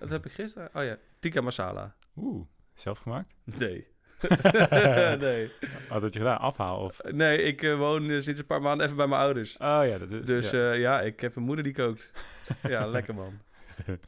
[0.00, 0.68] Dat heb ik gisteren.
[0.74, 1.94] Oh ja, tikka masala.
[2.16, 3.34] Oeh, zelf gemaakt?
[3.44, 3.86] Nee.
[5.18, 5.50] nee.
[5.88, 6.38] Wat had je gedaan?
[6.38, 7.00] Afhaal of?
[7.10, 9.56] Nee, ik eh, woon eh, sinds een paar maanden even bij mijn ouders.
[9.56, 10.24] Oh ja, dat is.
[10.24, 10.58] Dus ja.
[10.58, 10.72] ja.
[10.72, 12.10] ja, ik heb een moeder die kookt.
[12.62, 13.40] ja, lekker man.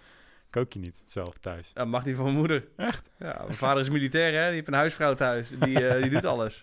[0.51, 1.71] Kook je niet zelf thuis?
[1.75, 2.69] Ja, mag niet van mijn moeder.
[2.77, 3.11] Echt?
[3.19, 4.45] Ja, mijn vader is militair, hè.
[4.47, 5.49] Die heeft een huisvrouw thuis.
[5.59, 6.61] Die, eh, die doet alles.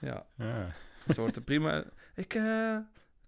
[0.00, 0.66] Ja, Ja.
[1.06, 1.84] dat wordt prima.
[2.14, 2.76] Ik, eh,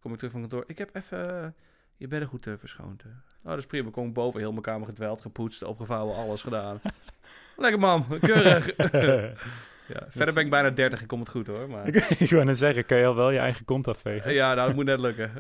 [0.00, 0.64] kom ik terug van kantoor.
[0.66, 1.48] Ik heb even eh,
[1.96, 3.02] je bedden goed eh, verschoond.
[3.43, 3.91] Oh, dat is prima.
[3.91, 6.80] Kom ik boven, heel mijn kamer gedweld, gepoetst, opgevouwen, alles gedaan.
[7.56, 8.66] Lekker man, keurig.
[9.95, 11.69] ja, verder ben ik bijna 30 en komt het goed hoor.
[11.69, 11.87] Maar...
[11.87, 14.33] ik, ik wou net zeggen, kan je al wel je eigen kont afvegen?
[14.33, 15.30] Ja, nou, dat moet net lukken.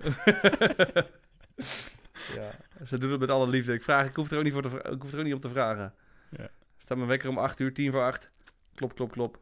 [2.34, 2.50] ja,
[2.86, 3.72] ze doen het met alle liefde.
[3.72, 5.40] Ik, vraag, ik, hoef er ook niet voor te, ik hoef er ook niet om
[5.40, 5.94] te vragen.
[6.30, 6.48] Ja.
[6.76, 8.30] Staat mijn wekker om 8 uur, 10 voor 8.
[8.74, 9.38] Klop, klop, klop.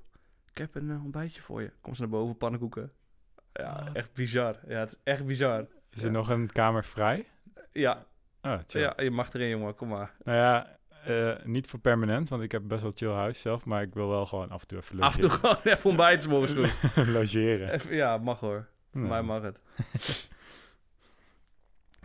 [0.51, 1.71] Ik heb een eh, ontbijtje voor je.
[1.81, 2.93] Kom ze naar boven, pannenkoeken.
[3.53, 4.57] Ja, echt bizar.
[4.69, 5.67] Ja, het is echt bizar.
[5.91, 7.27] Is er nog een kamer vrij?
[7.73, 8.07] Ja,
[8.67, 8.81] Chill.
[8.81, 9.75] ja, je mag erin, jongen.
[9.75, 10.15] Kom maar.
[10.25, 13.83] Nou ja, eh, niet voor permanent, want ik heb best wel chill huis zelf, maar
[13.83, 15.51] ik wil wel gewoon af en toe even Af en toe logeren.
[15.57, 17.07] gewoon even ontbijten, 's morgens goed.
[17.17, 17.73] logeren.
[17.73, 18.69] Even, ja, mag hoor.
[18.91, 19.59] Voor Nou, mij mag het.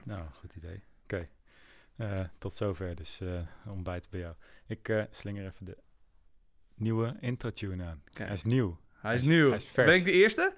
[0.03, 0.83] Nou, goed idee.
[1.03, 1.27] Oké.
[1.95, 3.39] Eh, tot zover dus eh
[3.73, 4.33] ontbijt bij jou.
[4.67, 5.77] Ik slinger even de
[6.75, 8.01] nieuwe intro-tune aan.
[8.13, 8.27] Kijk.
[8.27, 8.77] Hij is nieuw.
[8.93, 9.47] Hij is nieuw.
[9.47, 9.87] hij is vers.
[9.87, 10.53] Ben ik de eerste?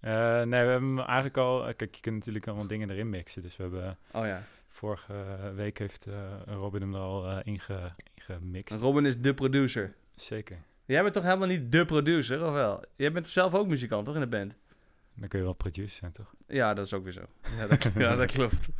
[0.00, 0.12] Nee,
[0.46, 1.74] we hebben hem eigenlijk al...
[1.74, 3.42] kijk, je kunt natuurlijk allemaal dingen erin mixen.
[3.42, 3.98] Dus we hebben...
[4.12, 4.42] Oh ja.
[4.76, 5.12] Vorige
[5.54, 6.14] week heeft eh,
[6.46, 8.80] Robin hem er al eh inge, ingemixt.
[8.80, 9.94] Robin is de producer.
[10.14, 10.58] Zeker.
[10.84, 12.84] Jij bent toch helemaal niet de producer, of wel?
[12.96, 14.54] Jij bent zelf ook muzikant, toch, in de band?
[15.14, 16.34] Dan kun je wel producer zijn, toch?
[16.46, 17.20] Ja, dat is ook weer zo.
[17.58, 18.68] Ja, dat, ja, dat klopt.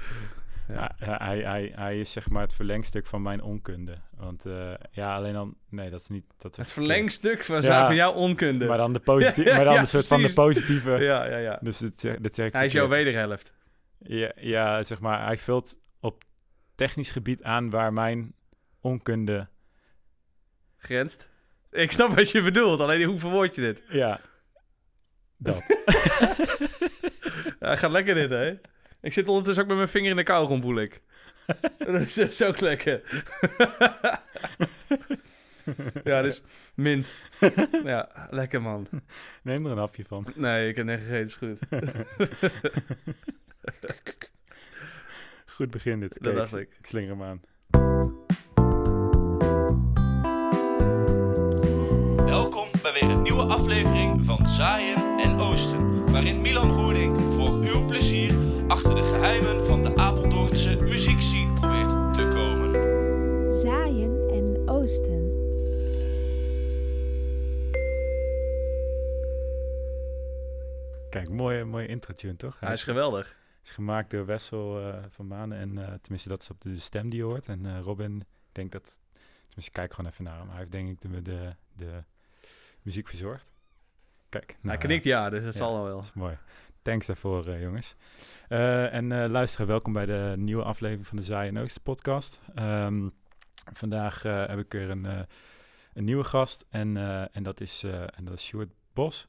[0.69, 0.95] Ja.
[0.99, 1.17] Ja.
[1.23, 3.99] hij, hij, hij is zeg maar het verlengstuk van mijn onkunde.
[4.17, 5.57] Want eh, ja, alleen dan...
[5.69, 6.25] Nee, dat is niet...
[6.39, 7.63] Dat is Het verlengstuk van, Ja.
[7.63, 8.67] zijn, van jouw onkunde.
[8.67, 9.55] Maar dan de positieve...
[9.57, 10.91] Maar dan een soort van de positieve...
[10.91, 11.59] ja, ja, ja.
[11.63, 12.01] Dus het,
[12.33, 13.53] zeg- Hij is jouw wederhelft.
[13.99, 15.77] Ja, ja, zeg maar, hij vult
[16.07, 16.23] op
[16.75, 18.35] technisch gebied aan waar mijn
[18.81, 19.49] onkunde...
[20.77, 21.29] Grenst.
[21.71, 23.83] Ik snap wat je bedoelt, alleen hoe verwoord je dit?
[23.89, 24.21] Ja,
[25.37, 25.63] dat.
[27.61, 28.59] Ja, gaat lekker dit, hè?
[29.01, 31.01] Ik zit ondertussen ook met mijn vinger in de kauwgom, voel ik.
[31.79, 33.03] dat is zo lekker.
[36.05, 36.43] ja, dus
[36.75, 37.07] mint.
[37.85, 38.89] Ja, lekker man.
[39.43, 40.27] Neem er een hapje van.
[40.35, 41.59] Nee, ik heb net gegeten, is goed.
[45.57, 46.23] Goed begin dit.
[46.23, 46.77] Dat dacht ik.
[46.79, 47.41] Ik slinger hem aan.
[52.27, 57.85] Welkom bij weer een nieuwe aflevering van Zaaien en Oosten, waarin Milan Roerdink voor uw
[57.85, 58.35] plezier
[58.69, 62.73] achter de geheimen van de Apeldoornse muziekscene probeert te komen.
[63.61, 65.35] Zaaien en oosten.
[71.11, 72.61] Kijk, mooie, mooie intro-tune, toch?
[72.61, 73.37] Hij is geweldig.
[73.67, 75.59] Is gemaakt door Wessel eh, van Manen.
[75.59, 77.47] En eh, tenminste, dat is op de stem die je hoort.
[77.47, 78.99] En eh, Robin, ik denk dat...
[79.47, 80.49] Tenminste, kijk gewoon even naar hem.
[80.49, 82.05] Hij heeft denk ik de, de, de
[82.83, 83.47] muziek verzorgd.
[84.29, 84.51] Kijk.
[84.51, 85.67] Hij nou, knikt ja, dus dat ja.
[85.67, 85.97] zal al wel.
[85.97, 86.39] Dat is mooi.
[86.83, 87.97] Thanks daarvoor, jongens.
[88.49, 92.41] En eh luisteren, welkom bij de nieuwe aflevering van de Zaai en Oosten podcast.
[92.55, 93.09] Ehm,
[93.73, 95.05] vandaag heb ik weer een,
[95.93, 96.97] een nieuwe gast en,
[97.33, 99.29] en, dat is, en dat is Stuart Bos.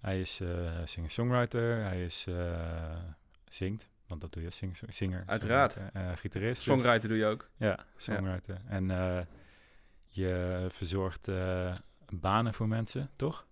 [0.00, 0.40] Hij is
[0.84, 2.26] singer-songwriter, hij is,
[3.54, 5.22] zingt, want dat doe je als zing- zinger.
[5.26, 5.72] Uiteraard.
[5.72, 6.54] songwriter, eh, gitarist.
[6.54, 7.48] dus- Songwriter doe je ook.
[7.56, 8.60] ja, songwriter.
[8.66, 9.20] En eh,
[10.06, 11.74] je verzorgt eh,
[12.08, 13.46] banen voor mensen, toch?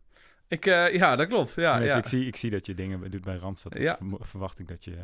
[0.48, 1.54] Ik, ja, dat klopt.
[1.54, 1.96] Ja, ja.
[1.96, 3.74] Ik, zie, ik zie dat je dingen doet bij Randstad.
[3.74, 3.98] Ja.
[4.00, 4.16] Ja.
[4.20, 4.96] verwacht ik dat je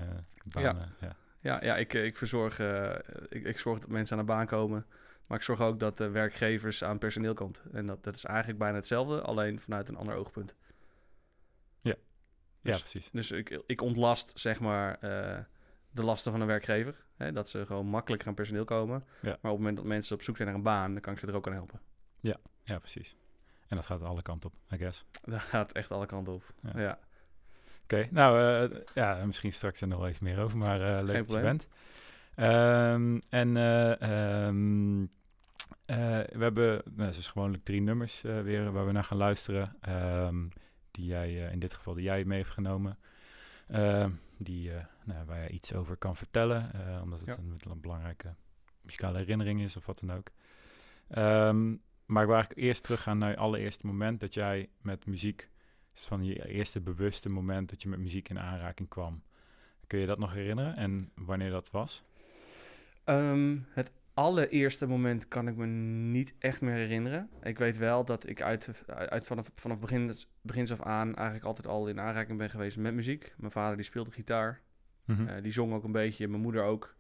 [0.45, 0.93] banen...
[1.01, 1.17] Ja.
[1.41, 2.59] Ja, ja ik, ik verzorg,
[3.29, 4.87] ik, ik zorg dat mensen aan de baan komen.
[5.27, 7.63] Maar ik zorg ook dat de werkgevers aan personeel komt.
[7.73, 10.55] En dat, dat is eigenlijk bijna hetzelfde, alleen vanuit een ander oogpunt.
[12.65, 13.11] Ja, Dus- precies.
[13.13, 15.39] Dus ik, ik ontlast, zeg maar, eh,
[15.91, 17.05] de lasten van een werkgever.
[17.17, 19.05] Hè, dat ze gewoon makkelijker aan personeel komen.
[19.23, 19.29] Ja.
[19.29, 21.19] Maar op het moment dat mensen op zoek zijn naar een baan, dan kan ik
[21.19, 21.81] ze er ook aan helpen.
[22.67, 23.17] Ja, precies.
[23.69, 25.05] En dat gaat alle kanten op, I guess.
[25.25, 26.55] Dat gaat echt alle kanten op.
[26.63, 26.81] Ja.
[26.81, 26.99] Ja.
[27.83, 31.17] Oké, nou uh, ja, misschien straks er nog wel iets meer over, maar uh, leuk
[31.17, 31.69] dat je bent.
[32.37, 35.11] Um, en um,
[35.87, 39.77] we hebben, nou, dus gewoonlijk drie nummers weer waar we naar gaan luisteren.
[39.89, 40.49] Um,
[40.95, 42.99] die jij, in dit geval, die jij mee heeft genomen.
[43.69, 44.71] Ehm, die,
[45.05, 46.71] nou, waar je iets over kan vertellen,
[47.03, 47.37] omdat het ja.
[47.37, 48.35] een, een belangrijke
[48.81, 50.31] muzikale herinnering is of wat dan ook.
[51.09, 51.69] Ehm,
[52.07, 55.49] maar ik wil eigenlijk eerst teruggaan naar je allereerste moment dat jij met muziek,
[55.93, 59.23] dus van je eerste bewuste moment dat je met muziek in aanraking kwam.
[59.87, 62.03] Kun je dat nog herinneren en wanneer dat was?
[63.05, 67.29] Um, het allereerste moment kan ik me niet echt meer herinneren.
[67.43, 71.67] Ik weet wel dat ik uit, uit vanaf, vanaf begin, begins af aan eigenlijk altijd
[71.67, 73.35] al in aanraking ben geweest met muziek.
[73.37, 74.61] Mijn vader die speelde gitaar,
[75.05, 75.23] Mhm.
[75.23, 76.95] uh, die zong ook een beetje, mijn moeder ook.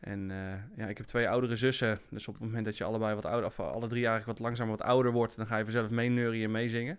[0.00, 2.00] En eh, ja, ik heb twee oudere zussen.
[2.10, 4.76] Dus op het moment dat je allebei wat ouder, of alle drie eigenlijk wat langzamer
[4.76, 6.98] wat ouder wordt, dan ga je vanzelf meeneurien en meezingen.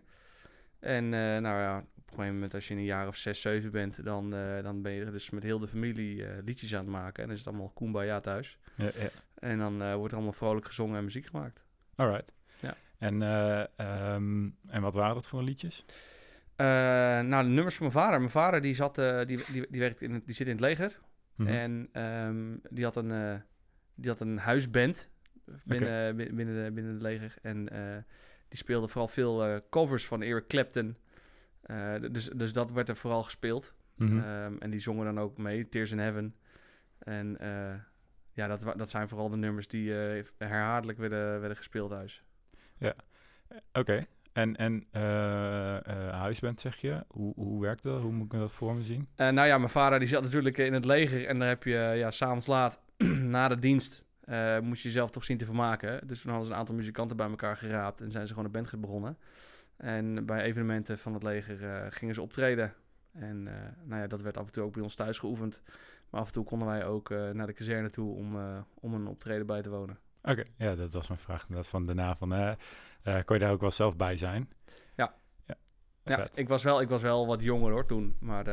[0.80, 3.72] En eh, nou ja, een gegeven moment als je in een jaar of zes, zeven
[3.72, 6.90] bent, dan, eh, dan ben je dus met heel de familie eh, liedjes aan het
[6.90, 7.22] maken.
[7.22, 8.58] En dan is het allemaal kumbaya thuis.
[8.76, 9.10] Ja, ja.
[9.40, 11.64] En dan eh, wordt er allemaal vrolijk gezongen en muziek gemaakt.
[11.96, 12.34] Alright.
[12.60, 12.76] Ja.
[12.98, 15.86] En, eh, ehm, en wat waren dat voor liedjes?
[16.58, 18.20] Nou, de nummers van mijn vader.
[18.20, 21.00] Mijn vader die zat, die, die, die, werkt in, die zit in het leger.
[21.36, 21.50] Mhm.
[21.50, 23.42] En ehm, die, had een,
[23.96, 25.10] die had een huisband
[25.64, 27.34] binnen, binnen, binnen, de, binnen het leger.
[27.42, 27.66] En
[28.48, 30.98] die speelde vooral veel covers van Eric Clapton.
[31.62, 33.74] Eh, dus, dus dat werd er vooral gespeeld.
[33.96, 34.20] Mhm.
[34.20, 36.36] Ehm, en die zongen dan ook mee, Tears in Heaven.
[37.00, 37.74] En eh,
[38.34, 42.24] ja, dat, dat zijn vooral de nummers die eh, herhaaldelijk werden, werden gespeeld thuis.
[43.74, 44.06] Oké.
[44.34, 44.86] En, en
[46.12, 47.04] huisband zeg je?
[47.08, 48.02] Hoe, hoe werkt dat?
[48.02, 49.08] Hoe moet ik me dat voor me zien?
[49.16, 51.28] Nou ja, mijn vader die zat natuurlijk in het leger.
[51.28, 52.80] En daar heb je ja, s'avonds laat,
[53.36, 54.06] na de dienst,
[54.62, 56.08] moet je jezelf toch zien te vermaken.
[56.08, 58.02] Dus toen hadden ze een aantal muzikanten bij elkaar geraapt.
[58.02, 59.18] En zijn ze gewoon een band begonnen.
[59.80, 62.74] En bij evenementen van het leger eh, gingen ze optreden.
[63.12, 65.62] En eh, nou ja, dat werd af en toe ook bij ons thuis geoefend.
[66.10, 68.38] Maar af en toe konden wij ook eh, naar de kazerne toe om,
[68.74, 70.00] om een optreden bij te wonen.
[70.22, 71.46] Oké, ja, dat was mijn vraag.
[71.46, 72.30] Dat van daarna van,
[73.26, 74.50] kon je daar ook wel zelf bij zijn?
[74.96, 75.14] Ja.
[75.46, 75.56] Ja,
[76.04, 78.16] Ja, ik was, wel, ik was wel wat jonger hoor toen.
[78.20, 78.44] Maar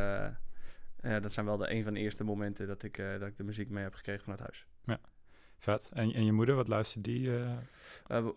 [1.00, 3.70] dat zijn wel de, een van de eerste momenten dat ik, dat ik de muziek
[3.70, 4.66] mee heb gekregen vanuit huis.
[5.58, 5.90] Vet.
[5.92, 7.30] En, en je moeder, wat luistert die?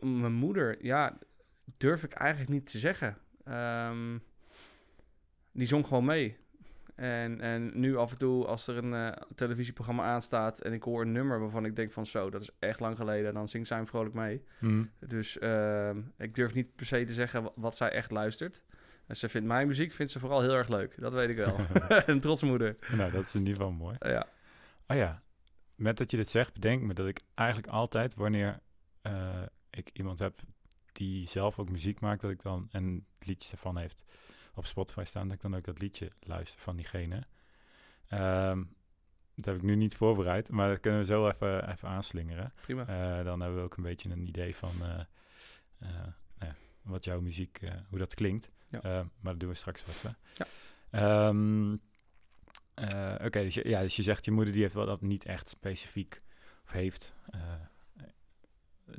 [0.02, 1.18] mijn moeder, ja,
[1.78, 3.18] durf ik eigenlijk niet te zeggen.
[3.44, 4.18] Ehm,
[5.52, 6.38] die zong gewoon mee.
[6.96, 11.02] En, en nu af en toe, als er een eh, televisieprogramma aanstaat en ik hoor
[11.02, 13.78] een nummer waarvan ik denk van zo, dat is echt lang geleden, dan zingt zij
[13.78, 14.44] hem vrolijk mee.
[14.60, 14.84] Mhm.
[15.00, 18.64] Dus ehm, ik durf niet per se te zeggen wa- wat zij echt luistert.
[19.08, 21.02] En ze vindt mijn muziek vindt ze vooral heel erg leuk.
[21.02, 21.60] Dat weet ik wel.
[22.06, 22.76] een trotsmoeder.
[22.92, 23.96] nou, dat is in ieder geval mooi.
[24.00, 24.28] ja.
[24.88, 25.22] Oh ja,
[25.76, 28.60] met dat je dit zegt, bedenk me dat ik eigenlijk altijd, wanneer
[29.02, 30.40] eh, ik iemand heb
[31.00, 34.06] die zelf ook muziek maakt, dat ik dan en liedjes ervan heeft
[34.54, 37.24] op Spotify staan, dat ik dan ook dat liedje luister van diegene.
[38.08, 38.64] Ehm,
[39.36, 42.54] dat heb ik nu niet voorbereid, maar dat kunnen we zo even, even aanslingeren.
[42.62, 42.82] Prima.
[42.88, 45.00] Eh, dan hebben we ook een beetje een idee van eh,
[45.78, 46.08] eh,
[46.38, 47.60] nou wat jouw muziek,
[47.90, 48.50] hoe dat klinkt.
[48.68, 48.82] Ja.
[49.20, 50.18] Maar dat doen we straks wel even.
[50.38, 50.46] Ja.
[50.90, 51.76] Ehm,
[52.74, 55.26] eh, Oké, dus, je, ja, dus je zegt je moeder die heeft wel dat niet
[55.26, 56.22] echt specifiek,
[56.66, 57.14] of heeft,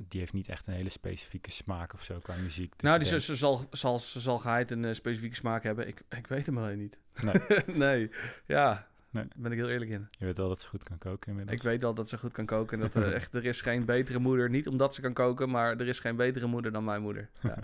[0.08, 2.82] die heeft niet echt een hele specifieke smaak of zo qua muziek.
[2.82, 5.88] Nou, die, ze, ze zal, zal, ze zal geheid een eh, specifieke smaak hebben.
[5.88, 6.98] Ik, ik weet hem alleen niet.
[7.22, 7.62] Nee.
[7.88, 8.10] nee.
[8.46, 9.24] Ja, Nee.
[9.24, 10.06] daar ben ik heel eerlijk in.
[10.10, 11.56] Je weet wel dat ze goed kan koken inmiddels.
[11.56, 12.80] Ik weet al dat ze goed kan koken.
[12.80, 14.50] En dat er echt, er is geen betere moeder.
[14.50, 17.28] Niet omdat ze kan koken, maar er is geen betere moeder dan mijn moeder.
[17.42, 17.56] Ja,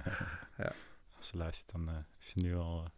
[1.16, 2.82] Als ze luistert, dan eh, is ze nu al...
[2.84, 2.90] eh,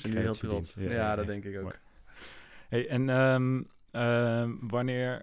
[0.00, 0.74] ze is nu heel trots.
[0.74, 1.30] Ja, Ja, ja, dat ja.
[1.30, 1.62] denk ik ook.
[1.62, 1.74] Mooi.
[2.68, 5.22] Hey, en ehm, ehm, wanneer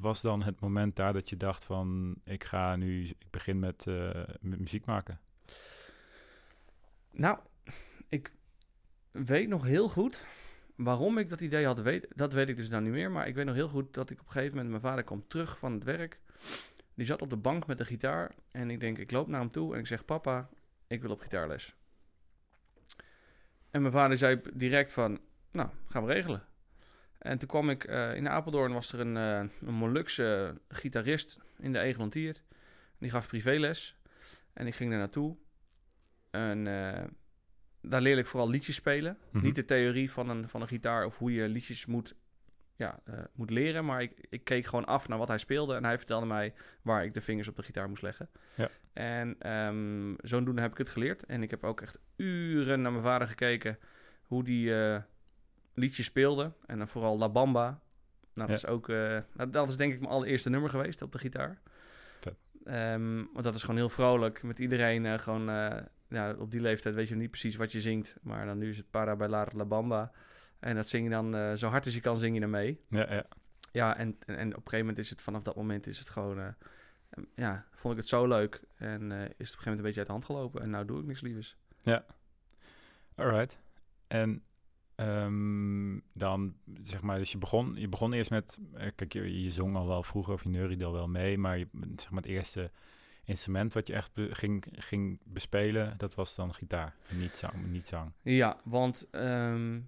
[0.00, 2.16] was dan het moment daar dat je dacht van...
[2.24, 4.10] ik ga nu, ik begin met, eh,
[4.40, 5.20] met muziek maken?
[7.10, 7.38] Nou,
[8.08, 8.34] ik
[9.10, 10.24] weet nog heel goed
[10.76, 11.80] waarom ik dat idee had.
[11.80, 13.10] Weet, dat weet ik dus nou niet meer.
[13.10, 14.70] Maar ik weet nog heel goed dat ik op een gegeven moment...
[14.70, 16.20] Mijn vader kwam terug van het werk.
[16.94, 18.34] Die zat op de bank met de gitaar.
[18.50, 20.04] En ik denk, ik loop naar hem toe en ik zeg...
[20.04, 20.48] Papa,
[20.86, 21.76] ik wil op gitaarles.
[23.70, 25.20] En mijn vader zei direct van...
[25.50, 26.47] Nou, gaan we regelen.
[27.18, 27.84] En toen kwam ik...
[27.84, 32.36] eh, in Apeldoorn was er een, eh een Molukse gitarist in de Egelantier.
[32.98, 33.96] Die gaf privéles.
[34.52, 35.36] En ik ging daar naartoe.
[36.30, 37.04] En eh,
[37.82, 39.18] daar leerde ik vooral liedjes spelen.
[39.30, 39.44] Mhm.
[39.44, 42.14] Niet de theorie van een, van een gitaar of hoe je liedjes moet,
[42.76, 43.00] ja,
[43.32, 43.84] moet leren.
[43.84, 45.74] Maar ik, ik keek gewoon af naar wat hij speelde.
[45.74, 48.28] En hij vertelde mij waar ik de vingers op de gitaar moest leggen.
[48.54, 48.68] Ja.
[48.92, 51.24] En ehm, zodoende heb ik het geleerd.
[51.24, 53.78] En ik heb ook echt uren naar mijn vader gekeken
[54.22, 54.72] hoe die
[55.78, 56.52] liedjes speelde.
[56.66, 57.80] En dan vooral La Bamba.
[58.34, 58.66] Nou, dat, Ja.
[58.68, 61.60] is ook, eh, nou, dat is denk ik mijn allereerste nummer geweest op de gitaar.
[62.64, 64.42] Ehm, want dat is gewoon heel vrolijk.
[64.42, 65.48] Met iedereen eh, gewoon...
[65.50, 65.76] eh,
[66.08, 68.16] ja, op die leeftijd weet je niet precies wat je zingt.
[68.22, 70.12] Maar dan nu is het Para Bailar La Bamba.
[70.58, 72.80] En dat zing je dan zo hard als je kan, zing je ermee.
[72.88, 73.24] Ja, ja.
[73.72, 76.10] Ja, en, en, en op een gegeven moment is het vanaf dat moment is het
[76.10, 76.38] gewoon...
[76.38, 76.46] eh,
[77.34, 78.62] ja, vond ik het zo leuk.
[78.76, 80.62] En is het op een gegeven moment een beetje uit de hand gelopen.
[80.62, 81.56] En nou doe ik niks lievers.
[83.14, 83.58] Alright.
[84.06, 84.42] En
[84.98, 88.58] ehm, dan, zeg maar, dus je begon, je begon eerst met...
[88.74, 91.38] eh, kijk, je, je zong al wel vroeger of je neuriede al wel mee...
[91.38, 92.70] maar je, zeg maar, het eerste
[93.24, 95.94] instrument wat je echt be- ging, ging bespelen...
[95.98, 97.66] dat was dan gitaar, niet zang.
[97.66, 98.12] Niet zang.
[98.22, 99.80] Ja, want ehm,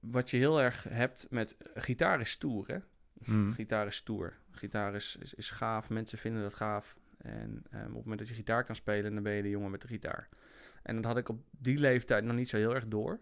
[0.00, 1.56] wat je heel erg hebt met...
[1.74, 2.78] Gitaar is stoer, hè?
[3.12, 3.52] Mhm.
[3.52, 4.36] Gitaar is stoer.
[4.50, 5.88] Gitaar is, is, is gaaf.
[5.90, 6.96] Mensen vinden dat gaaf.
[7.18, 9.70] En ehm, op het moment dat je gitaar kan spelen, dan ben je de jongen
[9.70, 10.28] met de gitaar.
[10.82, 13.20] En dat had ik op die leeftijd nog niet zo heel erg door.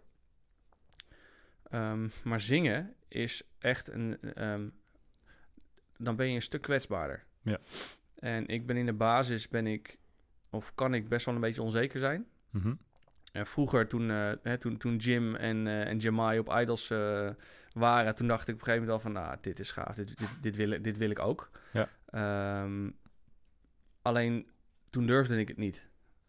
[1.74, 4.68] Ehm, maar zingen is echt een, ehm,
[5.98, 7.24] dan ben je een stuk kwetsbaarder.
[7.42, 7.58] Ja.
[8.18, 9.98] En ik ben in de basis, ben ik,
[10.50, 12.26] of kan ik best wel een beetje onzeker zijn.
[12.50, 12.74] Mhm.
[13.32, 17.30] En vroeger, toen, eh, hè, toen, toen Jim en, eh en Jamai op Idols eh,
[17.72, 20.18] waren, toen dacht ik op een gegeven moment al van, nou, dit is gaaf, dit,
[20.18, 21.50] dit, dit, wil, ik- dit wil ik ook.
[21.72, 21.88] Ja.
[22.06, 22.90] Ehm,
[24.02, 24.48] alleen,
[24.90, 25.86] toen durfde ik het niet.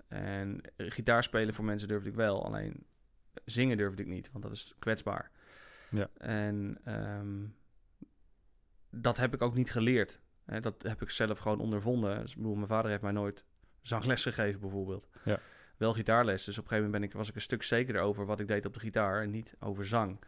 [0.07, 2.85] En gitaar spelen voor mensen durfde ik wel, alleen
[3.45, 5.31] zingen durfde ik niet, want dat is kwetsbaar.
[5.95, 6.09] Ja.
[6.17, 7.45] En ehm,
[8.89, 10.19] dat heb ik ook niet geleerd.
[10.45, 12.19] Hè, dat heb ik zelf gewoon ondervonden.
[12.21, 13.45] Dus, ik bedoel, mijn vader heeft mij nooit
[13.81, 15.07] zangles gegeven, bijvoorbeeld.
[15.23, 15.39] Ja.
[15.77, 16.43] Wel gitaarles.
[16.43, 18.47] Dus op een gegeven moment ben ik, was ik een stuk zekerder over wat ik
[18.47, 20.19] deed op de gitaar en niet over zang.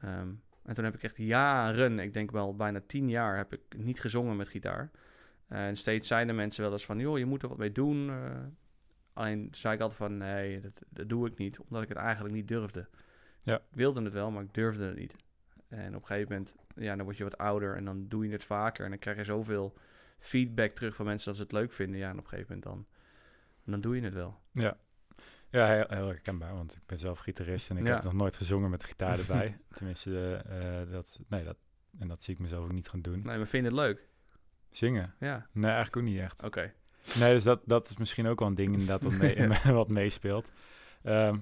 [0.00, 0.28] Ehm,
[0.62, 4.00] en toen heb ik echt jaren, ik denk wel bijna tien jaar, heb ik niet
[4.00, 4.90] gezongen met gitaar.
[5.48, 8.10] En steeds zeiden mensen wel eens van, joh, je moet er wat mee doen.
[8.10, 8.40] eh.
[9.12, 12.34] alleen zei ik altijd van, nee, dat, dat doe ik niet, omdat ik het eigenlijk
[12.34, 12.88] niet durfde.
[13.44, 13.56] Ja.
[13.56, 15.14] Ik wilde het wel, maar ik durfde het niet.
[15.68, 18.32] En op een gegeven moment, ja, dan word je wat ouder en dan doe je
[18.32, 18.84] het vaker.
[18.84, 19.74] En dan krijg je zoveel
[20.18, 21.98] feedback terug van mensen dat ze het leuk vinden.
[21.98, 22.86] Ja, en op een gegeven moment dan,
[23.64, 24.40] dan doe je het wel.
[24.52, 24.76] Ja.
[25.50, 27.94] Ja, heel, heel herkenbaar, want ik ben zelf gitarist en ik Ja.
[27.94, 29.58] heb nog nooit gezongen met gitaar erbij.
[29.72, 31.56] Tenminste, eh, eh, dat, nee, dat,
[31.98, 33.22] en dat zie ik mezelf ook niet gaan doen.
[33.22, 34.08] Nee, maar vind je het leuk?
[34.70, 35.14] Zingen?
[35.20, 36.42] Ja, Nee, eigenlijk ook niet echt.
[36.42, 36.72] oké.
[37.18, 39.48] Nee, dus dat, dat is misschien ook wel een ding inderdaad wat, mee,
[39.80, 40.50] wat meespeelt.
[41.02, 41.38] Ehm,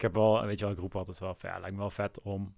[0.00, 1.90] ik heb wel, weet je wel, ik roep altijd wel, van, ja, lijkt me wel
[1.90, 2.54] vet om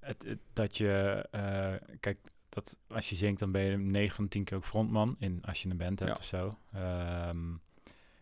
[0.00, 4.24] het, het- dat je, eh, kijk, dat als je zingt, dan ben je 9 van
[4.24, 6.18] de 10 keer ook frontman in als je een band hebt Ja.
[6.18, 6.58] of zo.
[6.72, 7.54] Ehm,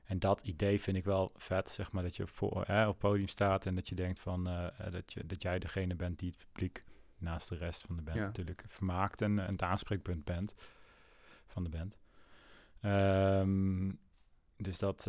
[0.05, 3.29] en dat idee vind ik wel vet, zeg maar, dat je voor, eh, op podium
[3.29, 6.31] staat en dat je denkt van, eh, eh, dat, je, dat jij degene bent die
[6.31, 6.85] het publiek
[7.19, 8.25] naast de rest van de band Ja.
[8.25, 10.55] natuurlijk vermaakt en, en het aanspreekpunt bent
[11.47, 11.97] van de band.
[12.81, 13.93] Ehm,
[14.57, 15.07] dus dat,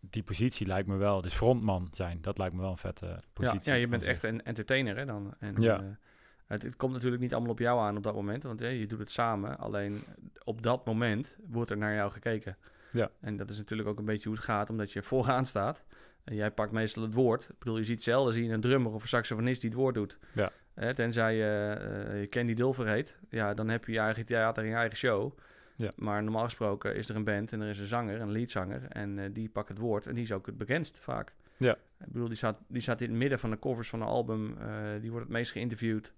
[0.00, 3.18] die positie lijkt me wel, dus frontman zijn, dat lijkt me wel een vette Ja,
[3.32, 3.72] positie.
[3.72, 4.30] ja, je bent echt zich.
[4.30, 5.34] een entertainer hè, dan.
[5.38, 5.78] En, Ja.
[5.80, 5.84] eh,
[6.46, 8.86] het, het komt natuurlijk niet allemaal op jou aan op dat moment, want hè, je
[8.86, 9.58] doet het samen.
[9.58, 10.02] Alleen
[10.44, 12.56] op dat moment wordt er naar jou gekeken.
[12.92, 13.10] Ja.
[13.20, 15.84] En dat is natuurlijk ook een beetje hoe het gaat, omdat je vooraan staat.
[16.24, 17.44] En jij pakt meestal het woord.
[17.48, 19.94] Ik bedoel, je ziet zelden zie je een drummer of een saxofonist die het woord
[19.94, 20.18] doet.
[20.34, 20.50] Ja.
[20.74, 23.18] Hè, tenzij je, eh, je Candy Dulfer heet.
[23.30, 25.38] Ja, dan heb je je eigen theater en je eigen show.
[25.78, 25.92] Ja.
[25.96, 28.84] Maar normaal gesproken is er een band en er is een zanger, een leadzanger.
[28.88, 31.32] En eh, die pakt het woord en die is ook het bekendst vaak.
[31.56, 31.72] Ja.
[31.74, 34.58] Ik bedoel, die staat, die staat in het midden van de covers van een album.
[34.58, 36.12] eh, die wordt het meest geïnterviewd.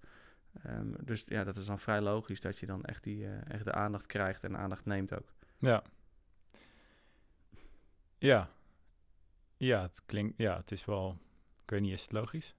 [0.63, 3.63] Ehm, dus ja, dat is dan vrij logisch dat je dan echt, die, eh, echt
[3.65, 5.33] de aandacht krijgt en aandacht neemt ook.
[5.57, 5.83] Ja.
[8.17, 8.49] Ja.
[9.57, 11.17] Ja, het klinkt, ja, het is wel,
[11.63, 12.55] ik weet niet, is het logisch?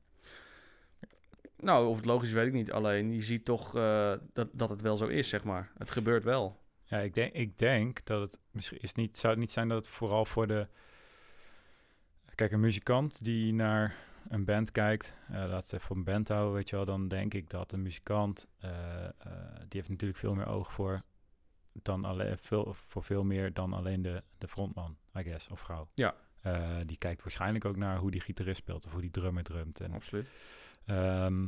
[1.57, 2.73] Nou, of het logisch is, weet ik niet.
[2.73, 3.73] Alleen je ziet toch
[4.33, 5.73] dat, dat het wel zo is, zeg maar.
[5.79, 6.62] Het gebeurt wel.
[6.93, 9.77] Ja, ik denk, ik denk dat het misschien is niet, zou het niet zijn dat
[9.77, 10.69] het vooral voor de,
[12.35, 13.97] kijk, een muzikant die naar
[14.29, 17.35] een band kijkt, eh laat het even een band houden, weet je wel, dan denk
[17.35, 19.13] ik dat een muzikant, eh, eh,
[19.59, 21.03] die heeft natuurlijk veel meer oog voor
[21.73, 25.89] dan alleen, veel, voor veel meer dan alleen de, de frontman, I guess, of vrouw.
[25.95, 26.15] Ja.
[26.85, 29.81] Die kijkt waarschijnlijk ook naar hoe die gitarist speelt of hoe die drummer drumt.
[29.81, 30.31] En Absoluut.
[30.85, 31.47] Ehm,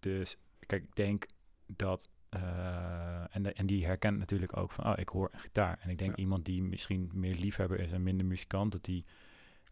[0.00, 1.26] dus kijk, ik denk
[1.66, 2.08] dat.
[2.34, 5.78] Eh, en, de- en die herkent natuurlijk ook van, oh, ik hoor een gitaar.
[5.80, 6.16] En ik denk Ja.
[6.16, 9.04] iemand die misschien meer liefhebber is en minder muzikant, dat die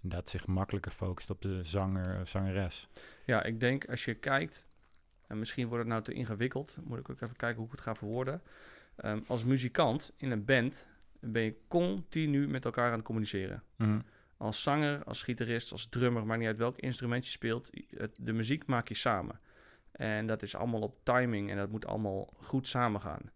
[0.02, 2.88] inderdaad zich makkelijker focust op de zanger of zangeres.
[3.26, 4.66] Ja, ik denk als je kijkt,
[5.26, 7.80] en misschien wordt het nou te ingewikkeld, moet ik ook even kijken hoe ik het
[7.80, 8.42] ga verwoorden.
[8.96, 10.88] Ehm, als muzikant in een band
[11.20, 13.62] ben je continu met elkaar aan het communiceren.
[14.36, 18.32] Als zanger, als gitarist, als drummer, maar niet uit welk instrument je speelt, het, de
[18.32, 19.40] muziek maak je samen.
[19.92, 23.30] En dat is allemaal op timing en dat moet allemaal goed samengaan.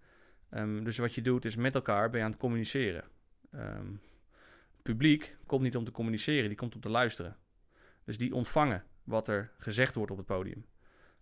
[0.50, 3.04] Ehm, dus wat je doet is met elkaar ben je aan het communiceren.
[3.50, 3.86] Ehm,
[4.82, 7.36] publiek komt niet om te communiceren, die komt om te luisteren.
[8.04, 10.66] Dus die ontvangen wat er gezegd wordt op het podium.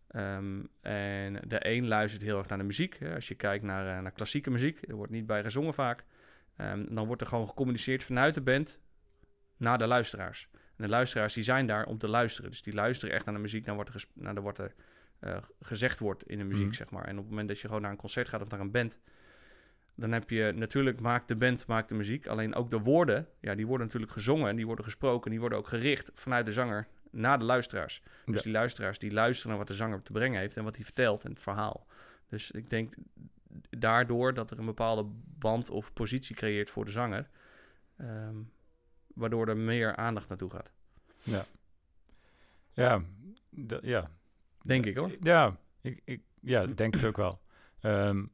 [0.06, 2.98] Ehm, en de een luistert heel erg naar de muziek.
[3.14, 6.04] Als je kijkt naar, eh, naar klassieke muziek, er wordt niet bij gezongen vaak.
[6.88, 8.80] Dan wordt er gewoon gecommuniceerd vanuit de band
[9.56, 10.48] naar de luisteraars.
[10.52, 12.50] En de luisteraars die zijn daar om te luisteren.
[12.50, 14.74] Dus die luisteren echt naar de muziek, naar wat er, naar de, wat er
[15.18, 16.75] eh, gezegd wordt in de muziek, Mhm.
[16.75, 17.04] zeg maar.
[17.04, 18.99] En op het moment dat je gewoon naar een concert gaat of naar een band,
[19.94, 22.26] dan heb je natuurlijk maakt de band maakt de muziek.
[22.26, 25.59] Alleen ook de woorden, ja, die worden natuurlijk gezongen en die worden gesproken, die worden
[25.59, 28.02] ook gericht vanuit de zanger naar de luisteraars.
[28.25, 28.42] Dus Ja.
[28.42, 31.25] die luisteraars die luisteren naar wat de zanger te brengen heeft en wat hij vertelt
[31.25, 31.87] en het verhaal.
[32.28, 32.94] Dus ik denk
[33.71, 35.04] daardoor dat er een bepaalde
[35.38, 37.28] band of positie creëert voor de zanger,
[37.97, 38.37] ehm,
[39.14, 40.73] waardoor er meer aandacht naartoe gaat.
[42.75, 43.02] Ja,
[43.66, 44.11] d- ja.
[44.64, 45.16] Denk ik hoor.
[45.21, 47.40] Ja, ik, ik ja, denk het ook wel.
[47.80, 48.25] Ehm,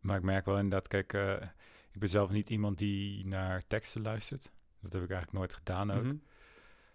[0.00, 1.48] maar ik merk wel inderdaad, kijk, eh,
[1.92, 4.52] ik ben zelf niet iemand die naar teksten luistert.
[4.80, 6.02] Dat heb ik eigenlijk nooit gedaan ook.
[6.02, 6.16] Mhm.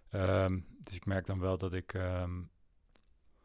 [0.10, 2.41] Ehm, dus ik merk dan wel dat ik ehm,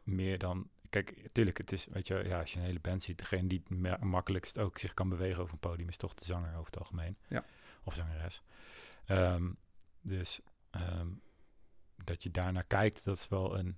[0.03, 0.69] meer dan...
[0.89, 3.59] kijk, natuurlijk, het is, weet je, ja, als je een hele band ziet, degene die
[3.59, 6.65] het ma- makkelijkst ook zich kan bewegen over een podium is toch de zanger over
[6.65, 7.17] het algemeen.
[7.27, 7.45] Ja.
[7.83, 8.41] Of zangeres.
[10.01, 10.41] Dus
[12.03, 13.77] dat je daarnaar kijkt, dat is wel een,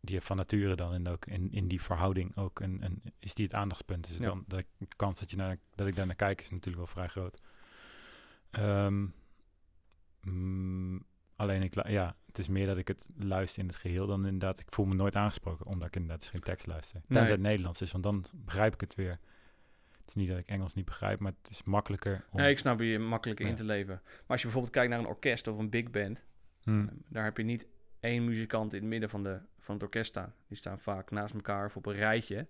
[0.00, 3.34] die heeft van nature dan en ook in, in die verhouding ook een, een is
[3.34, 4.08] die het aandachtspunt.
[4.08, 4.24] Dus Ja.
[4.24, 4.64] dan de
[4.96, 7.40] kans dat, je naar, dat ik daar naar kijk is natuurlijk wel vrij groot.
[8.50, 9.06] Ehm,
[10.22, 11.04] mm,
[11.36, 14.60] alleen ik, ja, het is meer dat ik het luister in het geheel dan inderdaad.
[14.60, 17.00] Ik voel me nooit aangesproken omdat ik inderdaad geen tekst luister.
[17.00, 17.32] Tenzij Nee.
[17.32, 19.18] het Nederlands is, want dan begrijp ik het weer.
[20.00, 22.40] Het is niet dat ik Engels niet begrijp, maar het is makkelijker om...
[22.40, 24.00] Nee, ik snap je makkelijker in te leven.
[24.04, 26.24] Maar als je bijvoorbeeld kijkt naar een orkest of een big band,
[26.62, 27.66] Hmm, daar heb je niet
[28.00, 30.34] één muzikant in het midden van, de, van het orkest staan.
[30.48, 32.46] Die staan vaak naast elkaar of op een rijtje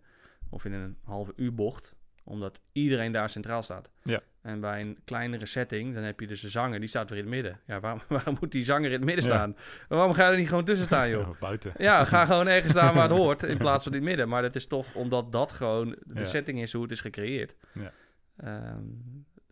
[0.49, 3.90] of in een halve U-bocht, omdat iedereen daar centraal staat.
[4.02, 4.21] Ja.
[4.40, 7.25] En bij een kleinere setting, dan heb je dus een zanger, die staat weer in
[7.25, 7.61] het midden.
[7.66, 9.30] Ja, waarom, waarom moet die zanger in het midden Ja.
[9.30, 9.57] staan?
[9.88, 11.26] Waarom ga je er niet gewoon tussen staan, joh?
[11.28, 11.73] ja, buiten.
[11.78, 14.28] Ja, ga gewoon ergens staan waar het hoort, in plaats van in het midden.
[14.28, 16.25] Maar dat is toch omdat dat gewoon de Ja.
[16.25, 17.54] setting is hoe het is gecreëerd.
[17.75, 17.92] Ja.
[18.37, 18.85] Ehm,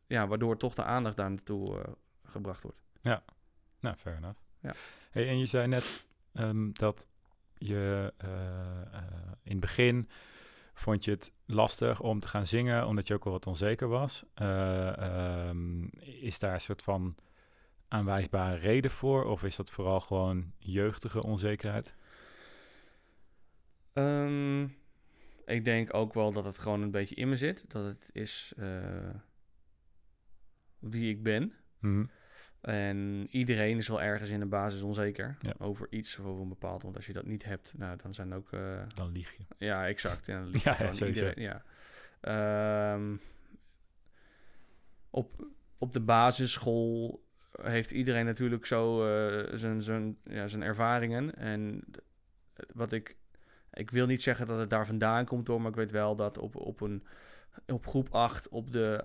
[0.06, 1.92] ja, waardoor toch de aandacht daar naartoe eh,
[2.24, 2.78] gebracht wordt.
[3.80, 4.38] Nou, fair enough.
[4.60, 4.72] Ja.
[5.10, 7.06] Hey, en je zei net ehm, dat
[7.54, 9.02] je eh, eh,
[9.42, 10.08] in het begin
[10.74, 14.24] vond je het lastig om te gaan zingen, omdat je ook wel wat onzeker was.
[14.34, 17.14] Eh, ehm, is daar een soort van
[17.88, 19.24] aanwijsbare reden voor?
[19.24, 21.94] Of is dat vooral gewoon jeugdige onzekerheid?
[23.92, 24.62] Ehm,
[25.46, 27.64] ik denk ook wel dat het gewoon een beetje in me zit.
[27.68, 28.54] Dat het is
[30.78, 31.52] wie ik ben.
[31.78, 32.04] Mhm.
[32.60, 35.52] En iedereen is wel ergens in de basis onzeker Ja.
[35.58, 36.82] over iets of over een bepaald.
[36.82, 38.52] Want als je dat niet hebt, nou, dan zijn ook...
[38.52, 39.42] eh, Dan lieg je.
[39.66, 40.26] Ja, exact.
[40.26, 41.62] Ja, dan liep Ja, ja, iedereen, ja.
[42.20, 43.16] Ehm,
[45.10, 45.46] op,
[45.78, 47.24] op de basisschool
[47.62, 51.34] heeft iedereen natuurlijk zo eh, zijn, zijn, ja, zijn ervaringen.
[51.34, 51.84] En
[52.74, 53.16] wat ik...
[53.72, 56.38] Ik wil niet zeggen dat het daar vandaan komt hoor, maar ik weet wel dat
[56.38, 57.04] op, op, een,
[57.66, 59.04] op groep 8, op de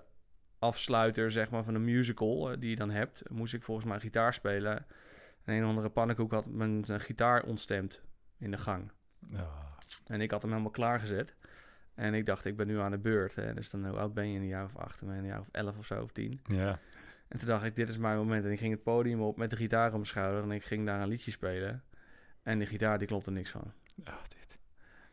[0.63, 3.99] afsluiter zeg maar, van een musical eh, die je dan hebt, moest ik volgens mij
[3.99, 4.85] gitaar spelen.
[5.43, 8.01] En een of andere pannenkoek had mijn, gitaar ontstemd
[8.37, 8.91] in de gang.
[9.27, 9.49] Ja.
[10.07, 11.35] En ik had hem helemaal klaargezet.
[11.95, 13.35] En ik dacht, ik ben nu aan de beurt.
[13.35, 13.53] Hè?
[13.53, 14.39] Dus dan, hoe oud ben je?
[14.39, 16.41] Een jaar of acht, je een jaar of elf of zo, of tien.
[16.47, 16.79] ja.
[17.27, 18.45] En toen dacht ik, dit is mijn moment.
[18.45, 20.43] En ik ging het podium op met de gitaar op mijn schouder.
[20.43, 21.83] En ik ging daar een liedje spelen.
[22.43, 23.73] En die gitaar, die klopte niks van.
[24.03, 24.57] Ja, dit.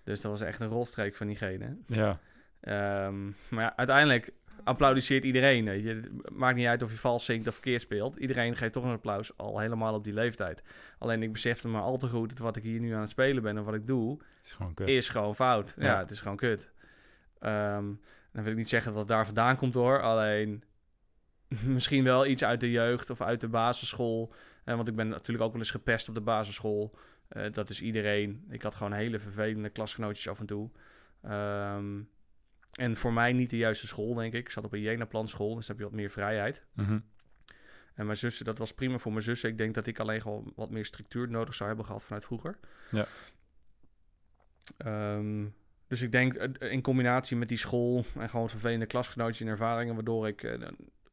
[0.05, 1.77] Dus dat was echt een rolstreek van diegene.
[1.87, 2.21] Ja.
[2.61, 4.33] Ehm, maar ja, uiteindelijk
[4.64, 5.64] applaudisseert iedereen.
[5.64, 5.88] Weet je.
[5.94, 8.16] Het maakt niet uit of je vals zingt of verkeerd speelt.
[8.16, 10.62] Iedereen geeft toch een applaus, al helemaal op die leeftijd.
[10.99, 13.42] Alleen ik besefte maar al te goed dat wat ik hier nu aan het spelen
[13.42, 14.88] ben en wat ik doe, is gewoon kut.
[14.88, 15.75] is gewoon fout.
[15.79, 15.99] Ja, Ja.
[15.99, 16.70] het is gewoon kut.
[17.38, 17.85] Ehm,
[18.33, 20.03] dan wil ik niet zeggen dat het daar vandaan komt hoor.
[20.03, 20.62] Alleen
[21.64, 24.33] misschien wel iets uit de jeugd of uit de basisschool.
[24.64, 26.94] Eh, want ik ben natuurlijk ook wel eens gepest op de basisschool.
[27.29, 28.44] Eh, dat is iedereen.
[28.49, 30.70] Ik had gewoon hele vervelende klasgenootjes af en toe.
[31.23, 32.01] Ehm,
[32.81, 34.40] en voor mij niet de juiste school, denk ik.
[34.40, 36.64] Ik zat op een Jena-plan school, dus heb je wat meer vrijheid.
[36.73, 36.99] Mhm.
[37.95, 39.51] En mijn zussen, dat was prima voor mijn zussen.
[39.51, 42.59] Ik denk dat ik alleen gewoon wat meer structuur nodig zou hebben gehad vanuit vroeger.
[42.90, 43.07] Ja.
[44.77, 45.47] Ehm,
[45.87, 49.95] dus ik denk eh, in combinatie met die school en gewoon vervelende klasgenootjes en ervaringen,
[49.95, 50.69] waardoor ik eh,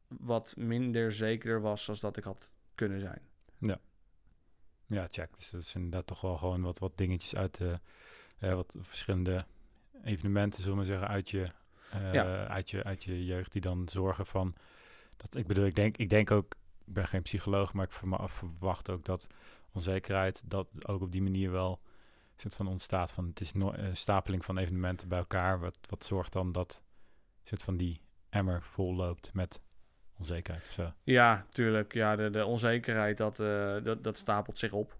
[0.08, 3.20] wat minder zeker was als dat ik had kunnen zijn.
[4.86, 5.36] Ja, check.
[5.36, 7.80] Dus dat is inderdaad toch wel gewoon wat, wat dingetjes uit de,
[8.38, 9.46] eh, wat verschillende
[10.04, 11.48] evenementen, zullen we maar zeggen, uit je,
[11.90, 12.46] eh, Ja.
[12.46, 14.54] uit je, uit je jeugd die dan zorgen van,
[15.16, 16.54] dat, ik bedoel, ik denk, ik denk ook,
[16.86, 17.92] ik ben geen psycholoog, maar ik
[18.28, 19.26] verwacht ook dat
[19.72, 21.80] onzekerheid, dat ook op die manier wel
[22.36, 26.04] soort van ontstaat van, het is no- een stapeling van evenementen bij elkaar, wat, wat
[26.04, 26.82] zorgt dan dat
[27.44, 29.60] soort van die emmer vol loopt met
[30.18, 30.92] onzekerheid of zo.
[31.02, 31.92] Ja, tuurlijk.
[31.92, 34.98] Ja, de, de onzekerheid, dat, eh, dat, dat stapelt zich op.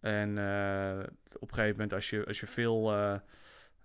[0.00, 0.98] En eh,
[1.38, 2.92] op een gegeven moment, als je, als je veel,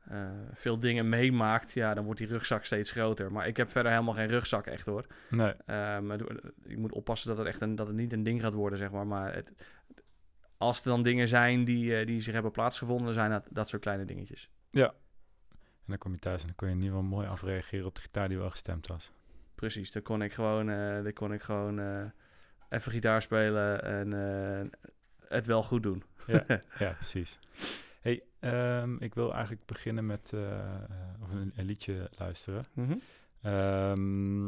[0.08, 3.32] eh, veel dingen meemaakt, ja, dan wordt die rugzak steeds groter.
[3.32, 5.06] Maar ik heb verder helemaal geen rugzak, echt hoor.
[5.30, 6.12] Nee, Ehm,
[6.64, 8.92] ik moet oppassen dat het echt een, dat het niet een ding gaat worden, zeg
[8.92, 9.08] maar.
[9.08, 9.54] Maar het,
[10.58, 13.82] als er dan dingen zijn die, eh, die zich hebben plaatsgevonden, zijn dat, dat soort
[13.82, 14.50] kleine dingetjes.
[15.86, 17.96] En dan kom je thuis en dan kon je in ieder geval mooi afreageren op
[17.96, 19.12] de gitaar die wel gestemd was.
[19.56, 21.80] Precies, dan kon ik gewoon, eh, dan kon ik gewoon
[22.70, 24.12] even gitaar spelen en
[25.28, 26.04] het wel goed doen.
[26.28, 26.46] Ja,
[26.98, 27.40] precies.
[28.02, 30.90] Hey, ehm, ik wil eigenlijk beginnen met eh, eh,
[31.22, 32.66] of een, een liedje luisteren.
[32.74, 32.98] Mhm.
[33.42, 34.46] Ehm,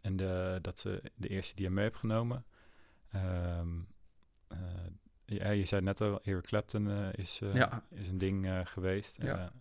[0.00, 2.44] en de, dat ze de eerste die je mee hebt genomen.
[3.10, 3.68] Ehm,
[4.48, 4.58] eh,
[5.24, 7.82] ja, je zei net al, Eric Clapton is, Ja.
[7.90, 9.22] is een ding geweest.
[9.22, 9.52] Ja.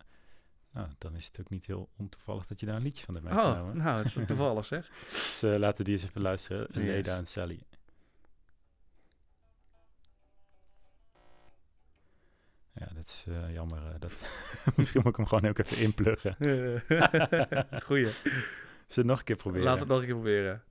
[0.72, 3.28] Nou, dan is het ook niet heel ontoevallig dat je daar een liedje van hebt
[3.28, 3.78] Oh, meegenomen.
[3.78, 4.88] nou, het is toevallig zeg.
[4.90, 6.68] Dus laten we die eens even luisteren.
[6.72, 6.76] Yes.
[6.84, 7.60] Leda en Sally.
[13.02, 13.78] Dat is eh, jammer.
[13.78, 14.14] eh, dat
[14.78, 16.36] Misschien moet ik hem gewoon ook even inpluggen.
[17.86, 18.06] Goeie.
[18.06, 18.16] Zullen
[18.88, 19.66] we het nog een keer proberen?
[19.66, 20.64] Laten we het nog een keer proberen.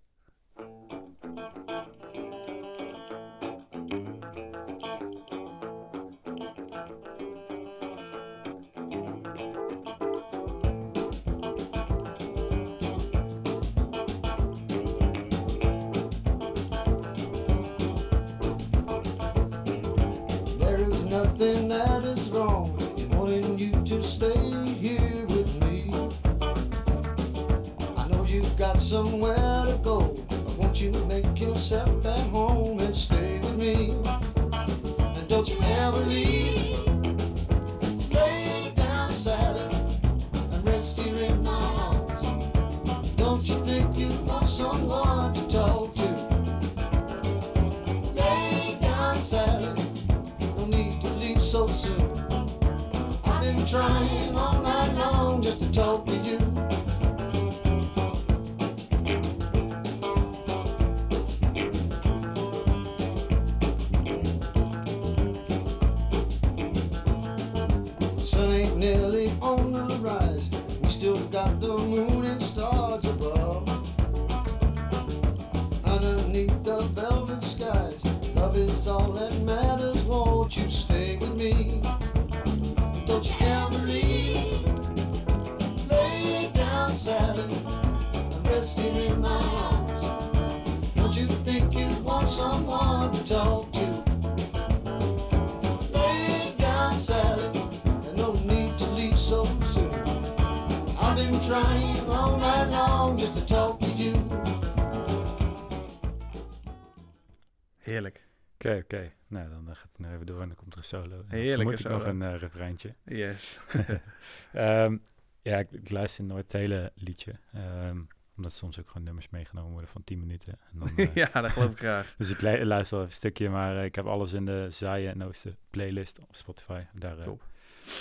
[110.81, 111.25] Een solo.
[111.27, 112.95] Heerlijke ik nog een eh refreintje.
[113.05, 113.59] Yes.
[114.53, 114.97] Ehm,
[115.43, 117.33] ja, ik, ik luister nooit het hele liedje.
[117.53, 118.01] ehm,
[118.37, 120.59] omdat soms ook gewoon nummers meegenomen worden van 10 minuten.
[120.73, 122.15] En dan, eh, ja, dat geloof ik graag.
[122.19, 125.13] Dus ik lu- luister even een stukje, maar eh, ik heb alles in de Zaaien
[125.13, 126.83] en Oosten playlist op Spotify.
[126.95, 127.17] Daar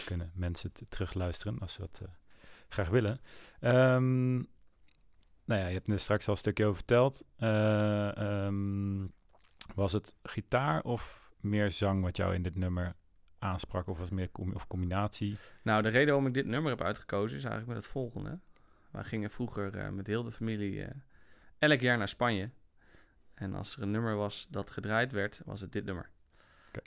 [0.06, 2.02] kunnen mensen het terugluisteren als ze dat
[2.70, 3.22] graag willen.
[3.60, 4.34] Ehm,
[5.46, 7.24] nou ja, je hebt er straks al een stukje over verteld.
[9.76, 12.96] Was het gitaar of meer zang wat jou in dit nummer
[13.40, 13.88] aansprak?
[13.88, 15.38] Of was meer com- of combinatie?
[15.64, 18.40] Nou, de reden waarom ik dit nummer heb uitgekozen is eigenlijk met het volgende.
[18.92, 20.96] Wij gingen vroeger eh, met heel de familie eh,
[21.58, 22.50] elk jaar naar Spanje.
[23.34, 26.10] En als er een nummer was dat gedraaid werd, was het dit nummer.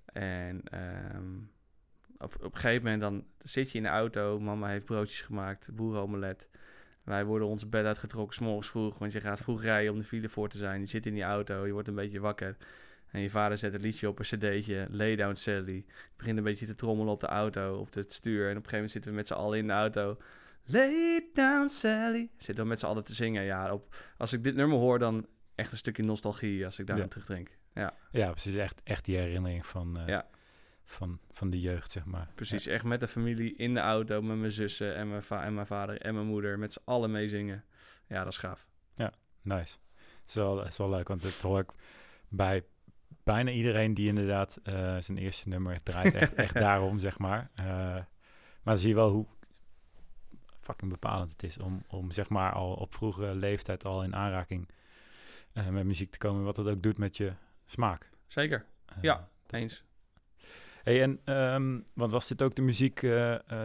[0.04, 1.36] En ehm,
[2.18, 4.40] op, op een gegeven moment dan zit je in de auto.
[4.40, 6.48] Mama heeft broodjes gemaakt, boerenomelet.
[7.02, 8.98] Wij worden ons bed uitgetrokken, 's morgens vroeg.
[8.98, 10.80] Want je gaat vroeg rijden om de file voor te zijn.
[10.80, 12.56] Je zit in die auto, je wordt een beetje wakker.
[13.12, 15.84] En je vader zet een liedje op een cd'tje, Lay Down Sally.
[16.16, 18.42] begint een beetje te trommelen op de auto, op het stuur.
[18.44, 20.16] En op een gegeven moment zitten we met z'n allen in de auto.
[20.66, 22.30] Lay down, Sally.
[22.36, 23.42] Zitten we met z'n allen te zingen.
[23.42, 26.96] Ja, op, als ik dit nummer hoor, dan echt een stukje nostalgie als ik daar
[26.96, 27.02] Ja.
[27.02, 27.56] aan terugdenk.
[27.74, 28.54] Ja, Ja, precies.
[28.56, 30.26] Echt, echt die herinnering van, eh, Ja.
[30.84, 32.28] van, van de jeugd, zeg maar.
[32.34, 32.66] precies.
[32.66, 36.00] Echt met de familie in de auto, met mijn zussen en mijn, en mijn vader
[36.00, 36.58] en mijn moeder.
[36.58, 37.64] Met z'n allen meezingen.
[38.06, 38.66] Ja, dat is gaaf.
[38.96, 39.76] Ja, nice.
[40.20, 41.70] Het is wel, het is wel leuk, want dat hoor ik
[42.28, 42.64] bij
[43.24, 46.14] bijna iedereen die inderdaad eh, zijn eerste nummer draait.
[46.14, 47.50] Echt, echt daarom, zeg maar.
[47.54, 49.26] Eh, maar dan zie je wel hoe
[50.60, 54.68] fucking bepalend het is om, om zeg maar al op vroegere leeftijd al in aanraking
[55.52, 56.44] eh, met muziek te komen.
[56.44, 57.32] Wat dat ook doet met je
[57.64, 58.10] smaak.
[58.26, 58.64] Zeker,
[59.00, 59.84] Ja, eens.
[60.82, 63.00] Hey, en ehm, want was dit ook de muziek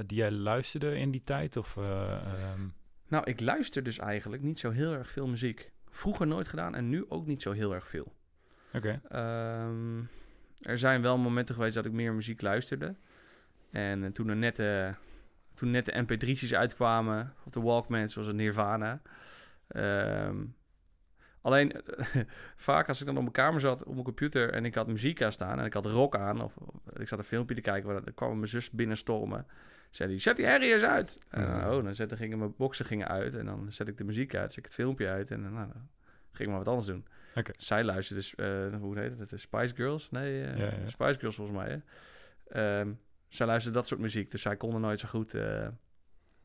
[0.05, 1.57] die jij luisterde in die tijd?
[1.57, 2.67] Of, eh, ehm,
[3.07, 5.71] Nou, ik luister dus eigenlijk niet zo heel erg veel muziek.
[5.89, 8.16] Vroeger nooit gedaan en nu ook niet zo heel erg veel.
[8.73, 9.99] Oké, Ehm,
[10.61, 12.95] er zijn wel momenten geweest dat ik meer muziek luisterde.
[13.71, 14.89] En eh, toen er net, eh,
[15.53, 19.01] toen net de mp3'tjes uitkwamen, of de Walkman, zoals het Nirvana.
[19.67, 20.45] Ehm,
[21.41, 21.81] alleen,
[22.55, 25.21] vaak als ik dan op mijn kamer zat, op mijn computer, en ik had muziek
[25.21, 27.89] aan staan, en ik had rock aan, of, of ik zat een filmpje te kijken,
[27.89, 29.45] waar, dan kwam mijn zus binnenstormen.
[29.89, 31.17] Zei die, zet die herrie eens uit.
[31.29, 34.03] En dan, oh, dan zette, gingen mijn boxen gingen uit, en dan zet ik de
[34.03, 35.87] muziek uit, zet ik het filmpje uit, en dan, nou, dan
[36.31, 37.05] ging ik maar wat anders doen.
[37.57, 40.09] Zij luisterde, dus, eh, hoe heet het, de Spice Girls?
[40.11, 40.71] Nee, Ja, ja.
[40.87, 41.79] Spice Girls volgens mij, hè?
[42.79, 42.93] Ehm,
[43.27, 45.67] zij luisterde dat soort muziek, dus zij konden nooit zo goed eh,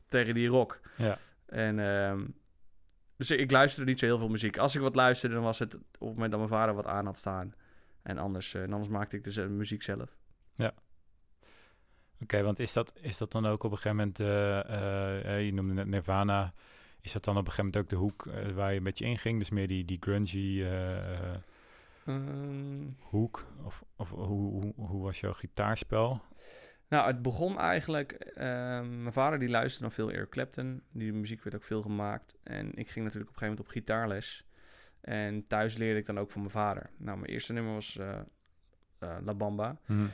[0.07, 0.79] tegen die rock.
[0.97, 1.17] ja.
[1.45, 2.25] En ehm,
[3.17, 4.57] dus ik luisterde niet zo heel veel muziek.
[4.57, 7.05] Als ik wat luisterde, dan was het op het moment dat mijn vader wat aan
[7.05, 7.53] had staan.
[8.01, 10.17] En anders, en anders maakte ik dus muziek zelf.
[12.21, 14.17] Oké, want is dat, is dat dan ook op een gegeven moment,
[15.45, 16.53] je noemde net Nirvana,
[17.03, 19.05] is dat dan op een gegeven moment ook de hoek eh, waar je een beetje
[19.05, 19.39] in ging?
[19.39, 21.35] Dus meer die, die grungy eh, eh,
[22.05, 23.47] Ehm, hoek?
[23.63, 26.21] Of, of hoe, hoe, hoe was jouw gitaarspel?
[26.87, 28.11] Nou, het begon eigenlijk...
[28.11, 30.83] ehm, mijn vader die luisterde nog veel Eric Clapton.
[30.91, 32.35] Die muziek werd ook veel gemaakt.
[32.43, 34.47] En ik ging natuurlijk op een gegeven moment op gitaarles.
[35.01, 36.89] En thuis leerde ik dan ook van mijn vader.
[36.97, 38.19] Nou, mijn eerste nummer was eh,
[38.99, 39.79] La Bamba.
[39.85, 40.05] Mhm.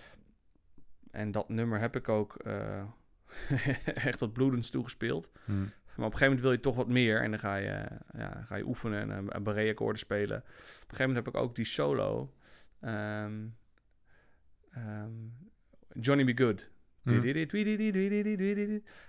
[1.11, 2.35] En dat nummer heb ik ook
[4.07, 5.31] echt tot bloedens toegespeeld.
[5.45, 5.65] Mhm.
[5.99, 7.21] Maar op een gegeven moment wil je toch wat meer.
[7.21, 10.37] En dan ga je, ja, ga je oefenen en uh, barré-akkoorden spelen.
[10.37, 12.33] Op een gegeven moment heb ik ook die solo.
[12.79, 13.47] ehm,
[14.71, 15.11] ehm,
[15.99, 16.69] Johnny Be Good.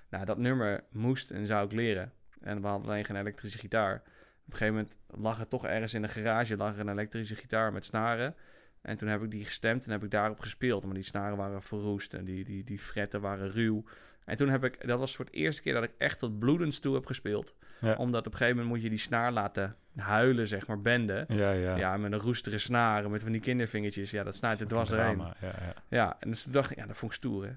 [0.08, 2.12] Nou, dat nummer moest en zou ik leren.
[2.40, 3.94] En we hadden alleen geen elektrische gitaar.
[3.94, 7.36] Op een gegeven moment lag er toch ergens in een garage lag er een elektrische
[7.36, 8.34] gitaar met snaren.
[8.82, 10.84] En toen heb ik die gestemd en heb ik daarop gespeeld.
[10.84, 13.84] Maar die snaren waren verroest en die, die, die fretten waren ruw.
[14.24, 16.78] En toen heb ik, dat was voor het eerste keer dat ik echt tot bloedens
[16.78, 17.54] toe heb gespeeld.
[17.80, 17.94] Ja.
[17.96, 21.24] Omdat op een gegeven moment moet je die snaar laten huilen, zeg maar, benden.
[21.28, 21.76] Ja, ja.
[21.76, 24.10] Ja, met een roestere snaren, met van die kindervingertjes.
[24.10, 24.88] Ja, dat snijdt er dwars.
[24.88, 25.74] Drama, Ja, ja.
[25.88, 27.48] Ja, en dus toen dacht ik, ja, dat vond ik stoer, hè.
[27.48, 27.56] Ja,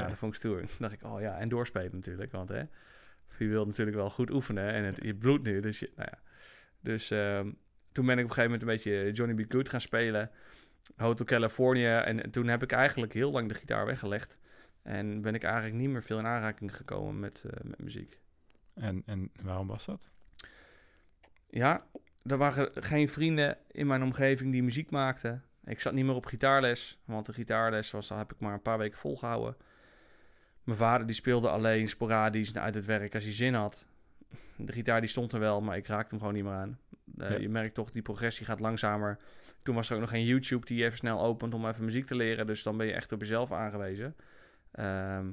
[0.00, 0.08] Ja.
[0.08, 0.58] dat vond ik stoer.
[0.58, 2.62] Toen dacht ik, oh ja, en doorspelen natuurlijk, want hè,
[3.38, 6.18] je wilt natuurlijk wel goed oefenen en het, je bloedt nu, dus je, nou ja.
[6.80, 7.50] Dus ehm,
[7.92, 9.52] toen ben ik op een gegeven moment een beetje Johnny B.
[9.52, 10.30] Good gaan spelen,
[10.96, 14.38] Hotel California, en toen heb ik eigenlijk heel lang de gitaar weggelegd
[14.84, 18.20] en ben ik eigenlijk niet meer veel in aanraking gekomen met, eh, met muziek.
[18.74, 20.10] En, en waarom was dat?
[21.50, 21.86] Ja,
[22.22, 25.44] er waren geen vrienden in mijn omgeving die muziek maakten.
[25.64, 28.78] Ik zat niet meer op gitaarles, want de gitaarles was, heb ik maar een paar
[28.78, 29.56] weken volgehouden.
[30.64, 33.86] Mijn vader die speelde alleen sporadisch uit het werk als hij zin had.
[34.56, 36.78] De gitaar die stond er wel, maar ik raakte hem gewoon niet meer aan.
[37.18, 37.36] Eh, Ja.
[37.36, 39.18] Je merkt toch, die progressie gaat langzamer.
[39.62, 42.06] Toen was er ook nog geen YouTube die je even snel opent om even muziek
[42.06, 42.46] te leren.
[42.46, 44.16] Dus dan ben je echt op jezelf aangewezen.
[44.74, 45.32] Ehm,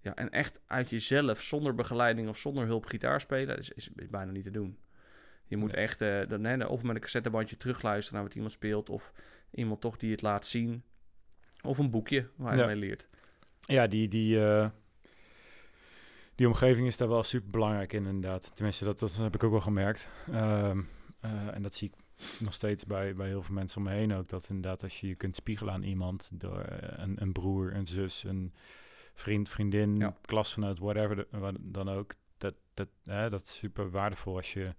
[0.00, 4.08] ja, en echt uit jezelf, zonder begeleiding of zonder hulp gitaar spelen, is, is, is
[4.08, 4.78] bijna niet te doen.
[5.46, 5.82] Je moet Nee.
[5.84, 8.88] echt eh, dan, hè, of met een cassettebandje terugluisteren naar wat iemand speelt.
[8.90, 9.12] Of
[9.50, 10.82] iemand toch die het laat zien.
[11.62, 12.66] Of een boekje waar je Ja.
[12.66, 13.08] mee leert.
[13.60, 14.68] Ja, die, die, eh,
[16.34, 18.50] die omgeving is daar wel super belangrijk in, inderdaad.
[18.54, 20.08] Tenminste, dat, dat heb ik ook wel gemerkt.
[20.30, 20.80] Ehm,
[21.20, 21.94] eh, en dat zie ik
[22.40, 24.28] nog steeds bij, bij heel veel mensen om me heen ook.
[24.28, 27.86] Dat inderdaad, als je je kunt spiegelen aan iemand, door eh, een, een broer, een
[27.86, 28.52] zus, een
[29.14, 30.16] vriend, vriendin, Ja.
[30.20, 32.12] klasgenoot, whatever de- wat dan ook.
[32.38, 34.74] Dat, dat, hè, dat is super waardevol als je.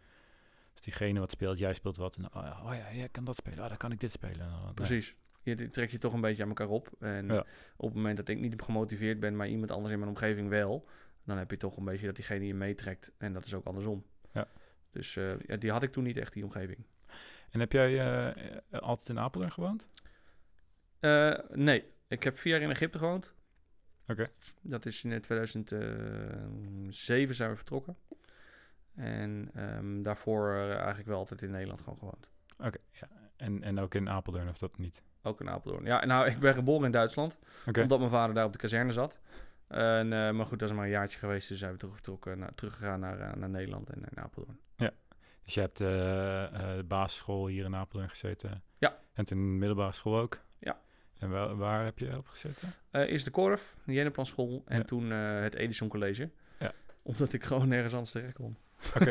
[0.71, 2.15] Als diegene wat speelt, jij speelt wat.
[2.15, 3.59] En, oh, ja, oh ja, jij kan dat spelen.
[3.63, 4.39] Oh, dan kan ik dit spelen.
[4.45, 5.15] En dan- Precies.
[5.43, 6.89] Je die trek je toch een beetje aan elkaar op.
[6.99, 7.45] En Ja.
[7.77, 10.87] op het moment dat ik niet gemotiveerd ben, maar iemand anders in mijn omgeving wel,
[11.23, 13.11] dan heb je toch een beetje dat diegene je meetrekt.
[13.17, 14.03] En dat is ook andersom.
[14.31, 14.47] Ja.
[14.91, 16.85] Dus eh, ja, die had ik toen niet echt, die omgeving.
[17.53, 18.33] En heb jij eh, eh,
[18.79, 19.87] altijd in Apeldoorn gewoond?
[20.99, 23.33] Eh, nee, ik heb vier jaar in Egypte gewoond.
[24.07, 24.27] Oké.
[24.61, 27.97] Dat is in eh, 2007 zijn we vertrokken.
[28.95, 32.29] En ehm, daarvoor eigenlijk wel altijd in Nederland gewoon gewoond.
[32.57, 33.07] Oké, ja.
[33.35, 35.03] En, en ook in Apeldoorn of dat niet?
[35.21, 35.85] Ook in Apeldoorn.
[35.85, 37.37] Ja, nou, ik ben geboren in Duitsland.
[37.65, 39.19] Omdat mijn vader daar op de kazerne zat.
[39.67, 41.49] En, maar goed, dat is maar een jaartje geweest.
[41.49, 44.59] Dus zijn we terug vertrokken, naar, teruggegaan naar, naar Nederland en naar Apeldoorn.
[45.43, 48.63] Dus je hebt eh, eh, de basisschool hier in Apeldoorn gezeten?
[48.77, 48.97] Ja.
[49.13, 50.39] En toen de middelbare school ook?
[50.59, 50.79] Ja.
[51.19, 52.73] En waar, waar heb je op gezeten?
[52.91, 54.83] Eh eerst de Korf, de Jennepan school en Ja.
[54.83, 56.29] toen het Edison College.
[56.59, 56.71] Ja.
[57.01, 58.57] Omdat ik gewoon nergens anders terecht kon.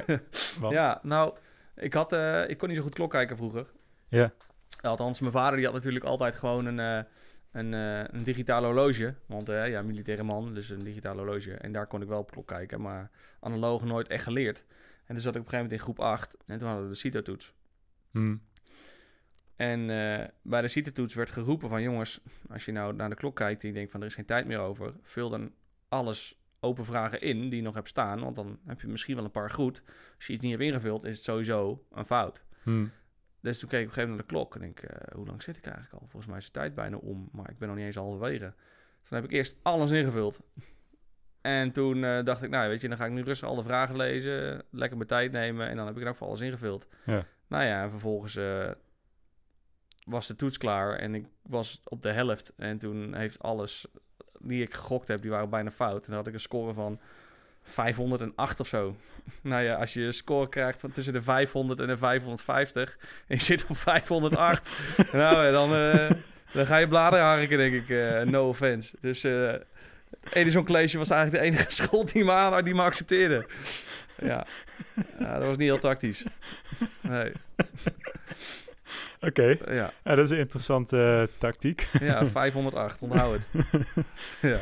[0.61, 0.73] Want?
[0.75, 1.37] Ja, nou,
[1.77, 2.13] ik, had,
[2.49, 3.67] ik kon niet zo goed klok kijken vroeger.
[4.09, 4.33] Ja.
[4.81, 7.07] Althans, mijn vader die had natuurlijk altijd gewoon een,
[7.53, 7.73] een,
[8.17, 9.15] een digitaal horloge.
[9.27, 11.53] Want ja, militaire man, dus een digitaal horloge.
[11.55, 14.65] En daar kon ik wel op klok kijken, maar analoog nooit echt geleerd.
[15.07, 16.93] En toen zat ik op een gegeven moment in groep 8 en toen hadden we
[16.93, 17.55] de CITO-toets.
[18.11, 18.37] Hm.
[19.57, 21.83] En eh, bij de CITO-toets werd geroepen van...
[21.83, 24.01] jongens, als je nou naar de klok kijkt en je denkt van...
[24.01, 24.95] er is geen tijd meer over...
[25.03, 25.53] vul dan
[25.89, 28.21] alles open vragen in die je nog hebt staan...
[28.21, 29.83] want dan heb je misschien wel een paar goed.
[30.17, 32.45] Als je iets niet hebt ingevuld, is het sowieso een fout.
[32.63, 32.87] Hm.
[33.41, 34.55] Dus toen keek ik op een gegeven moment naar de klok...
[34.55, 36.09] en denk eh, hoe lang zit ik eigenlijk al?
[36.09, 37.29] Volgens mij is de tijd bijna om...
[37.33, 38.55] maar ik ben nog niet eens halverwege.
[39.03, 40.41] Toen heb ik eerst alles ingevuld...
[41.43, 43.97] En toen eh, dacht ik, nou weet je, dan ga ik nu rustig alle vragen
[43.97, 46.89] lezen, lekker mijn tijd nemen en dan heb ik in elk geval alles ingevuld.
[47.05, 47.25] Ja.
[47.47, 48.71] Nou ja, en vervolgens eh,
[50.05, 52.53] was de toets klaar en ik was op de helft.
[52.57, 53.87] En toen heeft alles
[54.39, 56.05] die ik gegokt heb, die waren bijna fout.
[56.05, 57.01] En dan had ik een score van
[57.63, 58.97] 508 of zo.
[59.43, 63.37] nou ja, als je een score krijgt van tussen de 500 en de 550 en
[63.37, 64.69] je zit op 508,
[65.13, 66.11] nou dan, eh,
[66.53, 67.89] dan ga je bladeren harken, denk ik.
[68.31, 68.97] no offense.
[69.01, 69.23] Dus
[70.33, 73.47] Edison College was eigenlijk de enige school die me, aan, die me accepteerde.
[74.19, 74.47] Ja.
[75.19, 76.25] ja, dat was niet heel tactisch.
[77.01, 77.33] Nee,
[79.21, 79.93] Oké, ja.
[80.05, 81.89] ja, dat is een interessante eh, tactiek.
[82.01, 83.67] Ja, 508, onthoud het.
[84.53, 84.59] ja.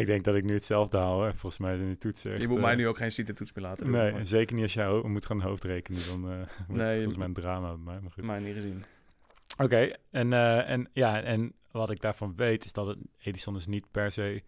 [0.00, 1.24] ik denk dat ik nu hetzelfde hou.
[1.26, 1.30] Hè.
[1.34, 3.64] Volgens mij zijn die toetsen echt, Je moet eh, mij nu ook geen CITO-toets meer
[3.64, 3.92] laten doen.
[3.94, 6.00] Nee, maar- zeker niet als jij moet gaan hoofdrekenen.
[6.08, 8.00] Dan eh wordt het Nee, volgens mij een drama bij mij.
[8.00, 8.24] Maar goed.
[8.24, 8.84] mij niet gezien.
[9.62, 13.66] Oké, en, eh, en, ja, en wat ik daarvan weet is dat het, Edison is
[13.66, 14.42] niet per se,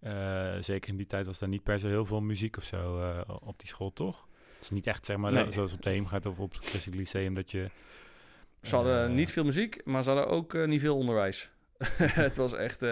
[0.00, 3.00] eh, zeker in die tijd was daar niet per se heel veel muziek of zo
[3.00, 4.26] eh, op die school, toch?
[4.54, 5.50] Het is niet echt, zeg maar, Nee.
[5.50, 7.70] zoals op de Heemgaard of op het Christelijk Lyceum, dat je...
[8.62, 11.50] Ze hadden niet veel muziek, maar ze hadden ook niet veel onderwijs.
[12.24, 12.84] het was echt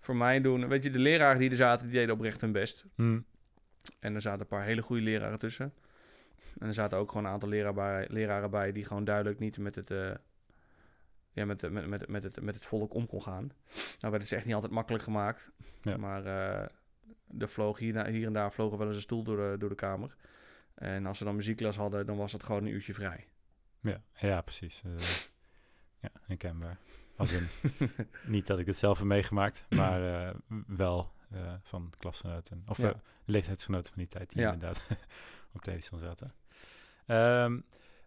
[0.00, 0.68] voor mij doen.
[0.68, 2.84] Weet je, de leraren die er zaten, die deden oprecht hun best.
[2.94, 3.20] hm,
[4.00, 5.72] En er zaten een paar hele goede leraren tussen.
[6.58, 9.58] En er zaten ook gewoon een aantal leraren bij, leraren bij die gewoon duidelijk niet
[9.58, 9.90] met het,
[11.32, 13.52] ja, met, met, met, met, het, met het volk om kon gaan.
[13.74, 15.50] Nou werd het ze echt niet altijd makkelijk gemaakt.
[15.82, 15.96] Ja.
[15.96, 16.68] Maar eh
[17.38, 19.74] er vloog hier, hier en daar vlogen wel eens een stoel door de, door de
[19.74, 20.16] kamer.
[20.74, 23.28] En als ze dan muziekles hadden, dan was het gewoon een uurtje vrij.
[23.80, 24.82] ja, ja, precies.
[24.84, 25.06] eh,
[26.00, 26.78] ja, herkenbaar.
[27.16, 27.48] Als in,
[28.26, 30.34] niet dat ik het zelf heb meegemaakt, maar eh,
[30.66, 32.62] wel eh, van klasgenoten.
[32.66, 33.00] Of Ja.
[33.24, 34.52] leeftijdsgenoten van die tijd die Ja.
[34.52, 34.86] inderdaad
[35.54, 36.34] op Edison zaten.
[37.06, 37.60] Ehm,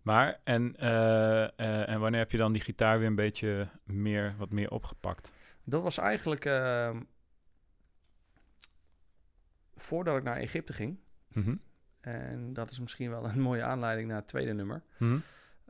[0.06, 4.36] maar, en, eh, eh, en wanneer heb je dan die gitaar weer een beetje meer,
[4.38, 5.32] wat meer opgepakt?
[5.64, 7.02] Dat was eigenlijk ehm,
[9.76, 11.00] voordat ik naar Egypte ging.
[11.28, 11.56] Mhm.
[12.02, 14.84] En dat is misschien wel een mooie aanleiding naar het tweede nummer.
[14.98, 15.18] Mhm.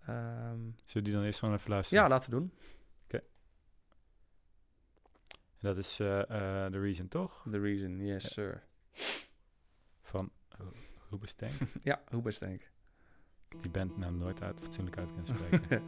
[0.06, 2.04] Ehm, Zullen we die dan eerst gewoon even luisteren?
[2.04, 2.52] ja, laten we doen.
[5.60, 6.20] Dat is eh,
[6.66, 7.46] The Reason, toch?
[7.52, 8.30] The Reason, yes Ja.
[8.30, 8.64] sir.
[10.02, 10.72] Van Ru-
[11.10, 11.54] Ruben Stank.
[11.84, 12.02] Ja,
[12.42, 12.72] ik.
[13.62, 15.84] Die bandnaam nooit uit, fatsoenlijk uit kunnen spreken.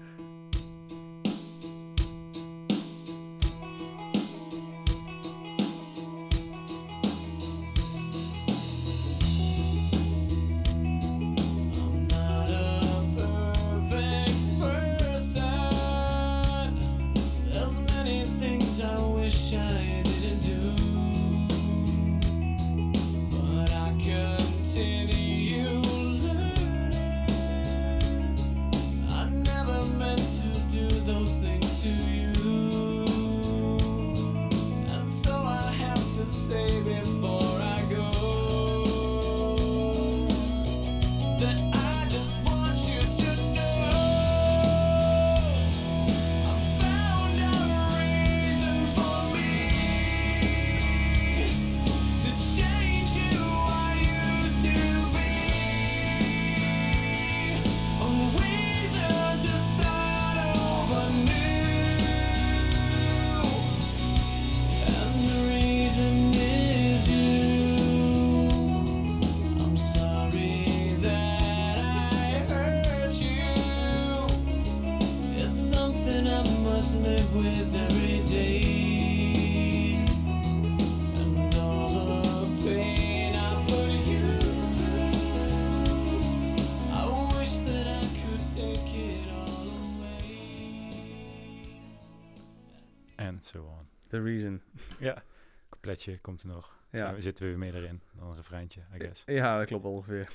[94.17, 94.61] The Reason.
[94.99, 95.23] Ja,
[95.69, 96.75] coupletje komt er nog.
[96.91, 97.13] Ja.
[97.13, 99.23] Zo zitten we weer meer erin dan een refreintje, I guess.
[99.25, 100.31] Ja, dat klopt ongeveer.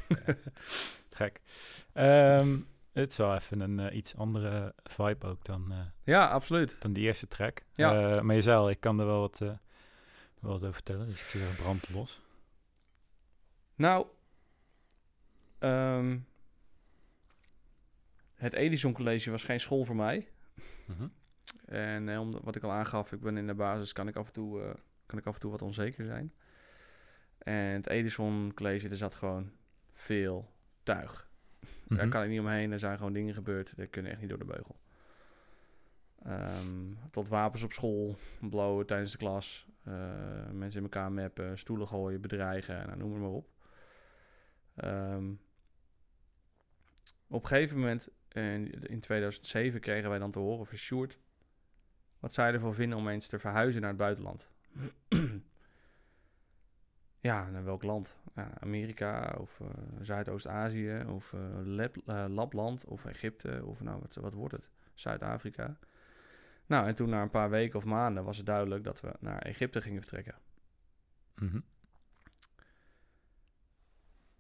[1.11, 1.41] Gek.
[1.93, 2.59] Ehm,
[2.93, 6.77] het is wel even een eh, iets andere vibe ook dan, eh, Ja, absoluut.
[6.81, 7.63] dan die eerste track.
[7.73, 8.15] Ja.
[8.17, 9.59] Eh, maar je zei al, ik kan er wel wat, wel
[10.41, 11.07] wat over vertellen.
[11.07, 12.21] Dus ik zie er brand los.
[13.75, 14.07] Nou,
[15.59, 16.19] ehm,
[18.35, 20.29] het Edison College was geen school voor mij.
[20.87, 21.07] Mhm.
[21.73, 24.27] En eh, om, wat ik al aangaf, ik ben in de basis, kan ik af
[24.27, 24.75] en toe, eh,
[25.07, 26.33] kan ik af en toe wat onzeker zijn.
[27.39, 29.51] En het Edison College, er zat gewoon
[29.93, 31.31] veel tuig.
[31.89, 32.09] Daar Mhm.
[32.09, 34.45] kan ik niet omheen, er zijn gewoon dingen gebeurd, die kunnen echt niet door de
[34.45, 34.77] beugel.
[36.23, 41.89] Ehm, tot wapens op school, blowen tijdens de klas, eh, mensen in elkaar meppen, stoelen
[41.89, 43.49] gooien, bedreigen, nou, noem het maar op.
[44.75, 45.31] Ehm,
[47.29, 51.19] op een gegeven moment, in, in 2007, kregen wij dan te horen van Sjoerd...
[52.23, 54.49] wat zij ervan vinden om eens te verhuizen naar het buitenland.
[57.29, 58.19] ja, naar welk land?
[58.35, 59.67] Ja, Amerika of eh,
[60.01, 64.71] Zuidoost-Azië of eh, Lapland of Egypte of nou, wat, wat wordt het?
[64.95, 65.79] Zuid-Afrika.
[66.67, 69.39] Nou, en toen na een paar weken of maanden was het duidelijk dat we naar
[69.39, 70.35] Egypte gingen vertrekken.
[71.35, 71.61] Mhm.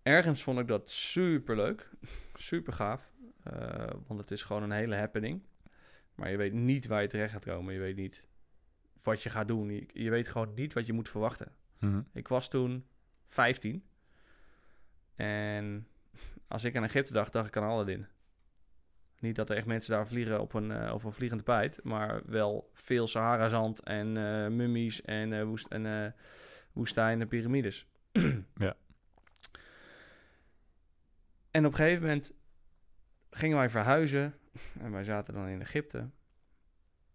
[0.02, 1.90] Ergens vond ik dat super leuk,
[2.34, 3.12] super gaaf,
[4.06, 5.42] want het is gewoon een hele happening.
[6.22, 8.24] Maar je weet niet waar je terecht gaat komen, je weet niet
[9.02, 11.52] wat je gaat doen, je, je weet gewoon niet wat je moet verwachten.
[11.78, 12.00] Mhm.
[12.12, 12.86] Ik was toen
[13.26, 13.84] 15
[15.16, 15.86] en
[16.48, 18.06] als ik aan Egypte dacht, dacht ik aan Aladdin.
[19.18, 22.22] Niet dat er echt mensen daar vliegen op een, eh, op een vliegende pijt, maar
[22.26, 26.14] wel veel Sahara-zand en eh, mummies en, eh, woest, en
[26.72, 27.86] woestijn en piramides.
[28.54, 28.76] Ja.
[31.50, 32.32] En op een gegeven moment
[33.34, 34.34] gingen wij verhuizen
[34.82, 36.08] En wij zaten dan in Egypte.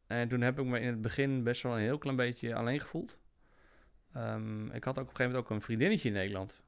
[0.08, 2.80] En toen heb ik me in het begin best wel een heel klein beetje alleen
[2.80, 3.18] gevoeld.
[4.14, 6.62] Ehm, ik had ook op een gegeven moment ook een vriendinnetje in Nederland.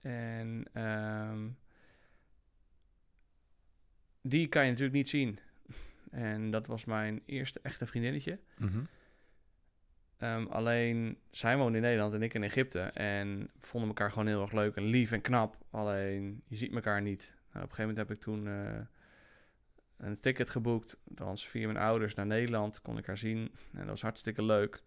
[0.00, 1.48] En ehm,
[4.20, 5.38] die kan je natuurlijk niet zien.
[6.10, 8.38] En dat was mijn eerste echte vriendinnetje.
[8.58, 8.84] Mhm.
[10.16, 12.80] Ehm, alleen, zij woonde in Nederland en ik in Egypte.
[12.80, 15.58] En vonden elkaar gewoon heel erg leuk en lief en knap.
[15.70, 17.33] Alleen, je ziet elkaar niet.
[17.54, 18.80] Nou, op een gegeven moment heb ik toen eh,
[19.96, 20.96] een ticket geboekt.
[21.08, 22.80] Althans, via mijn ouders naar Nederland.
[22.82, 23.38] Kon ik haar zien.
[23.72, 24.82] En dat was hartstikke leuk.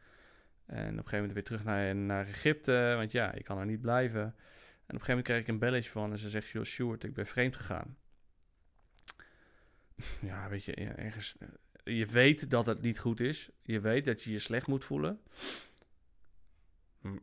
[0.65, 2.93] En op een gegeven moment weer terug naar, naar Egypte.
[2.97, 4.21] Want ja, ik kan er niet blijven.
[4.21, 4.35] En op
[5.01, 6.11] een gegeven moment kreeg ik een belletje van.
[6.11, 7.97] En ze zegt, joh, Sjoerd, ik ben vreemd gegaan.
[10.21, 11.37] Ja, weet je, ergens...
[11.37, 11.47] eh,
[11.97, 13.49] Je weet dat het niet goed is.
[13.61, 15.21] Je weet dat je je slecht moet voelen.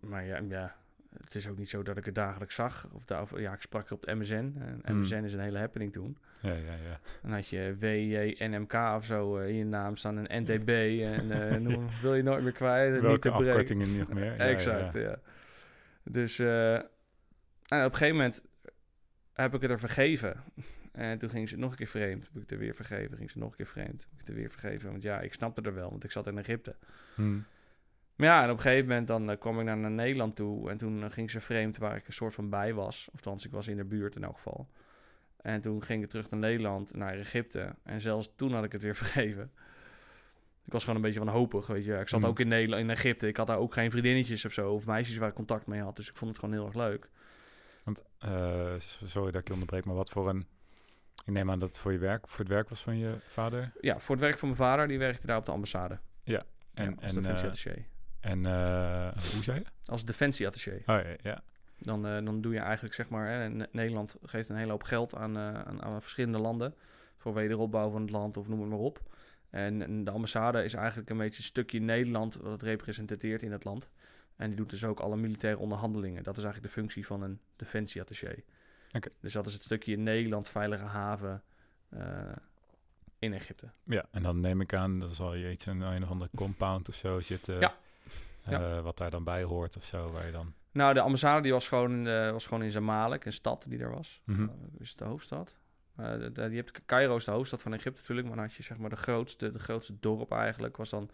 [0.01, 0.76] Maar ja, ja,
[1.25, 2.89] het is ook niet zo dat ik het dagelijks zag.
[2.93, 4.35] Of, da- of ja, ik sprak op de MSN.
[4.35, 5.01] En Hmm.
[5.01, 6.19] MSN is een hele happening toen.
[6.41, 7.01] Ja, ja, ja.
[7.23, 10.17] Dan had je WJNMK of zo eh, in je naam staan.
[10.17, 10.69] Een NDB.
[11.03, 12.93] en eh, noem, wil je nooit meer kwijt.
[12.93, 13.47] niet Welke te breken.
[13.49, 14.25] afkortingen nog meer?
[14.25, 15.01] Ja, ja, exact, ja.
[15.01, 15.19] ja.
[16.03, 16.83] Dus eh, en
[17.85, 18.43] op een gegeven moment
[19.33, 20.43] heb ik het er vergeven.
[20.93, 22.25] En toen ging ze nog een keer vreemd.
[22.25, 23.17] Heb ik het er weer vergeven.
[23.17, 24.03] Ging ze nog een keer vreemd.
[24.03, 24.91] Heb ik het er weer vergeven.
[24.91, 25.91] Want ja, ik snapte er wel.
[25.91, 26.75] Want ik zat in Egypte.
[27.15, 27.39] Hm.
[28.17, 30.71] Maar ja, en op een gegeven moment dan eh, kwam ik naar, naar Nederland toe.
[30.71, 33.09] En toen eh, ging ze vreemd waar ik een soort van bij was.
[33.12, 34.69] Of ik was in de buurt in elk geval.
[35.43, 37.75] En toen ging ik terug naar Nederland, naar Egypte.
[37.83, 39.53] En zelfs toen had ik het weer vergeven.
[40.65, 41.95] Ik was gewoon een beetje wanhopig, weet je.
[41.95, 42.29] Ik zat Hmm.
[42.29, 43.29] ook in Nederland, in Egypte.
[43.29, 44.73] Ik had daar ook geen vriendinnetjes of zo.
[44.73, 45.97] Of meisjes waar ik contact mee had.
[45.97, 47.09] Dus ik vond het gewoon heel erg leuk.
[47.85, 50.47] Want, eh, sorry dat ik je onderbreek, maar wat voor een...
[51.25, 53.73] Ik neem aan dat het voor je werk, voor het werk was van je vader.
[53.81, 55.95] Ja, voor het werk van mijn vader, die werkte daar op de ambassade.
[55.95, 57.85] En, ja, als en, defensieattaché.
[58.25, 59.64] En eh, hoe zei je?
[59.87, 60.75] Als defensieattaché.
[60.77, 61.43] Oh ja, ja.
[61.79, 64.83] Dan, eh, dan doe je eigenlijk, zeg maar, hè, Ne- Nederland geeft een hele hoop
[64.83, 66.75] geld aan, eh, aan, aan verschillende landen.
[67.16, 69.03] Voor wederopbouw van het land of noem het maar op.
[69.51, 73.64] En, de ambassade is eigenlijk een beetje een stukje Nederland wat het representeert in het
[73.64, 73.91] land.
[74.37, 76.22] En die doet dus ook alle militaire onderhandelingen.
[76.22, 78.35] Dat is eigenlijk de functie van een defensieattaché.
[78.93, 79.09] Oké.
[79.20, 81.43] Dus dat is het stukje Nederland, veilige haven
[83.18, 83.70] in Egypte.
[83.85, 86.89] Ja, en dan neem ik aan, dat zal je iets in een of andere compound
[86.89, 87.59] of zo zitten.
[87.59, 87.77] Ja.
[88.45, 88.82] Eh, Ja.
[88.82, 90.55] Wat daar dan bij hoort of zo, waar je dan...
[90.72, 93.78] Nou, de ambassade die was gewoon, in, eh, was gewoon in Zamalek, een stad die
[93.78, 94.22] er was.
[94.26, 94.47] Uh,
[94.78, 95.57] is het de hoofdstad?
[95.97, 98.90] Je hebt Cairo is de hoofdstad van Egypte natuurlijk, maar dan had je zeg maar
[98.90, 101.11] de grootste, de grootste dorp eigenlijk was dan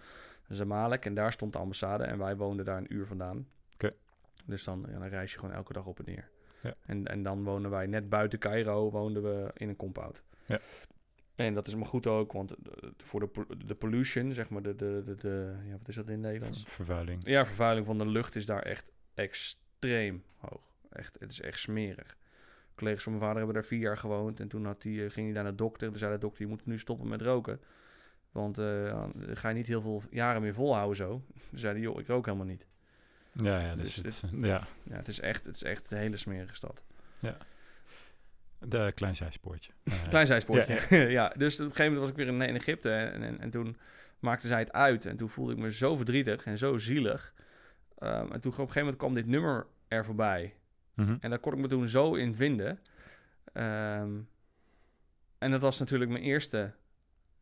[0.48, 3.46] Zamalek en daar stond de ambassade en wij woonden daar een uur vandaan.
[3.74, 3.92] Oké.
[4.44, 6.28] Dus dan, ja, dan reis je gewoon elke dag op en neer.
[6.62, 6.74] Ja.
[6.86, 10.22] En, en dan wonen wij net buiten Cairo, woonden we in een compound.
[10.46, 10.60] Ja.
[11.41, 14.76] En dat is maar goed ook, want eh, voor de, de pollution, zeg maar, de,
[14.76, 16.64] de, de, de ja, wat is dat in het Nederlands?
[16.66, 17.20] Vervuiling.
[17.24, 20.62] Ja, vervuiling van de lucht is daar echt extreem hoog.
[20.91, 22.16] Echt, het is echt smerig.
[22.74, 24.41] Collega's van mijn vader hebben daar vier jaar gewoond.
[24.41, 25.82] En toen had die, eh, ging hij naar de dokter.
[25.86, 27.61] En toen zei de dokter, je moet nu stoppen met roken.
[28.32, 31.22] Want dan ga je niet heel veel jaren meer volhouden zo.
[31.51, 32.66] Toen zei hij, joh, ik rook helemaal niet.
[33.32, 36.16] Ja, ja, dus, Dus het, ja, Ja, het is echt, het is echt een hele
[36.16, 36.82] smerige stad.
[38.61, 39.72] De klein zijspoortje.
[39.84, 40.78] Eh, Klein zijspoortje.
[40.90, 42.90] ja, Ja, dus op een gegeven moment was ik weer in, in Egypte.
[42.92, 43.76] En, en, en toen
[44.18, 45.06] maakte zij het uit.
[45.06, 47.34] En toen voelde ik me zo verdrietig en zo zielig.
[47.98, 50.54] Ehm, en toen op een gegeven moment kwam dit nummer er voorbij.
[50.94, 51.16] mhm.
[51.20, 52.78] En daar kon ik me toen zo in vinden.
[53.52, 54.11] Ehm,
[55.38, 56.72] en dat was natuurlijk mijn eerste,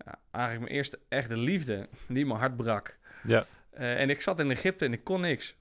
[0.04, 2.98] ja, eigenlijk mijn eerste echte liefde die mijn hart brak.
[3.22, 3.44] Ja.
[3.70, 5.56] Eh, en ik zat in Egypte en ik kon niks.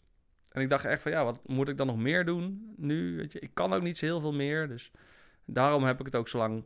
[0.51, 3.15] En ik dacht echt van, ja, wat moet ik dan nog meer doen nu?
[3.17, 4.67] Weet je, ik kan ook niet zo heel veel meer.
[4.67, 4.91] Dus
[5.47, 6.63] daarom heb ik het ook zo lang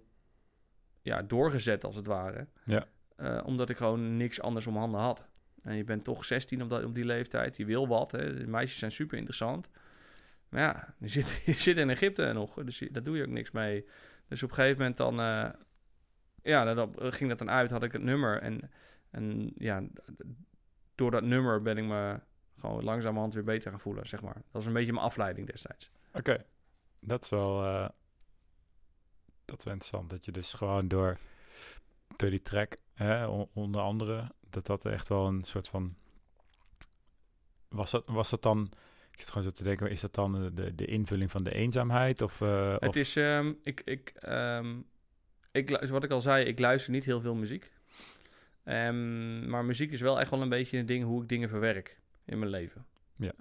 [1.02, 2.48] ja, doorgezet, als het ware.
[2.66, 2.86] Ja.
[3.16, 5.28] Eh, omdat ik gewoon niks anders om handen had.
[5.62, 7.58] En je bent toch 16 op, dat, op die leeftijd.
[7.58, 8.12] Je wil wat.
[8.12, 8.38] Hè.
[8.38, 9.70] De meisjes zijn super interessant.
[10.50, 12.54] Maar ja, je zit, je zit in Egypte nog.
[12.64, 13.86] Dus je- daar doe je ook niks mee.
[14.28, 15.20] Dus op een gegeven moment dan...
[15.20, 15.50] eh,
[16.44, 17.72] ja, dan, ging dat dan uit.
[17.72, 18.42] Had ik het nummer.
[18.42, 18.72] En,
[19.12, 19.84] en ja,
[20.96, 22.20] door dat nummer ben ik me
[22.58, 24.34] gewoon langzamerhand weer beter gaan voelen, zeg maar.
[24.34, 25.92] Dat was een beetje mijn afleiding destijds.
[26.14, 26.38] Oké,
[27.00, 27.64] dat is wel...
[27.64, 27.90] eh,
[29.52, 30.10] dat is wel interessant.
[30.10, 31.18] Dat je dus gewoon door,
[32.16, 35.95] door die track, hè, onder andere, dat dat echt wel een soort van...
[37.70, 38.72] Was dat, was dat dan...
[39.12, 42.22] Ik zit gewoon zo te denken, is dat dan de, de invulling van de eenzaamheid?
[42.22, 44.80] Of, eh, Het of- is, ehm, ik, ik, ehm,
[45.52, 47.72] ik, wat ik al zei, ik luister niet heel veel muziek.
[48.64, 51.99] Ehm, maar muziek is wel echt wel een beetje een ding hoe ik dingen verwerk
[52.26, 52.86] in mijn leven.
[53.16, 53.34] Ja.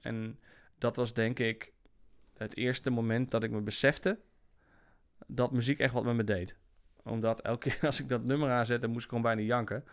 [0.00, 0.38] En
[0.78, 1.72] dat was denk ik
[2.36, 4.18] het eerste moment dat ik me besefte
[5.26, 6.56] dat muziek echt wat met me deed.
[7.02, 9.84] Omdat elke keer als ik dat nummer aanzette, moest ik gewoon bijna janken.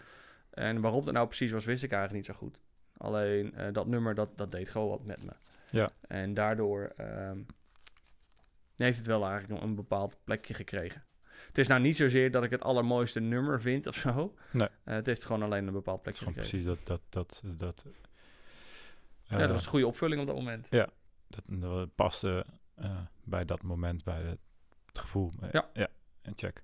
[0.50, 2.60] En waarom dat nou precies was, wist ik eigenlijk niet zo goed.
[2.98, 5.32] Alleen eh, dat nummer, dat, dat deed gewoon wat met me.
[5.70, 5.90] Ja.
[6.08, 7.40] En daardoor ehm,
[8.76, 11.04] heeft het wel eigenlijk een, een bepaald plekje gekregen.
[11.48, 14.36] Het is nou niet zozeer dat ik het allermooiste nummer vind of zo.
[14.52, 14.68] Nee.
[14.84, 16.50] Eh, het heeft gewoon alleen een bepaald plekje gekregen.
[16.50, 16.80] precies dat...
[16.84, 17.86] dat, dat, dat
[19.24, 20.68] Ja, eh, dat was een goede opvulling op dat moment.
[21.28, 24.40] dat, dat paste eh, bij dat moment, bij het,
[24.94, 25.32] het gevoel.
[25.52, 25.70] Ja.
[25.74, 25.88] Ja,
[26.22, 26.62] en check.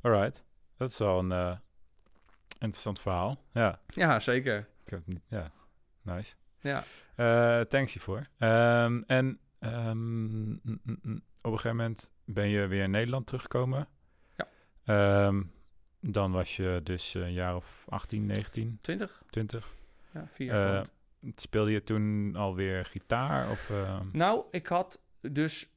[0.00, 0.44] Alright.
[0.76, 1.56] Dat is wel een eh,
[2.58, 3.42] interessant verhaal.
[3.52, 4.58] Ja, Ja, zeker.
[4.84, 5.20] ik heb niet...
[5.28, 5.50] Ja,
[6.02, 6.34] nice.
[6.60, 6.84] Ja.
[7.14, 8.26] Eh, thanks hiervoor.
[8.38, 13.26] Ehm, en ehm, mm, mm, mm, op een gegeven moment ben je weer in Nederland
[13.26, 13.88] teruggekomen.
[14.36, 14.48] Ja.
[14.84, 15.42] Ehm,
[16.00, 19.22] dan was je dus een jaar of 18, 19, 20?
[19.30, 19.72] 20.
[20.12, 20.90] Ja, vier jaar groot.
[21.40, 23.50] Speelde je toen alweer gitaar?
[23.50, 23.72] Of,
[24.12, 25.68] Nou, ik had dus...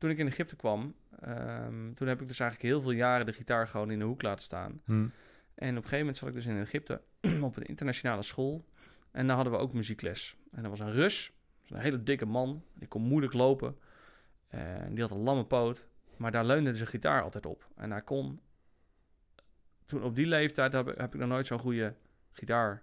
[0.00, 0.94] toen ik in Egypte kwam...
[1.20, 4.22] ehm, toen heb ik dus eigenlijk heel veel jaren de gitaar gewoon in de hoek
[4.22, 4.80] laten staan.
[4.84, 4.92] hm,
[5.54, 7.00] En op een gegeven moment zat ik dus in Egypte
[7.48, 8.64] op een internationale school.
[9.10, 10.36] En daar hadden we ook muziekles.
[10.52, 11.32] En er was een Rus,
[11.68, 12.64] een hele dikke man.
[12.74, 13.78] Die kon moeilijk lopen.
[14.48, 15.86] En die had een lamme poot.
[16.16, 17.68] Maar daar leunde zijn gitaar altijd op.
[17.76, 18.40] En hij kon...
[19.84, 21.94] Toen op die leeftijd heb, ik- heb ik nog nooit zo'n goede
[22.32, 22.82] gitaar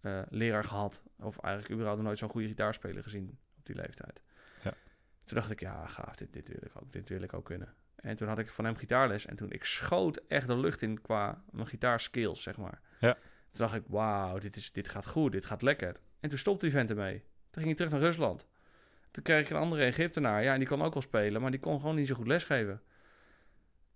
[0.00, 0.22] eh,
[0.62, 1.02] gehad.
[1.18, 4.20] Of eigenlijk überhaupt nog nooit zo'n goede gitaarspeler gezien op die leeftijd.
[5.26, 6.92] Toen dacht ik, ja gaaf, dit, dit wil ik ook.
[6.92, 7.74] Dit wil ik ook kunnen.
[7.96, 9.26] En toen had ik van hem gitaarles.
[9.26, 12.80] En toen ik schoot echt de lucht in qua mijn gitaarskills, zeg maar.
[13.00, 13.12] Ja.
[13.12, 15.96] Toen dacht ik, wauw, dit, is, dit gaat goed, dit gaat lekker.
[16.20, 17.18] En toen stopte die vent ermee.
[17.18, 18.46] Toen ging hij terug naar Rusland.
[19.10, 20.42] Toen kreeg ik een andere Egyptenaar.
[20.42, 22.82] Ja, en die kon ook wel spelen, maar die kon gewoon niet zo goed lesgeven.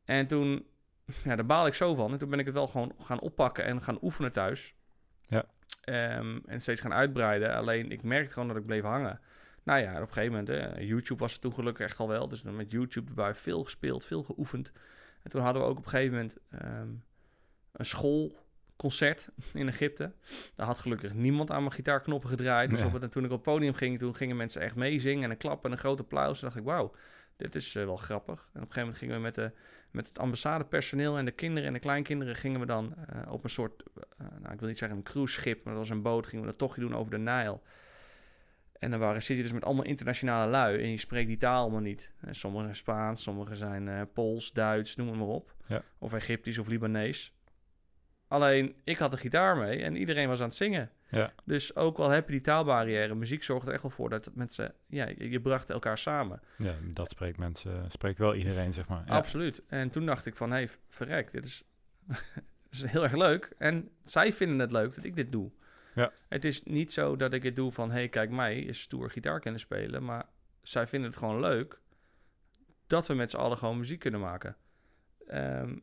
[0.05, 0.67] En toen,
[1.25, 2.13] ja, daar baal ik zo van.
[2.13, 4.75] En toen ben ik het wel gewoon gaan oppakken en gaan oefenen thuis.
[5.29, 5.45] Ja.
[5.81, 7.55] Ehm, en steeds gaan uitbreiden.
[7.55, 9.21] Alleen, ik merkte gewoon dat ik bleef hangen.
[9.63, 12.29] Nou ja, op een gegeven moment, hè, YouTube was er toen gelukkig echt al wel.
[12.29, 14.73] Dus dan met YouTube erbij veel gespeeld, veel geoefend.
[15.23, 16.89] En toen hadden we ook op een gegeven moment ehm,
[17.73, 20.13] een schoolconcert in Egypte.
[20.55, 22.71] Daar had gelukkig niemand aan mijn gitaarknoppen gedraaid.
[22.71, 25.25] Dus op het, en toen ik op het podium ging, toen gingen mensen echt meezingen
[25.25, 26.39] en een klap en een groot applaus.
[26.39, 26.95] Toen dacht ik, wauw,
[27.37, 28.49] dit is eh, wel grappig.
[28.53, 29.53] En op een gegeven moment gingen we met, de,
[29.91, 32.37] met het ambassadepersoneel en de kinderen en de kleinkinderen...
[32.37, 35.65] gingen we dan eh, op een soort, eh, nou, ik wil niet zeggen een cruiseschip,
[35.65, 36.27] maar dat was een boot.
[36.27, 37.63] Gingen we een tochtje doen over de Nijl.
[38.81, 41.63] En dan waren, zit je dus met allemaal internationale lui en je spreekt die taal
[41.63, 42.11] allemaal niet.
[42.21, 45.55] En sommigen zijn Spaans, sommigen zijn eh, Pools, Duits, noem het maar op.
[45.67, 45.83] Ja.
[45.99, 47.35] Of Egyptisch of Libanees.
[48.29, 50.91] Alleen, ik had de gitaar mee en iedereen was aan het zingen.
[51.09, 51.33] Ja.
[51.45, 54.75] Dus ook al heb je die taalbarrière, muziek zorgt er echt wel voor dat mensen,
[54.87, 56.41] ja, je, je bracht elkaar samen.
[56.57, 59.03] ja, dat spreekt mensen, spreekt wel iedereen, zeg maar.
[59.07, 59.15] Ja.
[59.15, 59.63] Absoluut.
[59.69, 61.65] En toen dacht ik van, hé, hey, verrek, dit is,
[62.07, 63.53] dit is heel erg leuk.
[63.59, 65.51] En zij vinden het leuk dat ik dit doe.
[66.01, 66.13] Ja.
[66.29, 69.11] Het is niet zo dat ik het doe van, hé, hey, kijk mij, is stoer
[69.11, 70.05] gitaar kunnen spelen.
[70.05, 70.27] Maar
[70.63, 71.81] zij vinden het gewoon leuk
[72.87, 74.57] dat we met z'n allen gewoon muziek kunnen maken.
[75.27, 75.79] Ehm,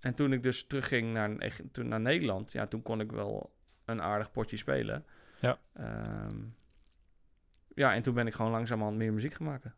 [0.00, 4.02] en toen ik dus terugging naar, toen naar Nederland, ja, toen kon ik wel een
[4.02, 5.04] aardig potje spelen.
[5.40, 5.58] Ja.
[5.72, 6.36] Ehm,
[7.74, 9.74] ja, en toen ben ik gewoon langzamerhand meer muziek gaan maken.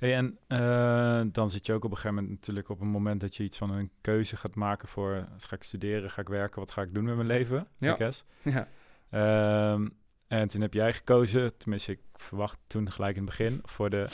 [0.00, 3.20] Hey, en eh, dan zit je ook op een gegeven moment natuurlijk op een moment
[3.20, 5.28] dat je iets van een keuze gaat maken voor...
[5.36, 7.66] Ga ik studeren, ga ik werken, wat ga ik doen met mijn leven?
[7.76, 8.12] Ja.
[8.42, 8.68] Ja.
[9.10, 9.88] Ehm,
[10.26, 14.08] en toen heb jij gekozen, tenminste ik verwacht toen gelijk in het begin, voor de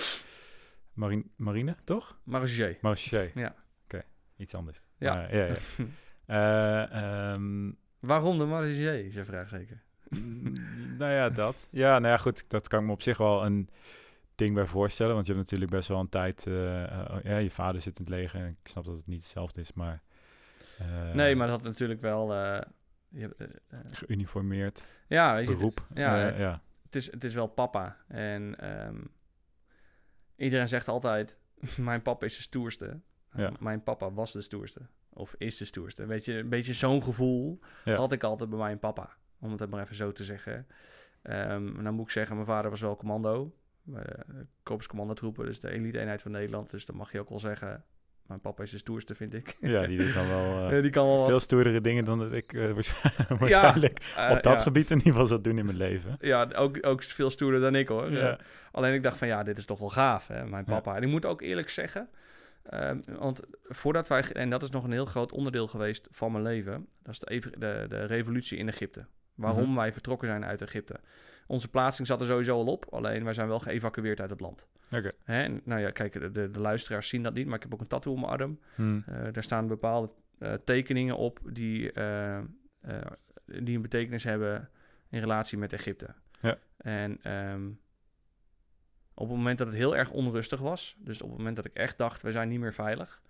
[0.92, 2.18] marine, marine toch?
[2.24, 2.78] Marge.
[2.80, 3.30] Marché.
[3.34, 3.54] Ja.
[3.84, 4.02] Oké,
[4.36, 4.80] iets anders.
[4.98, 5.14] Ja.
[5.14, 5.54] Maar, ja, ja.
[6.26, 7.70] Eh, ehm,
[8.00, 9.82] Waarom de Marge, is je vraag zeker.
[10.98, 11.68] Nou ja, dat.
[11.70, 12.44] Ja, nou ja, goed.
[12.48, 13.68] Dat kan ik me op zich wel een
[14.36, 15.14] ding bij voorstellen.
[15.14, 16.46] Want je hebt natuurlijk best wel een tijd...
[16.46, 18.40] eh, eh, ja, je vader zit in het leger.
[18.40, 20.02] En ik snap dat het niet hetzelfde is, maar...
[20.78, 22.34] eh, nee, maar dat had natuurlijk wel...
[22.34, 22.60] eh,
[23.08, 23.34] je,
[23.92, 25.86] Geuniformeerd ja, weet je, beroep.
[25.94, 26.62] ja, ja.
[26.82, 27.96] het, is, het is wel papa.
[28.08, 29.00] En ehm,
[30.36, 31.38] iedereen zegt altijd...
[31.76, 33.00] mijn papa is de stoerste.
[33.32, 33.52] Ja.
[33.60, 34.80] Mijn papa was de stoerste.
[35.12, 36.06] Of is de stoerste.
[36.06, 37.96] Weet je, een beetje zo'n gevoel Ja.
[37.96, 39.16] had ik altijd bij mijn papa.
[39.38, 40.66] Om het maar even zo te zeggen.
[41.22, 43.54] Ehm dan moet ik zeggen, mijn vader was wel commando.
[43.86, 46.70] De Korpscommandotroepen, dus de elite eenheid van Nederland.
[46.70, 47.84] Dus dan mag je ook wel zeggen...
[48.26, 49.56] Mijn papa is de stoerste, vind ik.
[49.60, 51.26] ja, die doet dan wel eh, Eh, die kan wel wat.
[51.26, 54.62] veel stoerdere dingen dan dat ik eh, waarsch- waarschijnlijk Eh, op dat ja.
[54.62, 56.16] gebied in ieder geval zou doen in mijn leven.
[56.20, 58.10] Ja, ook, ook veel stoerder dan ik hoor.
[58.12, 58.30] Ja.
[58.30, 60.96] Eh, alleen ik dacht van ja, dit is toch wel gaaf, hè, mijn papa.
[60.96, 62.08] En ik moet ook eerlijk zeggen,
[62.62, 66.44] ehm, want voordat wij, en dat is nog een heel groot onderdeel geweest van mijn
[66.44, 69.06] leven, dat is de, de, de revolutie in Egypte.
[69.34, 69.74] Waarom Mhm.
[69.76, 70.94] wij vertrokken zijn uit Egypte.
[71.46, 74.68] Onze plaatsing zat er sowieso al op, alleen wij zijn wel geëvacueerd uit het land.
[74.90, 75.10] Oké.
[75.24, 75.42] Hè?
[75.42, 77.80] En, nou ja, kijk, de, de, de luisteraars zien dat niet, maar ik heb ook
[77.80, 78.58] een tattoo op mijn arm.
[78.74, 79.00] Hm.
[79.06, 82.38] Eh, daar staan bepaalde eh, tekeningen op die, eh,
[83.44, 84.70] die een betekenis hebben
[85.08, 86.14] in relatie met Egypte.
[86.40, 86.58] Ja.
[86.76, 87.68] En ehm,
[89.14, 91.74] op het moment dat het heel erg onrustig was, dus op het moment dat ik
[91.74, 93.22] echt dacht, we zijn niet meer veilig,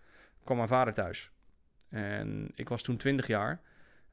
[0.45, 1.31] kwam mijn vader thuis.
[1.89, 3.61] En ik was toen 20 jaar.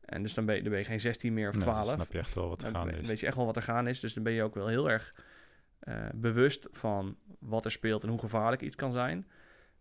[0.05, 1.93] En dus dan ben je, dan ben je geen 16 meer of Nee, dan 12.
[1.93, 3.07] snap je echt wel wat er gaande we- is.
[3.07, 3.99] weet je echt wel wat er gaan is.
[3.99, 5.13] Dus dan ben je ook wel heel erg
[5.79, 9.27] eh, bewust van wat er speelt en hoe gevaarlijk iets kan zijn.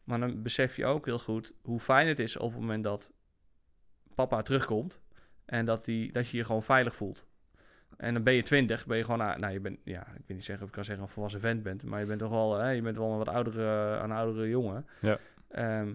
[0.05, 3.11] Maar dan besef je ook heel goed hoe fijn het is op het moment dat
[4.15, 5.01] papa terugkomt.
[5.45, 7.27] En dat, die, dat je je gewoon veilig voelt.
[7.97, 10.37] En dan ben je twintig, ben je gewoon, ah, nou je bent, ja, ik weet
[10.37, 12.59] niet zeggen of ik kan zeggen een volwassen vent bent, maar je bent toch wel,
[12.59, 14.87] hè, je bent wel een wat oudere, een oudere jongen.
[15.01, 15.19] Ja.
[15.49, 15.95] Ehm,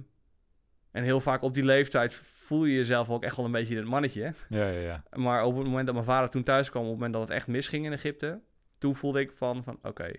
[0.98, 3.86] en heel vaak op die leeftijd voel je jezelf ook echt wel een beetje het
[3.86, 4.34] mannetje.
[4.50, 5.04] Ja, ja, ja.
[5.16, 7.32] Maar op het moment dat mijn vader toen thuis kwam, op het moment dat het
[7.38, 8.42] echt misging in Egypte,
[8.78, 10.12] toen voelde ik van, van oké,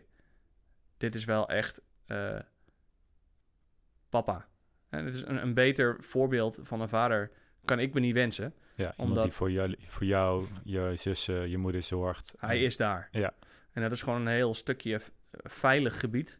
[0.96, 2.38] dit is wel echt eh,
[4.08, 4.46] papa.
[4.88, 7.30] En het is een, een beter voorbeeld van een vader
[7.64, 8.54] kan ik me niet wensen.
[8.74, 12.32] Ja, iemand Omdat- die voor jou, voor jou, je zussen, je moeder zorgt.
[12.38, 13.08] Hij is daar.
[13.12, 13.34] Ja.
[13.72, 15.00] En dat is gewoon een heel stukje
[15.32, 16.38] veilig gebied.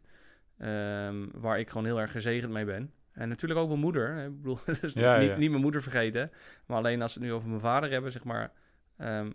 [0.57, 2.93] ehm, waar ik gewoon heel erg gezegend mee ben.
[3.19, 4.13] En natuurlijk ook mijn moeder.
[4.15, 4.25] hè.
[4.27, 5.37] Ik bedoel, dus Ja, niet, ja.
[5.37, 6.31] niet mijn moeder vergeten.
[6.65, 8.51] Maar alleen als we het nu over mijn vader hebben, zeg maar.
[8.97, 9.31] ehm,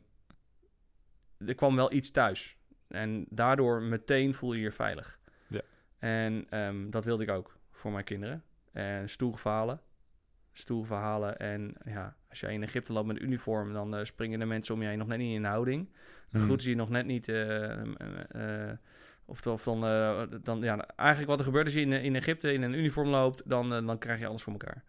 [1.46, 2.56] er kwam wel iets thuis.
[2.88, 5.18] En daardoor meteen voel je je veilig.
[5.48, 5.60] Ja.
[5.98, 8.42] En ehm, dat wilde ik ook voor mijn kinderen.
[8.72, 9.80] En stoere verhalen.
[10.52, 11.38] Stoere verhalen.
[11.38, 14.74] En ja, als jij in Egypte loopt met een uniform, dan eh, springen de mensen
[14.74, 15.84] om je heen nog net niet in houding.
[15.86, 15.94] Dan
[16.30, 16.42] Mhm.
[16.42, 17.28] groeten ze je nog net niet.
[17.28, 18.76] eh, eh, eh,
[19.24, 22.52] of, of dan, eh, dan, ja, eigenlijk wat er gebeurt als je in, in Egypte
[22.52, 24.84] in een uniform loopt, dan, eh, dan krijg je alles voor elkaar.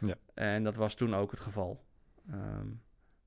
[0.00, 0.14] Ja.
[0.34, 1.84] En dat was toen ook het geval.
[2.30, 2.66] Ehm,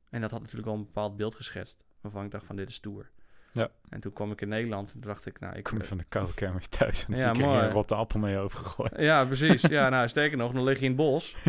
[0.10, 2.76] en dat had natuurlijk wel een bepaald beeld geschetst, waarvan ik dacht van dit is
[2.76, 3.10] stoer.
[3.54, 3.70] Ja.
[3.90, 5.64] En toen kwam ik in Nederland en toen dacht ik, nou, ik...
[5.64, 7.06] Kom van de koude kermis thuis.
[7.06, 7.60] En Ja, ik mooi.
[7.60, 9.02] een rotte appel mee overgegooid.
[9.02, 9.62] Ja, precies.
[9.62, 11.36] Ja, nou, sterker nog, dan lig je in het bos.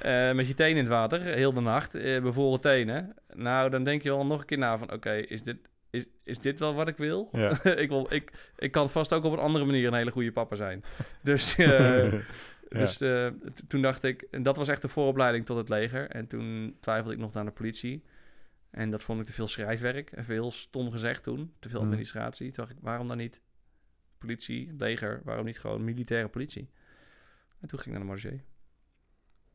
[0.00, 3.14] eh, met je tenen in het water, heel de nacht, eh bevroren tenen.
[3.34, 5.56] Nou, dan denk je wel nog een keer na van, oké, is, dit,
[5.92, 7.28] is, is dit wel wat ik wil?
[7.32, 7.64] Ja.
[7.84, 10.56] ik, wil ik, ik kan vast ook op een andere manier een hele goede papa
[10.56, 10.84] zijn.
[11.22, 12.20] Dus, eh,
[12.68, 13.26] dus eh,
[13.68, 16.10] toen dacht ik, en dat was echt de vooropleiding tot het leger.
[16.10, 18.02] En toen twijfelde ik nog naar de politie.
[18.70, 20.12] En dat vond ik te veel schrijfwerk.
[20.16, 21.52] Even heel stom gezegd toen.
[21.58, 21.88] Te veel Mhm.
[21.88, 22.46] administratie.
[22.46, 23.40] Toen dacht ik, waarom dan niet
[24.18, 25.20] politie, leger?
[25.24, 26.70] Waarom niet gewoon militaire politie?
[27.60, 28.40] En toen ging ik naar de Marge.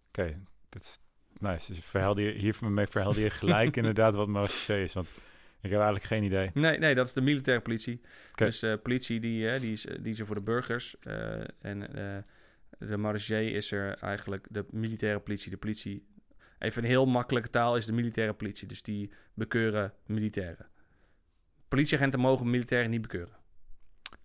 [0.07, 0.99] Oké, dat is
[1.38, 1.71] nice.
[1.71, 4.93] Dus verhaalde je, hiermee verhaalde je gelijk inderdaad wat marché is.
[4.93, 5.07] Want
[5.62, 6.49] ik heb eigenlijk geen idee.
[6.53, 8.01] Nee, nee, dat is de militaire politie.
[8.36, 10.99] Dus eh politie die, eh, die, is, die is er voor de burgers.
[10.99, 12.24] eh, en eh,
[12.88, 15.51] de marge is er eigenlijk de militaire politie.
[15.51, 16.08] De politie,
[16.60, 18.68] even een heel makkelijke taal, is de militaire politie.
[18.68, 20.68] Dus die bekeuren militairen.
[21.68, 23.36] Politieagenten mogen militairen niet bekeuren.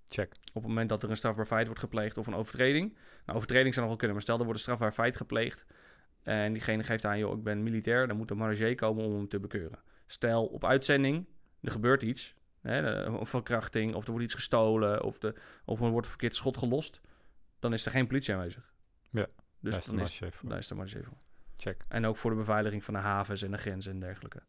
[0.08, 0.32] Check.
[0.52, 2.96] Op het moment dat er een strafbaar feit wordt gepleegd of een overtreding.
[3.26, 5.66] Nou, overtreding zou nog wel kunnen, maar stel er wordt een strafbaar feit gepleegd.
[6.22, 8.06] En diegene geeft aan, joh, ik ben militair.
[8.06, 9.78] Dan moet de marge komen om hem te bekeuren.
[10.12, 11.26] Stel, op uitzending,
[11.60, 12.34] er gebeurt iets.
[12.60, 15.34] Hè, een verkrachting, of er wordt iets gestolen, of, de,
[15.64, 17.00] of er wordt een verkeerd schot gelost.
[17.58, 18.72] Dan is er geen politie aanwezig.
[19.10, 19.26] Ja,
[19.60, 20.48] Dus Daar is de dan is, marché voor.
[20.48, 21.16] daar is de marge voor.
[21.56, 21.84] Check.
[21.88, 24.42] En ook voor de beveiliging van de havens en de grenzen en dergelijke.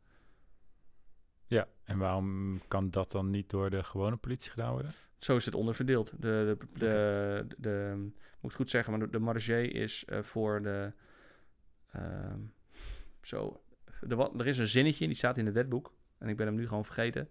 [1.48, 4.92] Ja, en waarom kan dat dan niet door de gewone politie gedaan worden?
[5.18, 6.10] Zo is het onderverdeeld.
[6.12, 8.12] De, de, de, de, de- moet
[8.42, 10.94] ik het goed zeggen, maar de, de marge is eh, voor de.
[11.92, 12.40] ehm,
[13.22, 13.63] zo.
[14.08, 15.94] Wat, er is een zinnetje, die staat in het wetboek.
[16.20, 17.30] En ik ben hem nu gewoon vergeten.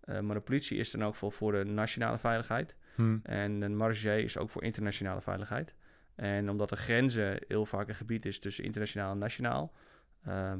[0.00, 2.74] Eh, maar de politie is dan ook voor, voor de nationale veiligheid.
[2.94, 3.18] Hm.
[3.22, 5.74] En een marge is ook voor internationale veiligheid.
[6.14, 9.72] En omdat de grenzen heel vaak een gebied is tussen internationaal en nationaal,
[10.24, 10.58] ehm,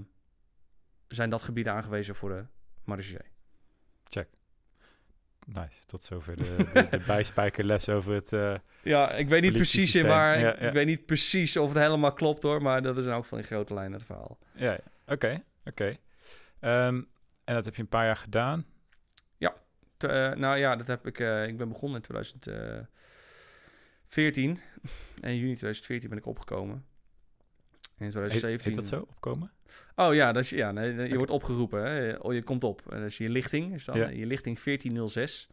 [1.09, 2.45] zijn dat gebieden aangewezen voor de
[2.85, 3.21] marge.
[5.47, 8.33] Nice, tot zover de, de, de bijspijkerles over het...
[8.33, 10.39] eh, Ja, ik weet niet precies in waar.
[10.41, 10.67] Ja, ik, ja.
[10.67, 13.39] ik weet niet precies of het helemaal klopt hoor, maar dat is in elk geval
[13.39, 14.39] in grote lijnen het verhaal.
[14.55, 14.79] ja, ja.
[15.13, 15.97] Oké, oké.
[16.61, 17.03] Ehm,
[17.45, 18.65] en dat heb je een paar jaar gedaan.
[19.97, 21.19] Te- eh, nou ja, dat heb ik.
[21.19, 24.59] eh, ik ben begonnen in 2014.
[25.21, 26.75] En in juni 2014 ben ik opgekomen.
[26.75, 26.85] En
[27.97, 28.67] in Heet, 2017.
[28.73, 29.53] heet dat zo, opkomen?
[29.97, 31.85] Oh ja, dat is, ja nee, je wordt opgeroepen.
[31.85, 32.15] Hè.
[32.17, 32.93] Oh, je komt op.
[32.93, 33.75] En dat is je lichting.
[33.75, 34.09] Is dan, Ja.
[34.11, 35.49] eh, Je lichting 1406.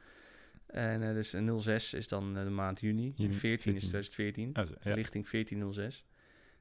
[0.67, 3.13] En eh, dus een 06 is dan eh, de maand juni.
[3.15, 3.91] Juni, 14 is 14.
[4.13, 4.53] 2014.
[4.53, 4.95] Ah, zo, ja.
[4.95, 6.05] Lichting 1406.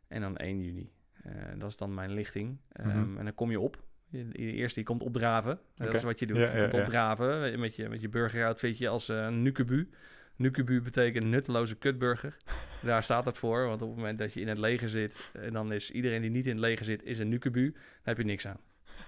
[0.08, 0.92] En dan 1 juni.
[1.26, 2.58] Eh, dat is dan mijn lichting.
[2.72, 3.18] Ehm, Mhm.
[3.18, 3.84] En dan kom je op.
[4.10, 5.58] De eerste, je komt opdraven.
[5.74, 5.96] Dat Oké.
[5.96, 6.36] is wat je doet.
[6.36, 6.80] Ja, je ja, komt ja.
[6.80, 9.90] opdraven met je, met je burgeroutfitje als eh, een nukebu.
[10.36, 12.36] Nukebu betekent nutteloze kutburger.
[12.82, 13.66] Daar staat het voor.
[13.66, 15.30] Want op het moment dat je in het leger zit...
[15.32, 17.70] en dan is iedereen die niet in het leger zit, is een nukebu.
[17.72, 18.60] Dan heb je niks aan.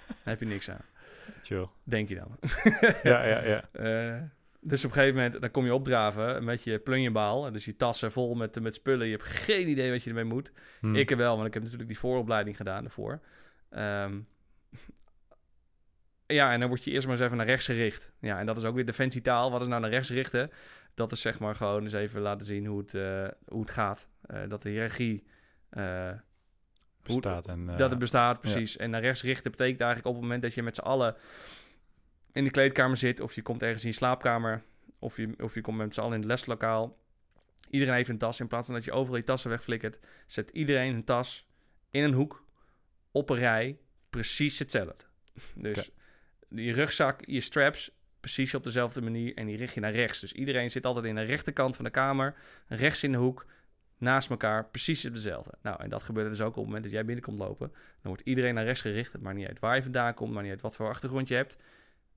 [0.07, 0.85] Dan heb je niks aan.
[1.43, 1.67] Chill.
[1.85, 2.39] Denk je dan.
[3.03, 3.69] Ja, ja, ja.
[3.73, 4.23] Eh,
[4.61, 7.53] dus op een gegeven moment dan kom je opdraven met je plunjebaal.
[7.53, 9.07] Dus je tassen vol met, met spullen.
[9.07, 10.53] Je hebt geen idee wat je ermee moet.
[10.81, 10.95] Hm.
[10.95, 13.21] Ik er wel, want ik heb natuurlijk die vooropleiding gedaan daarvoor.
[13.71, 14.21] Ehm,
[16.27, 18.13] ja, en dan word je eerst maar eens even naar rechts gericht.
[18.21, 19.51] Ja, en dat is ook weer defensietaal.
[19.51, 20.51] Wat is nou naar rechts richten?
[20.95, 24.09] Dat is zeg maar gewoon eens even laten zien hoe het, eh, hoe het gaat.
[24.23, 25.25] Eh, dat de hiërarchie...
[25.71, 26.11] eh,
[27.03, 27.67] Bestaat en...
[27.77, 28.77] dat het bestaat, precies.
[28.77, 31.17] En naar rechts richten betekent eigenlijk op het moment dat je met z'n allen
[32.33, 33.21] in de kleedkamer zit...
[33.21, 34.63] of je komt ergens in je slaapkamer...
[34.99, 36.99] of, je, of je komt met z'n allen in het leslokaal.
[37.71, 38.41] Iedereen heeft een tas.
[38.41, 41.47] In plaats van dat je overal je tassen wegflikkert, zet iedereen een tas
[41.91, 42.45] in een hoek
[43.13, 43.79] op een rij.
[44.11, 45.05] Precies hetzelfde.
[45.55, 45.91] Dus
[46.49, 49.37] je rugzak, je straps, precies op dezelfde manier.
[49.37, 50.21] En die richt je naar rechts.
[50.21, 52.35] Dus iedereen zit altijd in de rechterkant van de kamer.
[52.67, 53.47] Rechts in de hoek.
[53.99, 54.69] Naast elkaar.
[54.69, 55.51] Precies op dezelfde.
[55.63, 57.69] Nou, en dat gebeurt dus ook op het moment dat jij binnenkomt lopen.
[57.69, 59.13] Dan wordt iedereen naar rechts gericht.
[59.13, 60.33] Het maakt niet uit waar je vandaan komt.
[60.33, 61.57] Maar niet uit wat voor achtergrond je hebt.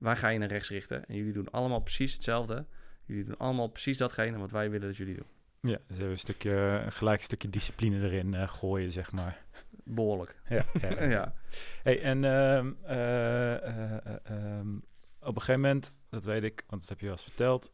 [0.02, 1.06] Waar ga je naar rechts richten?
[1.06, 2.66] En jullie doen allemaal precies hetzelfde.
[3.04, 5.26] Jullie doen allemaal precies datgene wat wij willen dat jullie doen.
[5.60, 6.50] Ja, dus even een stukje,
[6.84, 9.44] een gelijk stukje discipline erin eh, gooien, zeg maar.
[9.84, 10.34] Behoorlijk.
[10.48, 11.34] Ja, ja, ja.
[11.82, 14.76] Hey, en ehm, eh, eh, eh, ehm,
[15.20, 17.72] op een gegeven moment, dat weet ik, want dat heb je wel eens verteld,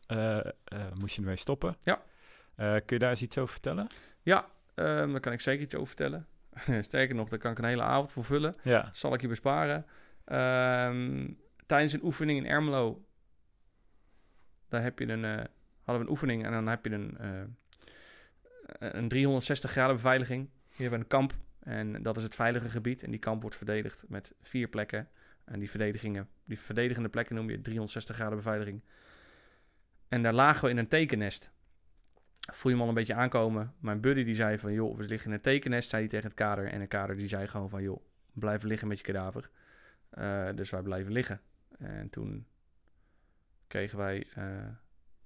[0.94, 1.76] moest je ermee stoppen.
[1.82, 2.02] Ja.
[2.56, 3.86] Kun je daar eens iets over vertellen?
[4.22, 6.26] Ja, ehm, daar kan ik zeker iets over vertellen.
[6.80, 8.54] Sterker nog, daar kan ik een hele avond voor vullen.
[8.62, 8.90] Ja.
[8.92, 9.86] Zal ik je besparen.
[10.24, 11.26] Ehm,
[11.68, 13.04] tijdens een oefening in Ermelo,
[14.68, 15.44] daar heb je een, eh,
[15.82, 17.42] hadden we een oefening en dan heb je een, eh,
[18.78, 20.48] een 360 graden beveiliging.
[20.68, 23.02] Hier hebben we een kamp en dat is het veilige gebied.
[23.02, 25.08] En die kamp wordt verdedigd met vier plekken.
[25.44, 28.82] En die, verdedigingen, die verdedigende plekken noem je 360 graden beveiliging.
[30.08, 31.50] En daar lagen we in een tekennest.
[32.52, 33.74] Voel je hem al een beetje aankomen.
[33.78, 36.36] Mijn buddy die zei van, joh, we liggen in een tekennest, zei hij tegen het
[36.36, 36.66] kader.
[36.66, 38.02] En de kader die zei gewoon van, joh,
[38.32, 39.50] blijf liggen met je kadaver.
[40.10, 41.40] Eh, dus wij blijven liggen.
[41.78, 42.46] En toen
[43.66, 44.66] kregen wij, eh,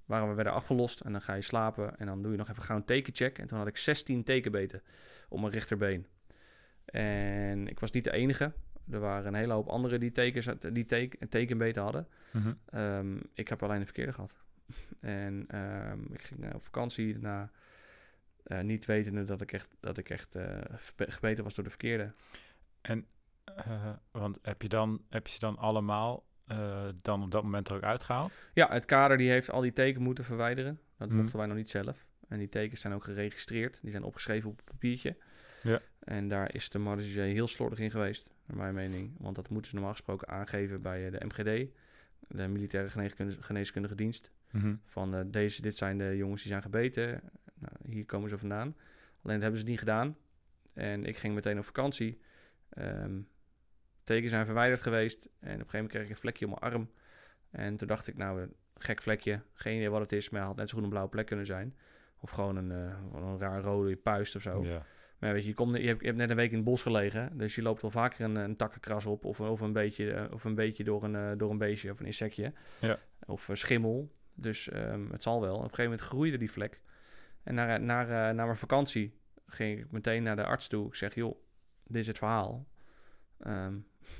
[0.04, 2.62] waren we werden afgelost en dan ga je slapen en dan doe je nog even
[2.62, 3.38] gauw een tekencheck.
[3.38, 4.82] En toen had ik 16 tekenbeten
[5.28, 6.06] op mijn rechterbeen.
[6.84, 8.52] En ik was niet de enige.
[8.90, 12.08] Er waren een hele hoop anderen die, tekens, die teken, tekenbeten hadden.
[12.32, 12.52] Mhm.
[12.66, 14.34] Ehm, ik heb alleen de verkeerde gehad.
[15.00, 17.50] en ehm, ik ging eh, op vakantie daarna.
[18.42, 20.36] eh, niet wetende dat ik echt, dat ik echt
[20.96, 22.12] gebeten was door de verkeerde.
[23.56, 27.68] Eh, want heb je, dan, heb je ze dan allemaal eh, dan op dat moment
[27.68, 28.38] er ook uitgehaald?
[28.54, 30.80] Ja, het kader die heeft al die tekenen moeten verwijderen.
[30.98, 31.16] Dat Mhm.
[31.16, 32.06] mochten wij nog niet zelf.
[32.28, 33.78] En die tekens zijn ook geregistreerd.
[33.82, 35.16] Die zijn opgeschreven op een papiertje.
[35.62, 35.80] Ja.
[35.98, 39.14] En daar is de Marge heel slordig in geweest, naar mijn mening.
[39.18, 41.70] Want dat moeten ze normaal gesproken aangeven bij eh, de MGD,
[42.28, 44.30] de Militaire Geneeskundige, Geneeskundige Dienst.
[44.50, 44.74] Mhm.
[44.84, 47.20] Van eh, deze, dit zijn de jongens die zijn gebeten.
[47.54, 48.76] Nou, hier komen ze vandaan.
[49.22, 50.16] Alleen dat hebben ze niet gedaan.
[50.74, 52.20] En ik ging meteen op vakantie.
[52.68, 53.20] Ehm
[54.04, 55.24] tekens zijn verwijderd geweest.
[55.24, 56.90] En op een gegeven moment kreeg ik een vlekje op mijn arm.
[57.50, 59.40] En toen dacht ik, nou, een gek vlekje.
[59.52, 61.46] Geen idee wat het is, maar het had net zo goed een blauwe plek kunnen
[61.46, 61.76] zijn.
[62.18, 64.64] Of gewoon een, eh, een raar rode puist of zo.
[64.64, 64.86] Ja.
[65.18, 66.82] Maar weet je, je, komt, je, hebt, je hebt net een week in het bos
[66.82, 67.38] gelegen.
[67.38, 69.24] Dus je loopt wel vaker een, een takkenkras op.
[69.24, 72.00] Of, of, een, beetje, eh, of een beetje door een, eh, door een beestje of
[72.00, 72.52] een insectje.
[72.80, 72.98] Ja.
[73.26, 74.12] Of een schimmel.
[74.34, 75.54] Dus ehm, het zal wel.
[75.54, 76.80] Op een gegeven moment groeide die vlek.
[77.42, 80.86] En naar, naar, naar mijn vakantie ging ik meteen naar de arts toe.
[80.86, 81.36] Ik zeg, joh,
[81.86, 82.66] dit is het verhaal.
[83.38, 83.74] Ehm,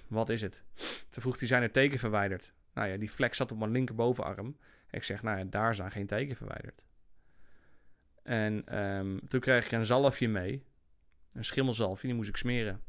[0.09, 0.63] wat is het?
[1.11, 2.53] Toen vroeg hij, zijn er teken verwijderd?
[2.75, 4.57] Nou ja, die vlek zat op mijn linkerbovenarm.
[4.91, 6.83] Ik zeg, nou ja, daar zijn geen teken verwijderd.
[8.23, 10.65] En ehm, toen kreeg ik een zalfje mee.
[11.33, 12.83] Een schimmelzalfje, die moest ik smeren.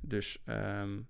[0.00, 1.00] Dus ehm,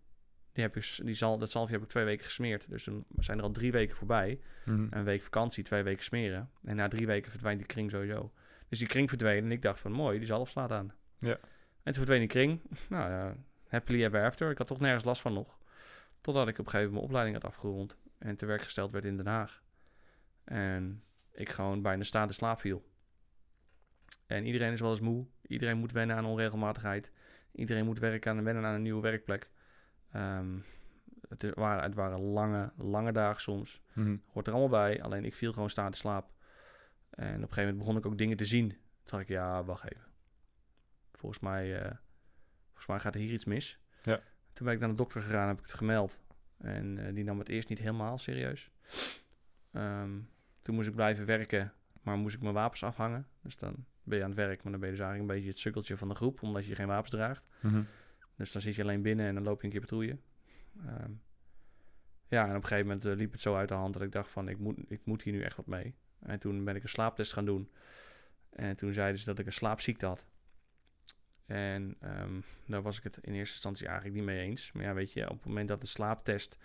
[0.53, 2.71] die heb ik, die zal, dat zalfje heb ik twee weken gesmeerd.
[2.71, 4.41] Dus toen zijn er al drie weken voorbij.
[4.65, 4.87] Mhm.
[4.91, 6.51] Een week vakantie, twee weken smeren.
[6.65, 8.33] En na drie weken verdwijnt die kring sowieso.
[8.69, 10.93] Dus die kring verdween en ik dacht van mooi, die zalf slaat aan.
[11.19, 11.39] Ja.
[11.83, 12.61] En toen verdween die kring.
[12.89, 13.37] Nou ja,
[13.69, 14.51] happily ever after.
[14.51, 15.59] Ik had toch nergens last van nog.
[16.21, 17.97] Totdat ik op een gegeven moment mijn opleiding had afgerond.
[18.19, 19.63] En te werk gesteld werd in Den Haag.
[20.45, 21.03] En
[21.33, 22.87] ik gewoon bijna staande slaap viel.
[24.27, 25.27] En iedereen is wel eens moe.
[25.47, 27.13] Iedereen moet wennen aan onregelmatigheid.
[27.53, 29.51] Iedereen moet werken aan, wennen aan een nieuwe werkplek.
[30.13, 30.59] Ehm,
[31.29, 33.83] het, is- waren, het waren lange, lange dagen soms.
[33.93, 34.17] Mhm.
[34.27, 35.03] Hoort er allemaal bij.
[35.03, 36.31] Alleen ik viel gewoon staan te slaap.
[37.11, 38.69] En op een gegeven moment begon ik ook dingen te zien.
[38.69, 40.07] Toen dacht ik, ja, wacht even.
[41.13, 41.97] Volgens mij, eh,
[42.79, 43.79] volgens mij gaat er hier iets mis.
[44.03, 44.21] Ja.
[44.53, 46.21] Toen ben ik naar de dokter gegaan, heb ik het gemeld.
[46.59, 48.71] En eh, die nam het eerst niet helemaal serieus.
[49.73, 50.19] Ehm,
[50.63, 51.73] toen moest ik blijven werken,
[52.03, 53.27] maar moest ik mijn wapens afhangen.
[53.43, 55.51] Dus dan ben je aan het werk, maar dan ben je dus eigenlijk een beetje
[55.51, 57.47] het sukkeltje van de groep, omdat je geen wapens draagt.
[57.61, 57.83] Mhm.
[58.37, 60.19] Dus dan zit je alleen binnen en dan loop je een keer patrouille.
[60.87, 61.13] Ehm,
[62.29, 64.13] ja, en op een gegeven moment eh, liep het zo uit de hand dat ik
[64.13, 65.95] dacht van, ik moet, ik moet hier nu echt wat mee.
[66.19, 67.71] En toen ben ik een slaaptest gaan doen.
[68.51, 70.27] En toen zeiden ze dat ik een slaapziekte had.
[71.49, 72.33] En ehm,
[72.67, 74.73] daar was ik het in eerste instantie eigenlijk niet mee eens.
[74.73, 76.59] Maar ja, weet je, op het moment dat de slaaptest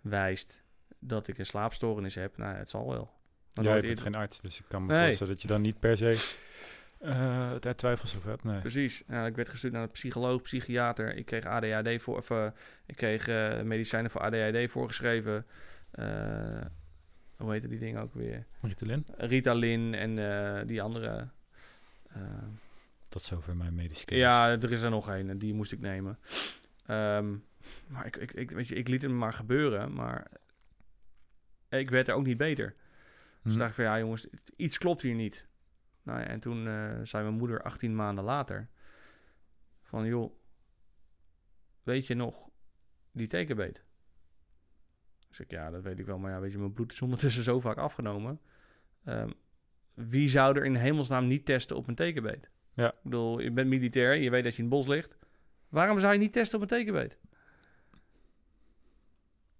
[0.00, 0.62] wijst
[0.98, 3.10] dat ik een slaapstoornis heb, nou, het zal wel.
[3.52, 5.02] Dan Jij bent eerder- geen arts, dus ik kan me Nee.
[5.04, 6.40] voorstellen dat je dan niet per se
[6.98, 8.44] eh daar twijfels over hebt.
[8.44, 8.60] Nee.
[8.60, 9.02] Precies.
[9.06, 11.16] Nou, ik werd gestuurd naar een psycholoog, psychiater.
[11.16, 12.46] Ik kreeg ADHD voor, of, eh,
[12.86, 15.46] ik kreeg eh, medicijnen voor ADHD voorgeschreven.
[15.90, 16.60] Eh,
[17.36, 18.46] hoe heette die dingen ook weer?
[18.60, 19.06] Ritalin?
[19.16, 21.28] Ritalin en eh, die andere.
[23.12, 24.24] Tot zover mijn medische kennis.
[24.26, 25.30] ja, er is er nog een.
[25.30, 26.18] en Die moest ik nemen.
[26.86, 27.36] Ehm,
[27.86, 29.92] maar ik, ik, ik, weet je, ik liet het maar gebeuren.
[29.94, 30.30] Maar
[31.68, 32.74] ik werd er ook niet beter.
[33.42, 33.58] Dus Hm.
[33.58, 35.48] dacht ik van ja jongens, iets klopt hier niet.
[36.02, 38.68] Nou ja, en toen eh, zei mijn moeder 18 maanden later
[39.82, 40.32] van joh,
[41.82, 42.48] weet je nog
[43.10, 43.84] die tekenbeet?
[45.28, 47.42] Dus ik ja, dat weet ik wel, maar ja, weet je, mijn bloed is ondertussen
[47.42, 48.40] zo vaak afgenomen.
[49.04, 49.30] Ehm,
[49.94, 52.50] wie zou er in hemelsnaam niet testen op een tekenbeet?
[52.74, 52.92] Ja.
[52.92, 55.16] Ik bedoel, je bent militair, je weet dat je in het bos ligt.
[55.68, 57.18] Waarom zou je niet testen op een tekenbeet?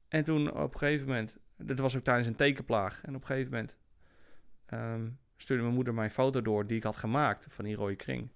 [0.08, 3.02] En toen op een gegeven moment, dat was ook tijdens een tekenplaag.
[3.04, 3.76] En op een gegeven moment
[4.66, 8.30] ehm, stuurde mijn moeder mijn foto door die ik had gemaakt van die rode kring.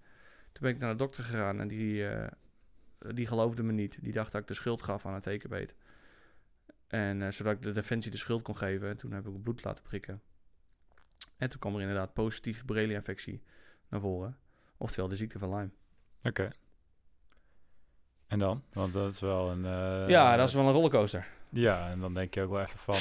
[0.53, 2.29] Toen ben ik naar de dokter gegaan en die, eh,
[3.15, 3.99] die geloofde me niet.
[4.03, 5.75] Die dacht dat ik de schuld gaf aan een tekenbeet.
[6.87, 8.89] En eh, zodat ik de defensie de schuld kon geven.
[8.89, 10.23] En toen heb ik bloed laten prikken.
[11.37, 13.43] En toen kwam er inderdaad positief Borrelia-infectie
[13.89, 14.39] naar voren.
[14.77, 15.71] Oftewel de ziekte van Lyme.
[16.23, 16.51] Oké.
[18.27, 18.63] En dan?
[18.73, 19.65] Want dat is wel een...
[19.65, 21.27] eh, ja, dat is wel een rollercoaster.
[21.49, 22.99] Ja, en dan denk je ook wel even van...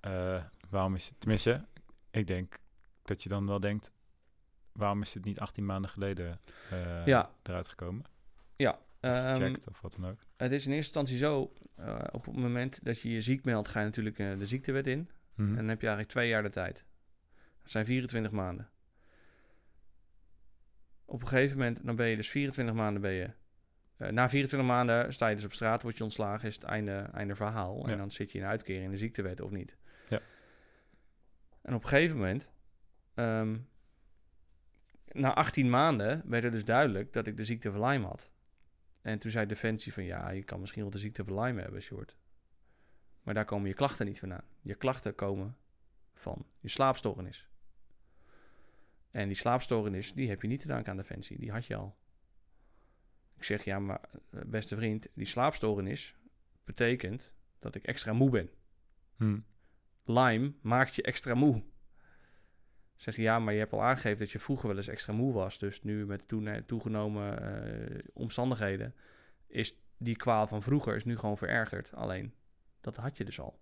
[0.00, 1.20] eh, waarom is het...
[1.20, 1.64] Tenminste,
[2.10, 2.56] ik denk
[3.02, 3.92] dat je dan wel denkt...
[4.72, 7.30] Waarom is het niet 18 maanden geleden eh, Ja.
[7.42, 8.04] eruit gekomen?
[8.56, 10.18] Ja, Of ehm, gecheckt of wat dan ook.
[10.36, 11.52] het is in eerste instantie zo.
[12.12, 15.10] op het moment dat je je ziek meldt, ga je natuurlijk de ziektewet in.
[15.34, 15.48] Mhm.
[15.48, 16.84] En dan heb je eigenlijk twee jaar de tijd.
[17.62, 18.68] Dat zijn 24 maanden.
[21.04, 23.30] Op een gegeven moment, dan ben je dus 24 maanden ben je...
[23.96, 27.08] eh, na 24 maanden sta je dus op straat, word je ontslagen, is het einde,
[27.12, 27.86] einde verhaal.
[27.86, 27.92] Ja.
[27.92, 29.76] En dan zit je in uitkering in de ziektewet of niet.
[30.08, 30.20] Ja.
[31.62, 32.52] En op een gegeven moment,
[33.14, 33.56] ehm,
[35.12, 38.30] na 18 maanden, werd het dus duidelijk dat ik de ziekte van Lyme had.
[39.02, 41.82] En toen zei Defensie van, ja, je kan misschien wel de ziekte van Lyme hebben,
[41.82, 42.16] short.
[43.22, 44.44] Maar daar komen je klachten niet vandaan.
[44.60, 45.56] Je klachten komen
[46.14, 47.48] van je slaapstoornis.
[49.14, 51.38] En die slaapstoornis, die heb je niet te danken aan Defensie.
[51.38, 51.96] Die had je al.
[53.36, 54.00] Ik zeg, ja, maar
[54.30, 56.16] eh, beste vriend, die slaapstoornis
[56.64, 58.50] betekent dat ik extra moe ben.
[59.16, 59.38] Hm.
[60.04, 61.62] Lyme maakt je extra moe.
[62.96, 65.32] Zegt hij, ja, maar je hebt al aangegeven dat je vroeger wel eens extra moe
[65.32, 65.58] was.
[65.58, 66.28] Dus nu met
[66.66, 68.94] toegenomen eh, omstandigheden
[69.46, 71.94] is die kwaal van vroeger is nu gewoon verergerd.
[71.94, 72.34] Alleen,
[72.80, 73.60] dat had je dus al.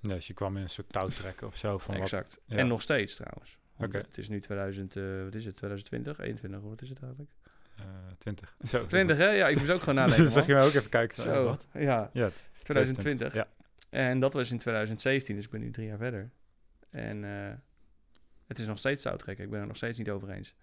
[0.00, 2.34] Ja, dus je kwam in een soort touwtrekken of zo van exact.
[2.34, 2.42] wat...
[2.46, 2.56] ja.
[2.56, 3.59] En nog steeds trouwens.
[3.80, 7.30] Het is nu 2000, eh, wat is het, 2020, 21, wat is het eigenlijk?
[7.76, 7.84] eh,
[8.18, 8.56] 20.
[8.68, 9.28] Zo, 20 hè?
[9.30, 10.24] Ja, ik moest ook gewoon Dus nadenken.
[10.24, 11.22] dan zag je mij ook even kijken.
[11.22, 11.66] Zo, Zo, wat?
[11.72, 12.10] ja.
[12.12, 12.30] Ja,
[12.62, 13.34] 2020.
[13.34, 13.48] Ja.
[13.90, 16.30] En dat was in 2017, dus ik ben nu drie jaar verder.
[16.90, 17.54] En eh,
[18.46, 19.44] het is nog steeds touwtrekken.
[19.44, 20.54] Ik ben er nog steeds niet over eens.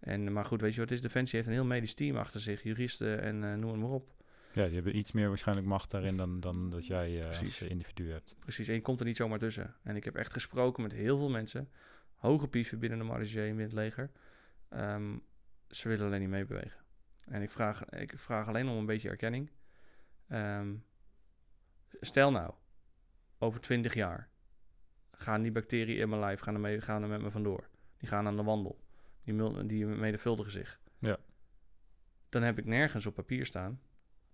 [0.00, 1.04] En, maar goed, weet je wat het is?
[1.04, 2.62] Defensie heeft een heel medisch team achter zich.
[2.62, 4.14] Juristen en eh, noem het maar op.
[4.52, 7.70] Ja, die hebben iets meer waarschijnlijk macht daarin dan, dan dat jij eh, als eh,
[7.70, 8.34] individu hebt.
[8.38, 9.74] Precies, en je komt er niet zomaar tussen.
[9.82, 11.68] En ik heb echt gesproken met heel veel mensen.
[12.22, 14.10] Hoge pieven binnen de marge binnen het leger.
[14.68, 15.18] Ehm,
[15.68, 16.80] ze willen alleen niet meebewegen.
[17.24, 19.50] En ik vraag, ik vraag alleen om een beetje erkenning.
[20.28, 20.74] Ehm,
[22.00, 22.54] stel nou,
[23.38, 24.28] over 20 jaar
[25.12, 27.68] gaan die bacteriën in mijn lijf gaan er, mee, gaan er met me vandoor.
[27.98, 28.80] Die gaan aan de wandel.
[29.24, 30.80] Die, die menigvuldigen zich.
[30.98, 31.18] Ja.
[32.28, 33.80] Dan heb ik nergens op papier staan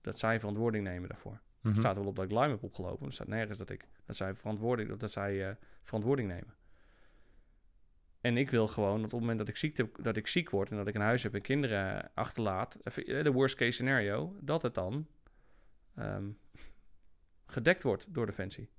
[0.00, 1.40] dat zij verantwoording nemen daarvoor.
[1.60, 1.68] Mhm.
[1.68, 3.06] Er staat er wel op dat ik Lyme heb opgelopen.
[3.06, 6.57] Er staat nergens dat, ik, dat zij, verantwoording, dat zij eh, verantwoording nemen.
[8.20, 10.70] En ik wil gewoon dat op het moment dat ik, ziekte, dat ik ziek word
[10.70, 14.62] en dat ik een huis heb en kinderen achterlaat, eh, de worst case scenario, dat
[14.62, 15.06] het dan
[15.94, 16.30] ehm,
[17.46, 18.70] gedekt wordt door Defensie.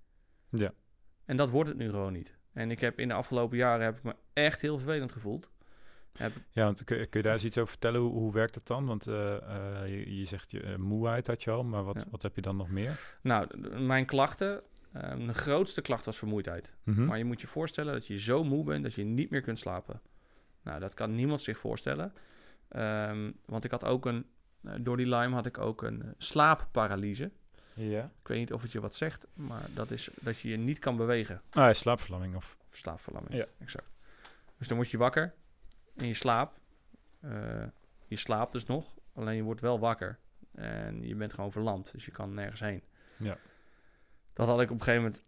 [0.50, 0.72] Ja.
[1.26, 2.38] En dat wordt het nu gewoon niet.
[2.54, 5.50] En ik heb in de afgelopen jaren heb ik me echt heel vervelend gevoeld.
[6.18, 8.02] Heb, Ja, want kun, kun je daar eens iets over vertellen?
[8.02, 8.86] Hoe, hoe werkt het dan?
[8.86, 12.06] Want eh, eh, je, je zegt je, eh, moeheid had je al, maar wat, Ja.
[12.12, 13.18] wat heb je dan nog meer?
[13.22, 14.62] nou, mijn klachten,
[15.04, 16.74] ehm, de grootste klacht was vermoeidheid.
[16.84, 17.06] Mhm.
[17.06, 19.60] Maar je moet je voorstellen dat je zo moe bent dat je niet meer kunt
[19.60, 20.02] slapen.
[20.62, 22.14] Nou, dat kan niemand zich voorstellen.
[22.68, 24.26] Ehm, want ik had ook een,
[24.64, 27.32] eh, door die Lyme had ik ook een eh, slaapparalyse.
[27.74, 28.04] Ja.
[28.22, 30.80] Ik weet niet of het je wat zegt, maar dat is dat je je niet
[30.80, 31.42] kan bewegen.
[31.50, 32.58] Ah, ja, slaapverlamming of...
[32.72, 33.46] Slaapverlamming, Ja.
[33.60, 33.90] exact.
[34.58, 35.34] Dus dan word je wakker
[35.96, 36.60] in je slaap.
[37.20, 37.64] Eh,
[38.08, 40.20] je slaapt dus nog, alleen je wordt wel wakker.
[40.56, 42.84] En je bent gewoon verlamd, dus je kan nergens heen.
[43.18, 43.38] Ja.
[44.40, 45.24] Dat had ik op een gegeven moment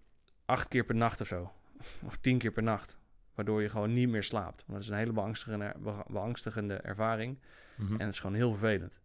[0.45, 1.51] acht keer per nacht of zo.
[2.05, 2.97] Of tien keer per nacht.
[3.35, 4.63] Waardoor je gewoon niet meer slaapt.
[4.65, 7.39] Want dat is een hele beangstigende, be- beangstigende ervaring.
[7.75, 7.93] Mhm.
[7.93, 8.99] En het is gewoon heel vervelend.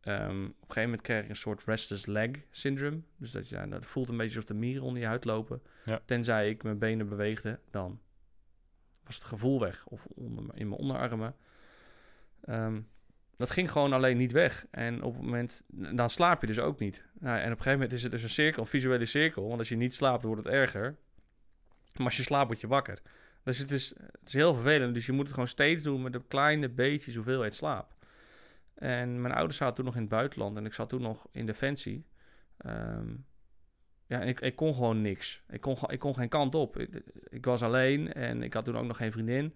[0.00, 3.00] Ehm, op een gegeven moment kreeg ik een soort restless leg syndrome.
[3.16, 5.62] Dus dat, je, dat voelt een beetje alsof de mieren onder je huid lopen.
[5.84, 6.00] Ja.
[6.04, 8.00] Tenzij ik mijn benen beweegde, dan
[9.04, 9.86] was het gevoel weg.
[9.86, 11.34] Of onder, in mijn onderarmen.
[12.40, 12.80] Ehm,
[13.38, 14.66] dat ging gewoon alleen niet weg.
[14.70, 17.04] En op het moment, dan slaap je dus ook niet.
[17.18, 19.46] Nou, en op een gegeven moment is het dus een cirkel, een visuele cirkel.
[19.46, 20.96] Want als je niet slaapt, wordt het erger.
[21.96, 23.02] Maar als je slaapt, word je wakker.
[23.42, 24.94] Dus het is, het is heel vervelend.
[24.94, 27.94] Dus je moet het gewoon steeds doen met een kleine beetje hoeveelheid slaap.
[28.74, 31.46] En mijn ouders zaten toen nog in het buitenland en ik zat toen nog in
[31.46, 32.06] Defensie.
[32.56, 33.14] Ehm,
[34.06, 35.42] ja, ik, ik kon gewoon niks.
[35.48, 36.78] Ik kon, ik kon geen kant op.
[37.28, 39.54] Ik was alleen en ik had toen ook nog geen vriendin.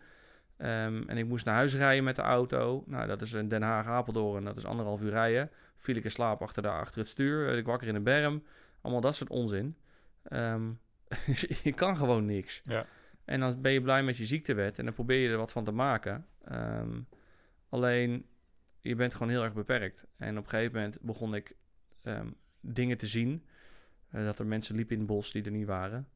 [0.63, 2.85] Ehm, en ik moest naar huis rijden met de auto.
[2.87, 4.45] Nou, dat is in Den Haag-Apeldoorn.
[4.45, 5.51] Dat is anderhalf uur rijden.
[5.77, 7.45] Viel ik in slaap achter, de, achter het stuur.
[7.45, 8.43] Werd ik wakker in een berm.
[8.81, 9.77] Allemaal dat soort onzin.
[10.23, 10.71] Ehm,
[11.63, 12.63] je kan gewoon niks.
[12.65, 12.87] Ja.
[13.25, 14.79] En dan ben je blij met je ziektewet.
[14.79, 16.27] En dan probeer je er wat van te maken.
[16.45, 17.01] Ehm,
[17.69, 18.27] alleen,
[18.81, 20.07] je bent gewoon heel erg beperkt.
[20.17, 21.55] En op een gegeven moment begon ik
[22.61, 23.47] dingen te zien.
[24.11, 26.09] Eh, dat er mensen liepen in het bos die er niet waren.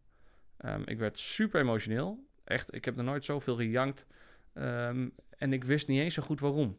[0.84, 2.26] Ik werd super emotioneel.
[2.44, 4.06] Echt, ik heb nog nooit zoveel gejankt.
[4.56, 6.78] Ehm, en ik wist niet eens zo goed waarom.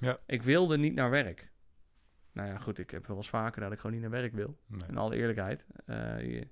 [0.00, 0.18] Ja.
[0.26, 1.50] Ik wilde niet naar werk.
[2.32, 4.58] Nou ja, goed, ik heb wel eens vaker dat ik gewoon niet naar werk wil.
[4.66, 4.88] Nee.
[4.88, 5.66] In alle eerlijkheid.
[5.86, 6.48] Eh, je-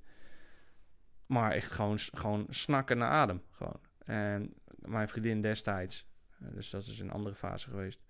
[1.27, 3.43] maar echt gewoon, gewoon snakken naar adem.
[3.51, 3.81] Gewoon.
[4.05, 6.07] En mijn vriendin destijds,
[6.41, 8.01] eh, dus dat is een andere fase geweest.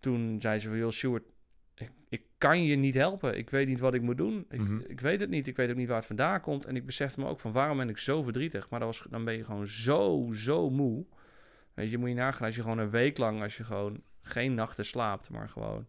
[0.00, 1.24] Toen zei ze van, joh, Stuart,
[1.80, 3.36] ik, ik kan je niet helpen.
[3.38, 4.46] Ik weet niet wat ik moet doen.
[4.48, 4.80] Ik, Mhm.
[4.86, 5.46] ik weet het niet.
[5.46, 6.64] Ik weet ook niet waar het vandaan komt.
[6.64, 8.70] En ik besefte me ook van, waarom ben ik zo verdrietig?
[8.70, 11.04] Maar dat was, dan ben je gewoon zo, zo moe.
[11.74, 14.54] Weet je, moet je nagaan als je gewoon een week lang, als je gewoon geen
[14.54, 15.86] nachten slaapt, maar gewoon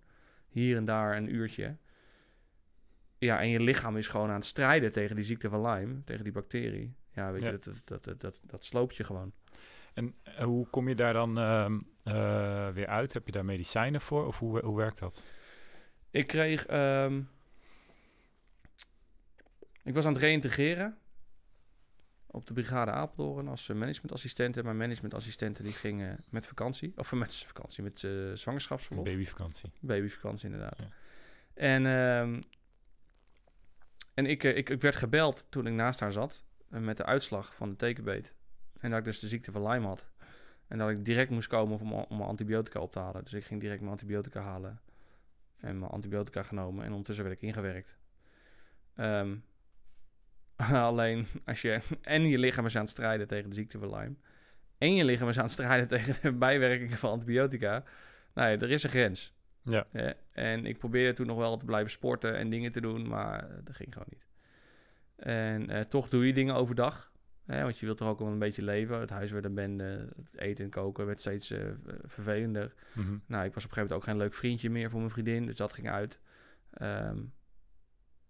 [0.50, 1.76] hier en daar een uurtje.
[3.18, 6.24] Ja, en je lichaam is gewoon aan het strijden tegen die ziekte van Lyme, tegen
[6.24, 6.94] die bacterie.
[7.14, 7.50] Ja, weet Ja.
[7.50, 9.32] je, dat, dat, dat, dat, dat, dat sloopt je gewoon.
[9.94, 13.14] En eh, hoe kom je daar dan ehm, eh, weer uit?
[13.14, 14.26] Heb je daar medicijnen voor?
[14.28, 15.24] Of hoe, hoe werkt dat?
[16.12, 16.66] Ik kreeg.
[16.66, 17.22] ehm,
[19.84, 20.98] ik was aan het reïntegreren.
[22.26, 24.58] Op de Brigade Apeldoorn als eh, managementassistent.
[24.58, 26.94] En mijn managementassistenten die gingen met vakantie.
[26.96, 29.06] Of met vakantie, met eh, zwangerschapsverlof.
[29.06, 29.72] Babyvakantie.
[29.80, 30.80] Babyvakantie, inderdaad.
[30.80, 30.88] Ja.
[31.54, 32.42] En, ehm,
[34.14, 36.44] en ik, eh, ik, ik werd gebeld toen ik naast haar zat.
[36.68, 38.34] met de uitslag van de tekenbeet.
[38.80, 40.08] En dat ik dus de ziekte van Lyme had.
[40.68, 43.24] En dat ik direct moest komen om, om mijn antibiotica op te halen.
[43.24, 44.82] Dus ik ging direct mijn antibiotica halen.
[45.62, 46.84] En mijn antibiotica genomen.
[46.84, 47.98] En ondertussen werd ik ingewerkt.
[48.96, 49.36] Ehm,
[50.90, 51.82] alleen als je...
[52.02, 54.16] En je lichaam is aan het strijden tegen de ziekte van Lyme.
[54.78, 57.84] En je lichaam is aan het strijden tegen de bijwerkingen van antibiotica.
[58.34, 59.34] Nou ja, er is een grens.
[59.64, 59.88] Ja.
[60.32, 63.56] En ik probeerde toen nog wel te blijven sporten en dingen te doen, maar eh,
[63.64, 64.28] dat ging gewoon niet.
[65.16, 67.11] En eh, toch doe je dingen overdag.
[67.60, 69.00] Want je wilt toch ook wel een beetje leven.
[69.00, 71.66] Het huis werd een bende, het eten en koken werd steeds eh,
[72.04, 72.74] vervelender.
[72.94, 73.18] Mhm.
[73.26, 75.46] Nou, ik was op een gegeven moment ook geen leuk vriendje meer voor mijn vriendin,
[75.46, 76.20] dus dat ging uit.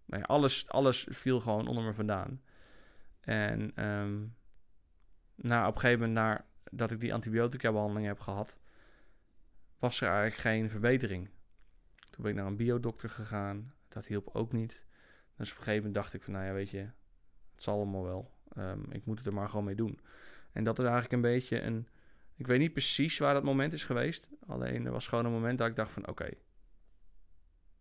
[0.05, 2.41] Nou ja, alles, alles viel gewoon onder me vandaan.
[3.21, 3.71] En
[5.35, 6.41] nou, op een gegeven moment,
[6.71, 8.57] dat ik die antibiotica-behandeling heb gehad,
[9.79, 11.29] was er eigenlijk geen verbetering.
[12.09, 13.73] Toen ben ik naar een biodokter gegaan.
[13.89, 14.83] Dat hielp ook niet.
[15.35, 16.89] Dus op een gegeven moment dacht ik van, nou ja, weet je,
[17.53, 18.31] het zal allemaal wel.
[18.55, 19.99] Ehm, ik moet het er maar gewoon mee doen.
[20.51, 21.87] En dat is eigenlijk een beetje een...
[22.35, 24.29] Ik weet niet precies waar dat moment is geweest.
[24.47, 26.29] Alleen er was gewoon een moment dat ik dacht van, oké,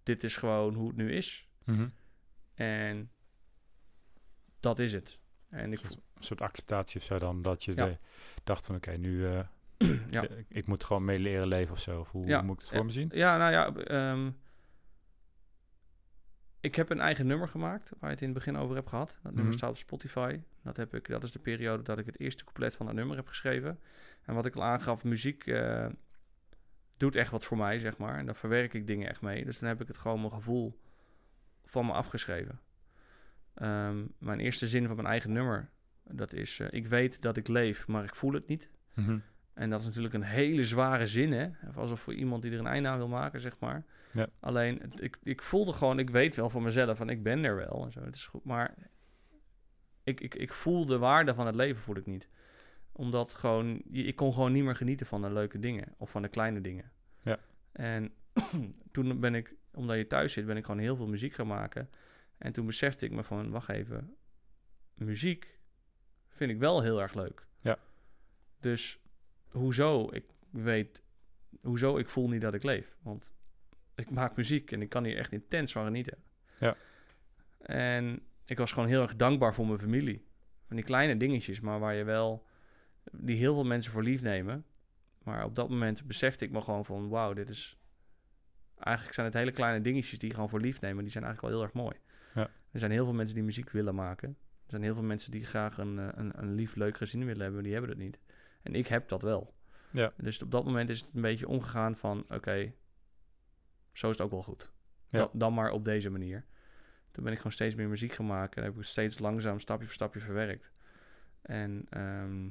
[0.02, 1.48] dit is gewoon hoe het nu is.
[1.64, 1.88] Mhm.
[2.54, 3.10] En
[4.60, 5.18] dat is het.
[5.48, 7.42] En Een ik, soort, een soort acceptatie of zo dan.
[7.42, 7.84] Dat je Ja.
[7.86, 7.98] de-
[8.44, 9.26] dacht van oké, nu...
[9.26, 9.40] eh,
[10.10, 10.20] ja.
[10.20, 12.00] de- ik moet gewoon mee leren leven of zo.
[12.00, 12.42] Of hoe Ja.
[12.42, 13.10] moet ik het voor me zien?
[13.14, 14.30] Ja, nou ja, ehm,
[16.61, 19.08] ik heb een eigen nummer gemaakt waar je het in het begin over heb gehad.
[19.11, 19.52] Dat nummer Mhm.
[19.56, 20.40] staat op Spotify.
[20.62, 23.16] Dat, heb ik, dat is de periode dat ik het eerste couplet van dat nummer
[23.16, 23.78] heb geschreven.
[24.22, 25.86] En wat ik al aangaf, muziek eh,
[26.96, 28.18] doet echt wat voor mij, zeg maar.
[28.18, 29.44] En daar verwerk ik dingen echt mee.
[29.44, 30.80] Dus dan heb ik het gewoon mijn gevoel
[31.64, 32.61] van me afgeschreven.
[33.54, 35.68] Ehm, mijn eerste zin van mijn eigen nummer,
[36.04, 36.61] dat is...
[36.61, 38.70] eh, ik weet dat ik leef, maar ik voel het niet.
[38.94, 39.18] Mhm.
[39.61, 41.48] En dat is natuurlijk een hele zware zin, hè?
[41.74, 43.84] Alsof voor iemand die er een einde aan wil maken, zeg maar.
[44.12, 44.28] Ja.
[44.40, 47.84] Alleen, ik, ik voelde gewoon, ik weet wel van mezelf, van ik ben er wel
[47.84, 48.00] en zo.
[48.00, 48.74] Het is goed, maar
[50.02, 52.28] ik, ik, ik voel de waarde van het leven, voel ik niet.
[52.92, 56.28] Omdat gewoon, ik kon gewoon niet meer genieten van de leuke dingen of van de
[56.28, 56.92] kleine dingen.
[57.22, 57.38] Ja.
[57.72, 58.12] En
[58.92, 61.90] toen ben ik, omdat je thuis zit, ben ik gewoon heel veel muziek gaan maken.
[62.38, 64.16] En toen besefte ik me van, wacht even,
[64.94, 65.58] muziek
[66.28, 67.46] vind ik wel heel erg leuk.
[67.61, 67.78] Ja.
[68.61, 69.00] Dus
[69.51, 71.03] hoezo ik weet,
[71.62, 72.96] hoezo ik voel niet dat ik leef.
[73.03, 73.32] Want
[73.94, 76.18] ik maak muziek en ik kan hier echt intens van genieten.
[76.59, 76.76] Ja.
[77.59, 80.24] En ik was gewoon heel erg dankbaar voor mijn familie.
[80.66, 82.46] Van die kleine dingetjes, maar waar je wel,
[83.12, 84.64] die heel veel mensen voor lief nemen.
[85.22, 87.78] Maar op dat moment besefte ik me gewoon van, wauw, dit is...
[88.78, 91.62] Eigenlijk zijn het hele kleine dingetjes die gewoon voor lief nemen, die zijn eigenlijk wel
[91.62, 91.96] heel erg mooi.
[92.34, 92.51] Ja.
[92.70, 94.28] Er zijn heel veel mensen die muziek willen maken.
[94.28, 97.42] Er zijn heel veel mensen die graag een, eh, een, een lief, leuk gezin willen
[97.42, 98.18] hebben, die hebben dat niet.
[98.62, 99.54] En ik heb dat wel.
[99.90, 100.12] Ja.
[100.16, 102.72] Dus op dat moment is het een beetje omgegaan van, oké,
[103.92, 104.70] zo is het ook wel goed.
[105.08, 105.18] Ja.
[105.18, 106.44] Dan, dan maar op deze manier.
[107.11, 108.56] Toen ben ik gewoon steeds meer muziek gaan maken.
[108.56, 110.72] En heb ik het steeds langzaam, stapje voor stapje verwerkt.
[111.42, 112.48] En ehm,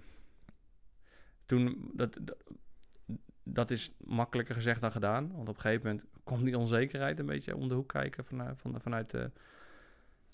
[1.45, 2.43] toen, dat, dat,
[3.43, 5.31] dat is makkelijker gezegd dan gedaan.
[5.31, 8.59] Want op een gegeven moment komt die onzekerheid een beetje om de hoek kijken vanuit,
[8.59, 9.31] van, vanuit, de,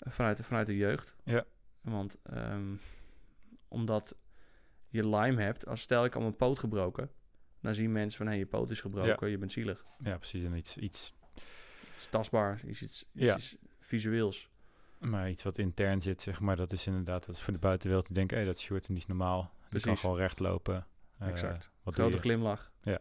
[0.00, 1.16] Vanuit, vanuit de jeugd.
[1.24, 1.44] Ja.
[1.80, 2.76] Want ehm,
[3.68, 4.16] omdat
[4.96, 7.10] je Lyme hebt, als stel ik al mijn poot gebroken,
[7.60, 9.84] dan zien mensen van hé, je poot is gebroken, je bent zielig.
[10.02, 10.44] Ja, precies.
[10.44, 13.36] En iets, iets, Het is tastbaar, iets, Ja.
[13.36, 14.50] iets visueels.
[14.98, 16.56] maar iets wat intern zit, zeg maar.
[16.56, 19.40] Dat is inderdaad, dat is voor de buitenwereld die denken, hé, dat shirt niet normaal.
[19.40, 20.00] Die kan Precies.
[20.00, 20.86] gewoon recht lopen.
[21.18, 21.70] Eh, Exact.
[21.82, 22.18] Wat doe Grote je?
[22.22, 22.70] glimlach.
[22.82, 22.98] Ja.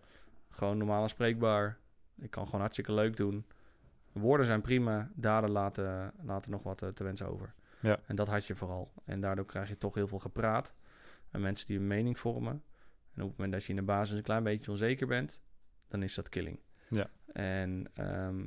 [0.49, 1.77] Gewoon normaal aanspreekbaar.
[2.17, 3.45] Ik kan gewoon hartstikke leuk doen.
[4.11, 7.53] Woorden zijn prima, daden laten, laten nog wat eh, te wensen over.
[7.81, 7.99] Ja.
[8.05, 8.91] En dat had je vooral.
[9.05, 10.73] En daardoor krijg je toch heel veel gepraat.
[11.36, 12.63] En mensen die een mening vormen.
[13.13, 15.41] En op het moment dat je in de basis een klein beetje onzeker bent,
[15.88, 16.59] dan is dat killing.
[16.89, 17.09] Ja.
[17.33, 18.45] En ehm,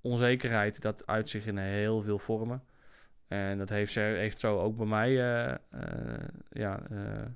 [0.00, 2.64] onzekerheid, dat uit zich in heel veel vormen.
[3.28, 7.26] En dat heeft, ze, heeft zo ook bij mij eh, ja, eh,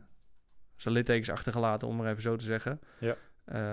[0.76, 2.80] zijn littekens achtergelaten, om maar even zo te zeggen.
[2.98, 3.16] Ja.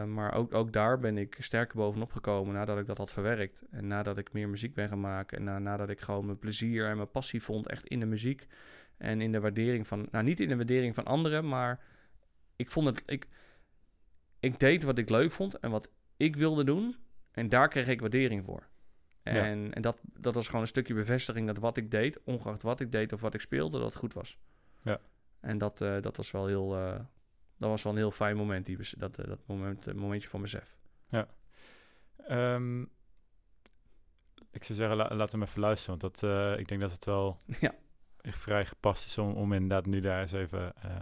[0.05, 3.63] Maar ook, ook daar ben ik sterker bovenop gekomen nadat ik dat had verwerkt.
[3.71, 5.37] En nadat ik meer muziek ben gaan maken.
[5.37, 8.47] En na, nadat ik gewoon mijn plezier en mijn passie vond echt in de muziek.
[8.97, 10.07] En in de waardering van...
[10.11, 11.79] Nou, niet in de waardering van anderen, maar
[12.55, 13.03] ik vond het...
[13.05, 13.27] Ik,
[14.39, 16.95] ik deed wat ik leuk vond en wat ik wilde doen.
[17.31, 18.67] En daar kreeg ik waardering voor.
[19.23, 19.45] Ja.
[19.45, 22.79] En, en dat, dat was gewoon een stukje bevestiging dat wat ik deed, ongeacht wat
[22.79, 24.37] ik deed of wat ik speelde, dat goed was.
[24.83, 24.99] Ja.
[25.39, 26.75] En dat, eh, dat was wel heel...
[26.75, 26.99] eh,
[27.57, 30.77] dat was wel een heel fijn moment, die, dat, eh, dat moment, momentje van besef.
[32.17, 32.81] Ehm,
[34.51, 35.99] ik zou zeggen, la, laat hem even luisteren.
[35.99, 37.75] Want dat, ik denk dat het wel Ja.
[38.27, 40.95] Echt vrij gepast is om, om inderdaad nu daar eens even, eh,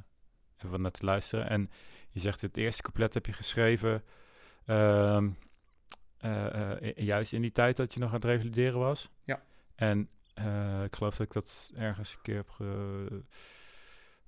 [0.66, 1.50] even naar te luisteren.
[1.50, 1.70] En
[2.10, 4.04] je zegt het eerste couplet heb je geschreven.
[4.66, 5.30] ehm,
[6.18, 9.10] eh, eh, juist in die tijd dat je nog aan het revalideren was.
[9.24, 9.42] Ja.
[9.76, 10.10] En
[10.84, 13.24] ik geloof dat ik dat ergens een keer heb ge...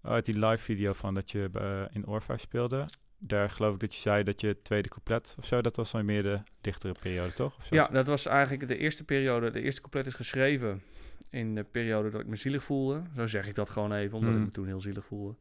[0.01, 2.85] uit die live video van dat je in Orpheus speelde.
[3.17, 5.91] Daar geloof ik dat je zei dat je het tweede couplet of zo, dat was
[5.91, 7.57] dan meer de dichtere periode, toch?
[7.57, 7.75] Of zo?
[7.75, 9.51] Ja, dat was eigenlijk de eerste periode.
[9.51, 10.81] De eerste couplet is geschreven
[11.29, 13.01] in de periode dat ik me zielig voelde.
[13.15, 14.39] Zo zeg ik dat gewoon even, omdat Mm.
[14.39, 15.35] ik me toen heel zielig voelde.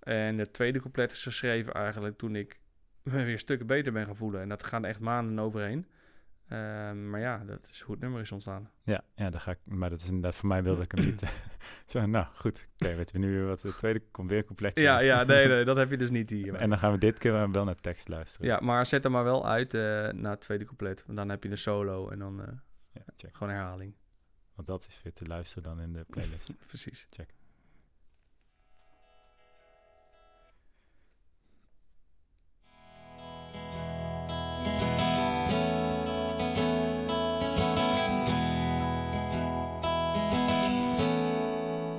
[0.00, 2.60] En het tweede couplet is geschreven eigenlijk toen ik
[3.02, 4.40] me weer stukken beter ben gaan voelen.
[4.40, 5.86] En dat gaat echt maanden overheen.
[6.48, 8.70] Ehm, maar ja, dat is hoe het nummer is ontstaan.
[8.84, 9.58] Ja, ja, daar ga ik.
[9.64, 11.22] Maar dat is inderdaad voor mij wilde ik hem niet.
[11.86, 12.68] zo, nou goed.
[12.78, 13.60] Oké, weten we nu wat.
[13.60, 14.82] De tweede komt weer een coupletje.
[14.82, 16.54] Ja, ja, nee, nee, dat heb je dus niet hier.
[16.54, 18.46] En dan gaan we dit keer wel naar tekst luisteren.
[18.46, 19.80] Ja, maar zet er maar wel uit eh,
[20.12, 21.02] naar het tweede couplet.
[21.06, 22.48] Want dan heb je een solo en dan eh,
[22.92, 23.36] Ja, check.
[23.36, 23.94] gewoon herhaling.
[24.56, 26.50] Want dat is weer te luisteren dan in de playlist.
[26.66, 27.06] Precies.
[27.10, 27.34] Check.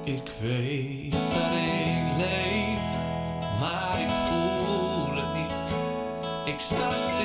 [0.03, 2.80] Ik weet dat ik leef,
[3.60, 6.53] maar ik voel het niet.
[6.53, 7.16] Ik sta stil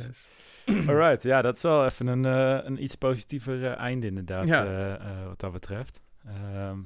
[0.00, 0.28] yes.
[0.88, 4.96] Alright, ja, dat is wel even een, eh, een iets positiever eh, einde inderdaad, Ja.
[4.98, 6.00] eh, wat dat betreft.
[6.26, 6.78] Ehm,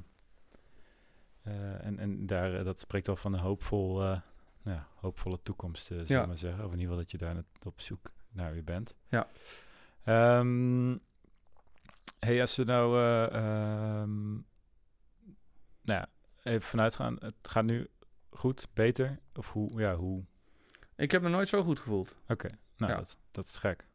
[1.43, 4.19] eh, en, en daar, dat spreekt wel van een hoopvol, nou
[4.63, 6.25] ja, hoopvolle toekomst, zullen Ja.
[6.25, 6.65] maar zeggen.
[6.65, 8.95] Of in ieder geval dat je daar op zoek naar weer bent.
[9.07, 9.27] Ja.
[10.03, 10.95] Ehm,
[12.19, 14.31] hey, als we nou, eh, ehm,
[15.81, 16.07] nou ja,
[16.43, 17.87] even vanuit gaan, het gaat nu
[18.29, 19.19] goed, beter?
[19.35, 20.23] Of hoe, ja, hoe,
[20.95, 22.15] Ik heb me nooit zo goed gevoeld.
[22.27, 22.97] Oké, nou, Ja.
[22.97, 23.87] dat, dat is gek.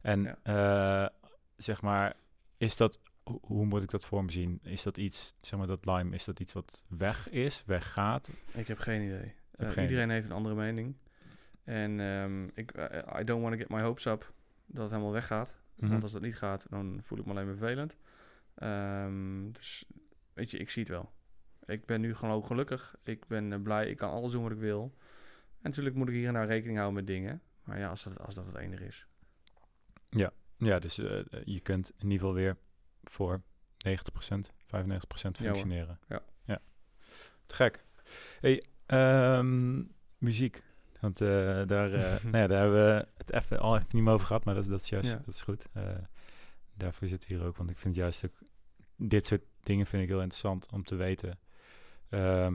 [0.00, 0.38] En Ja.
[1.06, 1.16] eh,
[1.56, 2.14] zeg maar,
[2.56, 4.58] is dat, ho- hoe moet ik dat voor me zien?
[4.62, 8.30] Is dat iets, zeg maar, dat Lime, is dat iets wat weg is, weggaat?
[8.52, 9.34] Ik heb geen idee.
[9.50, 10.96] Eh, geen iedereen heeft een andere mening.
[11.64, 14.32] En ehm, ik, eh, I don't want to get my hopes up
[14.66, 15.54] dat het helemaal weggaat.
[15.74, 15.90] Mhm.
[15.90, 17.96] Want als dat niet gaat, dan voel ik me alleen maar vervelend.
[18.54, 19.84] Ehm, dus
[20.32, 21.10] weet je, ik zie het wel.
[21.66, 22.96] Ik ben nu gewoon gelukkig.
[23.02, 23.88] Ik ben blij.
[23.90, 24.94] Ik kan alles doen wat ik wil.
[25.48, 27.42] En natuurlijk moet ik hier en daar rekening houden met dingen.
[27.68, 29.06] Maar ja, als dat, als dat het enige is.
[30.56, 32.56] Ja, dus eh, je kunt in ieder geval weer
[33.04, 33.42] voor
[33.88, 35.32] 90%, 95% hoor.
[35.32, 35.98] functioneren.
[36.08, 36.22] Ja.
[36.44, 36.60] ja.
[37.46, 37.84] Te gek.
[38.40, 39.82] Hey, ehm,
[40.18, 40.62] muziek.
[41.00, 41.28] Want eh,
[41.66, 44.44] daar, eh, nou ja, daar hebben we het even, al even niet meer over gehad,
[44.44, 45.16] maar dat, dat is juist, Ja.
[45.24, 45.66] dat is goed.
[45.72, 45.82] Eh,
[46.74, 48.38] daarvoor zitten we hier ook, want ik vind juist ook,
[48.96, 51.38] dit soort dingen vind ik heel interessant om te weten.
[52.08, 52.54] Ehm,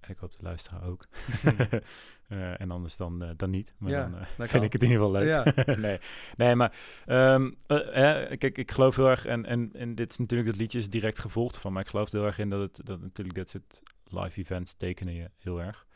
[0.00, 1.06] en ik hoop de luisteraar ook.
[2.28, 3.74] Eh, en anders dan, eh, dan niet.
[3.78, 4.62] Maar Ja, dan eh, dat vind kan.
[4.62, 5.28] ik het in ieder geval leuk.
[5.28, 5.64] Ja.
[5.86, 5.98] nee.
[6.36, 6.76] nee, maar
[7.06, 10.78] ehm, eh, kijk, ik geloof heel erg, en, en, en dit is natuurlijk, dat liedje
[10.78, 13.50] is direct gevolgd van, maar ik geloof heel erg in dat het, dat natuurlijk dit
[13.50, 15.86] soort live events tekenen je heel erg.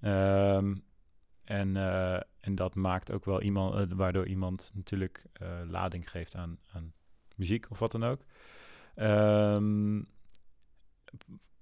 [0.00, 0.74] Ehm,
[1.44, 1.76] en,
[2.40, 5.24] en dat maakt ook wel iemand, waardoor iemand natuurlijk
[5.66, 6.92] lading geeft aan, aan
[7.36, 8.20] muziek of wat dan ook.
[8.94, 10.00] Ehm,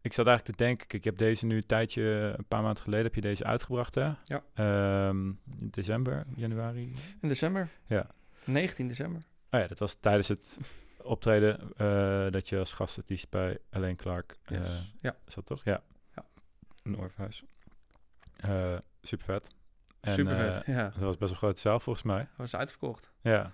[0.03, 3.05] ik zat eigenlijk te denken, ik heb deze nu een tijdje, een paar maanden geleden
[3.05, 4.11] heb je deze uitgebracht, hè?
[4.25, 4.43] Ja.
[4.55, 5.33] Ehm,
[5.71, 6.95] december, januari.
[7.21, 7.69] In december?
[7.87, 8.07] Ja.
[8.45, 9.23] 19 december.
[9.51, 10.59] Oh ja, dat was tijdens het
[11.03, 14.93] optreden eh, dat je als gastartiest bij Alleen Clark Yes.
[15.01, 15.17] ja.
[15.27, 15.65] zat, toch?
[15.65, 15.83] Ja.
[16.15, 16.25] Ja.
[16.83, 17.43] Een Orpheus.
[18.37, 19.51] Eh super vet.
[20.01, 20.67] En, Super vet.
[20.67, 20.83] ja.
[20.89, 22.29] dat was best wel groot zaal volgens mij.
[22.37, 23.13] was uitverkocht.
[23.21, 23.53] Ja.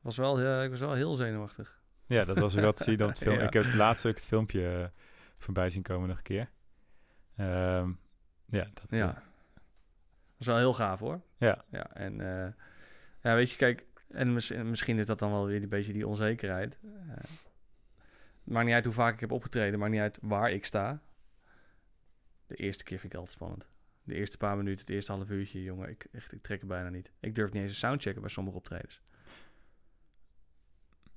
[0.00, 1.80] Was wel, ik was wel heel zenuwachtig.
[2.06, 3.34] Ja, dat was ook wat te zien op het film.
[3.38, 3.42] Ja.
[3.42, 4.92] Ik heb laatst ook het filmpje
[5.38, 6.50] voorbij zien komen nog een keer.
[7.36, 7.92] Ehm,
[8.46, 9.22] ja, dat, eh, Ja.
[10.36, 11.20] was wel heel gaaf hoor.
[11.36, 11.64] ja.
[11.70, 12.52] Ja, en eh,
[13.22, 15.92] ja, weet je, kijk, en mis- en misschien is dat dan wel weer een beetje
[15.92, 16.78] die onzekerheid.
[16.82, 17.16] Eh,
[18.44, 21.00] maakt niet uit hoe vaak ik heb opgetreden, maakt niet uit waar ik sta.
[22.46, 23.68] De eerste keer vind ik altijd spannend.
[24.02, 26.88] De eerste paar minuten, het eerste half uurtje, jongen, ik, echt, ik trek het bijna
[26.88, 27.12] niet.
[27.20, 29.00] Ik durf niet eens een soundchecken bij sommige optredens.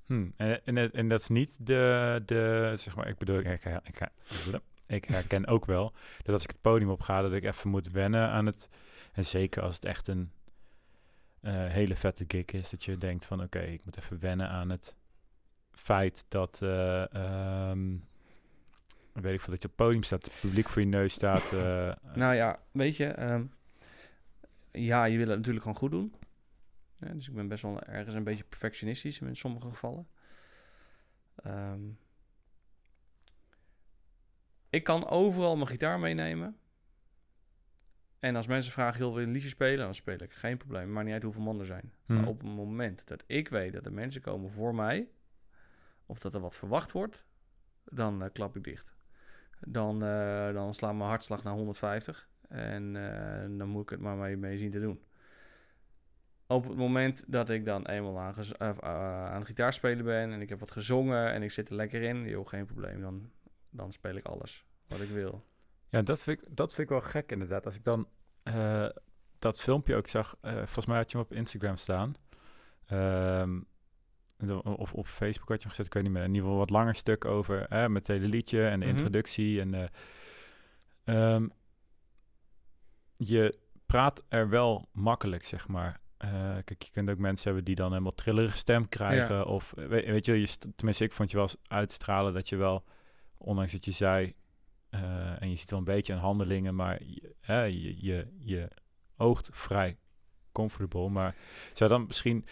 [0.06, 0.26] Hm.
[0.36, 4.10] En, en, dat is niet de, de, zeg maar, ik bedoel, ik, ik,
[4.86, 5.92] ik herken ook wel
[6.22, 8.68] dat als ik het podium op ga, dat ik even moet wennen aan het,
[9.12, 10.30] en zeker als het echt een
[11.40, 14.70] eh, hele vette gig is, dat je denkt van, oké, ik moet even wennen aan
[14.70, 14.94] het
[15.72, 17.96] feit dat, ehm,
[19.12, 21.52] weet ik veel, dat je op het podium staat, het publiek voor je neus staat.
[21.52, 23.44] eh, Nou ja, weet je, ehm,
[24.72, 26.14] ja, je wil het natuurlijk gewoon goed doen.
[27.06, 30.08] Ja, dus ik ben best wel ergens een beetje perfectionistisch in sommige gevallen.
[31.34, 31.80] Ehm,
[34.70, 36.56] ik kan overal mijn gitaar meenemen.
[38.18, 39.84] En als mensen vragen, joh, wil je een liedje spelen?
[39.84, 40.32] Dan speel ik.
[40.32, 40.92] Geen probleem.
[40.92, 41.92] Maakt niet uit hoeveel man er zijn.
[42.06, 45.08] Maar op het moment dat ik weet dat er mensen komen voor mij...
[46.06, 47.24] of dat er wat verwacht wordt...
[47.84, 48.94] dan eh, klap ik dicht.
[49.60, 52.28] Dan, eh, dan slaat mijn hartslag naar 150.
[52.48, 55.02] En eh, dan moet ik het maar mee, mee zien te doen.
[56.52, 58.76] Op het moment dat ik dan eenmaal aan, eh, eh,
[59.30, 60.32] aan het gitaarspelen ben...
[60.32, 62.28] en ik heb wat gezongen en ik zit er lekker in...
[62.28, 63.00] joh, geen probleem.
[63.00, 63.30] Dan,
[63.70, 65.44] dan speel ik alles wat ik wil.
[65.88, 67.64] Ja, dat vind, ik, dat vind ik wel gek inderdaad.
[67.64, 68.08] Als ik dan
[68.42, 68.88] eh,
[69.38, 72.14] dat filmpje ook zag, volgens mij had je hem op Instagram staan.
[72.86, 73.60] Ehm,
[74.62, 76.22] of op Facebook had je hem gezet, ik weet niet meer.
[76.22, 78.94] In ieder geval wat langer stuk over hè, met het hele liedje en de Mhm.
[78.94, 79.60] introductie.
[79.60, 79.88] En, eh,
[81.04, 81.48] ehm,
[83.16, 86.00] je praat er wel makkelijk, zeg maar.
[86.22, 89.36] Eh, kijk, je kunt ook mensen hebben die dan helemaal trillerige stem krijgen.
[89.36, 89.42] Ja.
[89.42, 92.56] Of weet, weet je, je, st- tenminste, ik vond je wel eens uitstralen dat je
[92.56, 92.84] wel,
[93.36, 94.34] ondanks dat je zei,
[94.90, 97.34] eh, en je ziet wel een beetje aan handelingen, maar je,
[97.80, 98.68] je, je, je
[99.16, 99.96] oogt vrij
[100.52, 101.08] comfortable.
[101.08, 101.34] Maar
[101.72, 102.44] zou dan misschien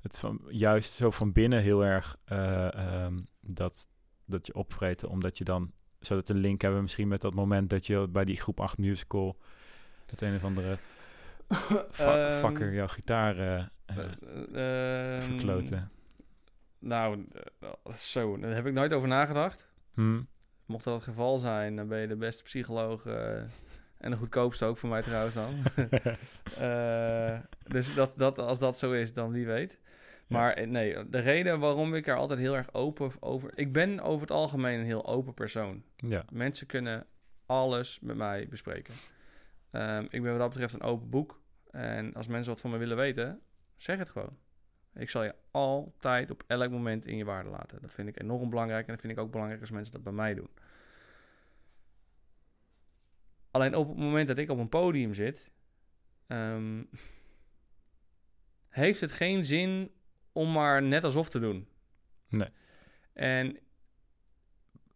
[0.00, 3.86] het van, juist zo van binnen heel erg eh, ehm, dat,
[4.24, 7.70] dat je opvreten, omdat je dan zou dat een link hebben misschien met dat moment
[7.70, 9.36] dat je bij die groep 8 musical
[10.06, 10.78] het een of andere
[11.90, 13.36] Va Ehm, jouw gitaar
[13.86, 15.90] ehm, verkloten?
[16.78, 17.24] Nou,
[17.96, 19.68] zo, daar heb ik nooit over nagedacht.
[19.94, 20.20] Hm?
[20.66, 23.06] Mocht dat het geval zijn, dan ben je de beste psycholoog
[23.98, 25.54] en de goedkoopste ook voor mij trouwens dan.
[27.72, 29.78] Dus dat, dat, als dat zo is, dan wie weet.
[30.26, 33.50] Maar nee, de reden waarom ik er altijd heel erg open over...
[33.54, 35.82] Ik ben over het algemeen een heel open persoon.
[35.96, 37.06] Ja, Mensen kunnen
[37.46, 38.94] alles met mij bespreken.
[39.76, 41.40] Ehm, ik ben wat dat betreft een open boek.
[41.70, 43.40] En als mensen wat van me willen weten,
[43.76, 44.36] zeg het gewoon.
[44.94, 47.80] Ik zal je altijd op elk moment in je waarde laten.
[47.80, 48.86] Dat vind ik enorm belangrijk.
[48.86, 50.48] En dat vind ik ook belangrijk als mensen dat bij mij doen.
[53.50, 55.50] Alleen op het moment dat ik op een podium zit,
[56.26, 56.82] ehm,
[58.68, 59.90] heeft het geen zin
[60.32, 61.68] om maar net alsof te doen.
[62.28, 62.50] Nee.
[63.12, 63.58] En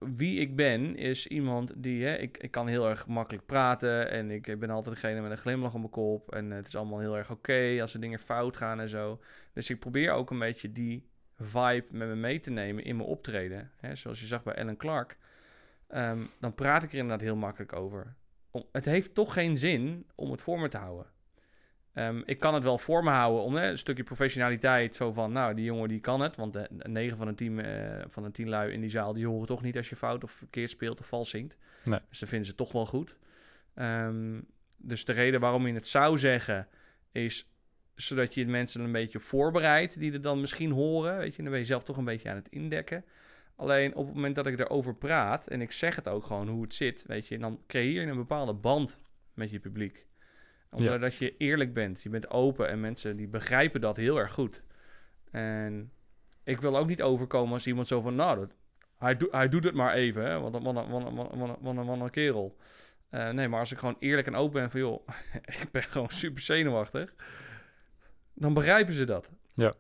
[0.08, 4.30] wie ik ben, is iemand die, hè, ik, ik kan heel erg makkelijk praten en
[4.30, 7.16] ik ben altijd degene met een glimlach op mijn kop en het is allemaal heel
[7.16, 9.20] erg oké als er dingen fout gaan en zo.
[9.52, 13.08] Dus ik probeer ook een beetje die vibe met me mee te nemen in mijn
[13.08, 13.70] optreden.
[13.76, 15.16] Hè, zoals je zag bij Ellen Clark,
[15.90, 18.14] Ehm, dan praat ik er inderdaad heel makkelijk over.
[18.50, 21.06] Om, het heeft toch geen zin om het voor me te houden.
[21.92, 24.94] Ehm, ik kan het wel voor me houden om hè, een stukje professionaliteit.
[24.94, 26.36] Zo van, nou, die jongen die kan het.
[26.36, 29.12] Want de, de negen van een team eh, van een tien lui in die zaal...
[29.12, 31.56] die horen toch niet als je fout of verkeerd speelt of vals zingt.
[31.84, 32.00] Nee.
[32.08, 33.16] Dus dat vinden ze toch wel goed.
[33.74, 34.40] Ehm,
[34.76, 36.68] dus de reden waarom je het zou zeggen...
[37.12, 37.48] is
[37.94, 39.98] zodat je mensen een beetje op voorbereidt...
[39.98, 41.18] die er dan misschien horen.
[41.18, 43.04] Weet je, dan ben je zelf toch een beetje aan het indekken.
[43.56, 45.46] Alleen op het moment dat ik erover praat...
[45.46, 47.04] en ik zeg het ook gewoon hoe het zit...
[47.06, 49.00] weet je, dan creëer je een bepaalde band
[49.34, 50.08] met je publiek
[50.70, 52.02] omdat je eerlijk bent.
[52.02, 54.62] Je bent open en mensen die begrijpen dat heel erg goed.
[55.30, 55.92] En
[56.44, 58.14] ik wil ook niet overkomen als iemand zo van...
[58.14, 58.50] Nou, dat,
[58.98, 60.30] hij, doet hij doet het maar even, hè.
[60.30, 62.56] Een, wat een, kerel.
[63.08, 64.80] Eh, nee, maar als ik gewoon eerlijk en open ben van...
[64.80, 65.08] joh,
[65.62, 67.14] ik ben gewoon super zenuwachtig.
[68.34, 69.30] Dan begrijpen ze dat.
[69.54, 69.74] Ja.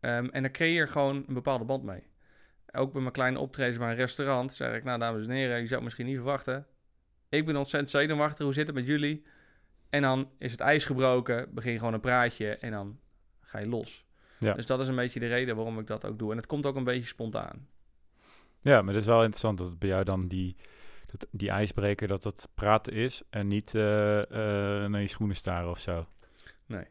[0.00, 2.02] Ehm, en dan creëer je gewoon een bepaalde band mee.
[2.72, 4.54] Ook bij mijn kleine optredens bij een restaurant...
[4.54, 6.66] zeg ik, nou dames en heren, je zou het misschien niet verwachten...
[7.28, 9.26] ik ben ontzettend zenuwachtig, hoe zit het met jullie?
[9.90, 12.98] En dan is het ijs gebroken, begin je gewoon een praatje en dan
[13.40, 14.06] ga je los.
[14.38, 14.54] Ja.
[14.54, 16.30] Dus dat is een beetje de reden waarom ik dat ook doe.
[16.30, 17.68] En het komt ook een beetje spontaan.
[18.60, 20.56] Ja, maar het is wel interessant dat bij jou dan die,
[21.06, 25.70] dat, die ijsbreker, dat dat praten is en niet eh, eh, naar je schoenen staren
[25.70, 26.06] of zo.
[26.66, 26.86] Nee.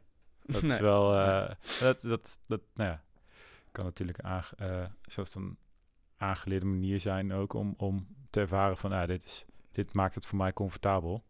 [0.45, 3.03] Dat is wel, eh, dat, dat, dat, nou ja,
[3.71, 5.57] kan natuurlijk eh, zoals een
[6.17, 10.25] aangeleerde manier zijn ook om, om te ervaren van, nou, dit, is, dit maakt het
[10.25, 11.23] voor mij comfortabel.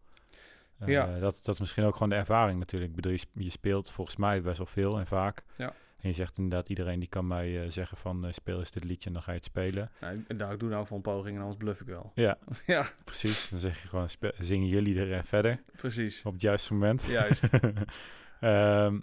[0.80, 1.20] Eh, Ja.
[1.20, 2.90] dat, dat is misschien ook gewoon de ervaring natuurlijk.
[2.90, 5.44] Ik bedoel, je, sp- je speelt volgens mij best wel veel en vaak.
[5.58, 5.74] Ja.
[5.98, 8.84] En je zegt inderdaad, iedereen die kan mij eh, zeggen van, eh, speel eens dit
[8.84, 9.92] liedje en dan ga je het spelen.
[10.02, 12.12] Nou, ik, nou, ik doe nou van een poging en anders bluff ik wel.
[12.16, 13.50] Ja, ja, precies.
[13.50, 16.24] Dan zeg je gewoon, zingen jullie er eh, verder precies.
[16.24, 17.04] op het juiste moment.
[17.04, 17.44] Juist.
[18.40, 19.00] Ehm,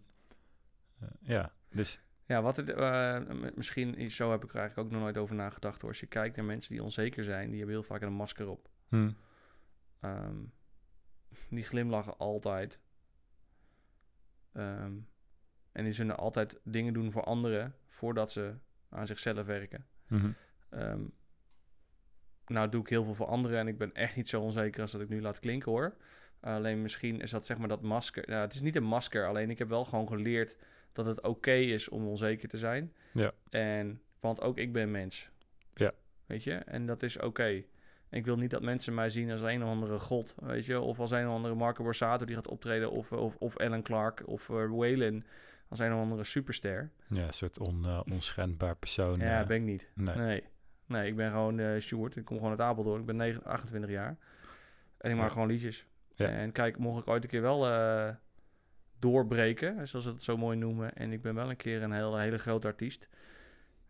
[1.00, 3.20] eh, ja, dus Ja, wat het, eh,
[3.54, 5.90] misschien, is- zo heb ik er eigenlijk ook nog nooit over nagedacht hoor.
[5.90, 8.68] Als je kijkt naar mensen die onzeker zijn, die hebben heel vaak een masker op.
[8.88, 9.10] hm,
[11.54, 12.80] Die glimlachen altijd.
[14.52, 14.92] Ehm,
[15.72, 18.54] en die zullen altijd dingen doen voor anderen voordat ze
[18.88, 19.86] aan zichzelf werken.
[20.06, 20.30] mhm.
[20.68, 21.02] Ehm,
[22.46, 24.92] nou doe ik heel veel voor anderen en ik ben echt niet zo onzeker als
[24.92, 25.96] dat ik nu laat klinken hoor.
[26.40, 28.28] alleen misschien is dat zeg maar dat masker.
[28.28, 30.56] Nou, het is niet een masker, alleen ik heb wel gewoon geleerd
[30.92, 32.92] dat het oké is om onzeker te zijn.
[33.12, 33.32] Ja.
[33.50, 35.30] En, want ook ik ben mens.
[35.74, 35.92] Ja.
[36.26, 37.64] Weet je, en dat is oké.
[38.14, 40.98] Ik wil niet dat mensen mij zien als een of andere god, weet je, of
[41.00, 44.48] als een of andere Marco Borsato die gaat optreden, of, of, of Ellen Clark, of
[44.48, 45.24] uh, Waylon
[45.68, 46.90] als een of andere superster.
[47.08, 49.18] ja, een soort on, uh, onschendbaar persoon.
[49.18, 49.90] Ja, uh, ben ik niet.
[49.94, 50.16] nee.
[50.16, 50.42] Nee.
[50.86, 52.16] Nee, ik ben gewoon uh, Sjoerd.
[52.16, 53.00] Ik kom gewoon uit Apeldoorn.
[53.00, 54.16] Ik ben 9, 28 jaar.
[54.98, 55.32] En ik maak Ja.
[55.32, 55.86] gewoon liedjes.
[56.14, 56.28] Ja.
[56.28, 57.64] En kijk, mocht ik ooit een keer wel
[58.98, 60.94] doorbreken, zoals ze het zo mooi noemen.
[60.94, 63.08] En ik ben wel een keer een hele, hele grote artiest.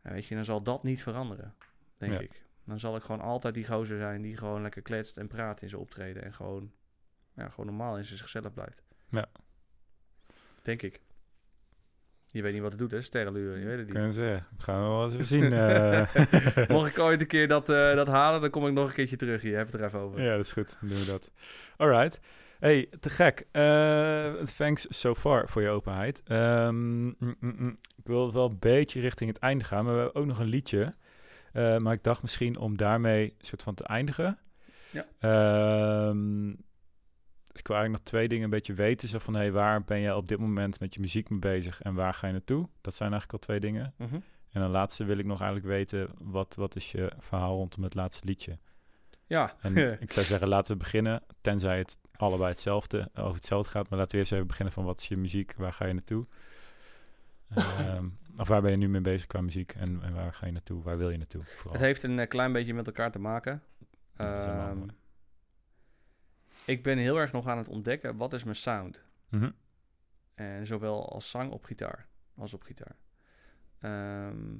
[0.02, 1.54] Weet je, dan zal dat niet veranderen,
[1.96, 2.18] denk Ja.
[2.18, 2.42] ik.
[2.66, 5.68] Dan zal ik gewoon altijd die gozer zijn die gewoon lekker kletst en praat in
[5.68, 6.24] zijn optreden.
[6.24, 6.72] En gewoon,
[7.34, 8.82] ja, gewoon normaal in zijn zichzelf blijft.
[9.10, 9.26] Ja.
[10.62, 11.00] Denk ik.
[12.30, 13.00] Je weet niet wat het doet, hè?
[13.00, 13.94] Sterrenluren, je weet het niet.
[13.94, 14.46] Kunnen zeggen.
[14.56, 15.52] Gaan we wel eens zien.
[15.52, 16.68] eh.
[16.76, 19.16] Mocht ik ooit een keer dat, uh, dat halen, dan kom ik nog een keertje
[19.16, 19.56] terug hier.
[19.56, 20.22] Heb het er even over.
[20.22, 20.76] ja, dat is goed.
[20.80, 21.30] Dan doen we dat.
[21.76, 22.20] Alright.
[22.58, 23.46] Hey, te gek.
[23.52, 26.22] Uh, thanks so far voor je openheid.
[26.28, 27.78] Um, mm, mm, mm.
[27.96, 30.46] Ik wil wel een beetje richting het einde gaan, maar we hebben ook nog een
[30.46, 30.94] liedje.
[31.54, 34.38] Uh, maar ik dacht misschien om daarmee een soort van te eindigen.
[34.90, 35.06] Ja.
[36.08, 36.56] Um,
[37.46, 39.08] dus ik wil eigenlijk nog twee dingen een beetje weten.
[39.08, 41.94] Zo van, hey, waar ben je op dit moment met je muziek mee bezig en
[41.94, 42.68] waar ga je naartoe?
[42.80, 43.94] Dat zijn eigenlijk al twee dingen.
[43.96, 44.22] Mm -hmm.
[44.50, 47.94] En dan laatste wil ik nog eigenlijk weten, wat, wat is je verhaal rondom het
[47.94, 48.58] laatste liedje?
[49.26, 49.54] Ja.
[49.60, 53.88] En ik zou zeggen, laten we beginnen, tenzij het allebei hetzelfde, over hetzelfde gaat.
[53.90, 55.54] Maar laten we eerst even beginnen van wat is je muziek?
[55.56, 56.26] Waar ga je naartoe?
[57.54, 58.06] Ehm,
[58.36, 59.72] of waar ben je nu mee bezig qua muziek?
[59.72, 60.82] En, en waar ga je naartoe?
[60.82, 61.44] Waar wil je naartoe?
[61.44, 61.72] Vooral.
[61.72, 63.62] Het heeft een eh, klein beetje met elkaar te maken.
[64.16, 64.78] Ehm,
[66.64, 69.04] ik ben heel erg nog aan het ontdekken, wat is mijn sound?
[69.28, 69.50] Mhm.
[70.34, 72.96] En zowel als zang op gitaar als op gitaar.
[73.78, 74.56] Ehm,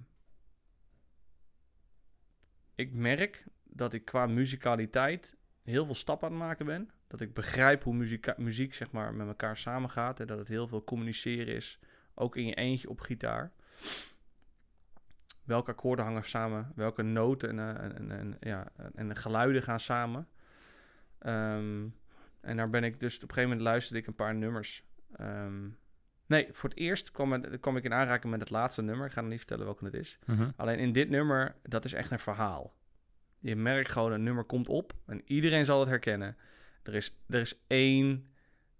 [2.74, 6.90] ik merk dat ik qua muzikaliteit heel veel stappen aan het maken ben.
[7.06, 7.94] Dat ik begrijp hoe
[8.36, 10.20] muziek zeg maar, met elkaar samengaat.
[10.20, 11.78] En dat het heel veel communiceren is.
[12.14, 13.52] Ook in je eentje op gitaar.
[15.44, 16.72] Welke akkoorden hangen samen?
[16.74, 20.28] Welke noten en, eh, en, en, en, ja, en de geluiden gaan samen?
[21.18, 21.86] Ehm,
[22.40, 24.84] en daar ben ik dus op een gegeven moment luisterde ik een paar nummers.
[25.16, 25.68] Ehm,
[26.26, 29.06] nee, voor het eerst kwam ik in aanraking met het laatste nummer.
[29.06, 30.18] Ik ga nog niet vertellen welke het is.
[30.26, 30.50] Mhm.
[30.56, 32.74] Alleen in dit nummer, dat is echt een verhaal.
[33.38, 36.36] Je merkt gewoon, een nummer komt op en iedereen zal het herkennen.
[36.82, 38.26] Er is, er is één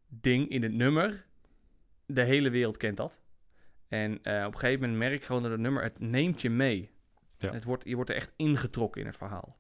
[0.08, 1.26] ding in het nummer.
[2.06, 3.22] De hele wereld kent dat.
[3.94, 6.50] En eh, op een gegeven moment merk je gewoon dat het nummer, het neemt je
[6.50, 6.90] mee.
[7.38, 7.52] Ja.
[7.52, 9.56] Het wordt, je wordt er echt ingetrokken in het verhaal.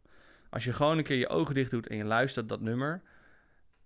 [0.50, 3.02] Als je gewoon een keer je ogen dicht doet en je luistert dat nummer.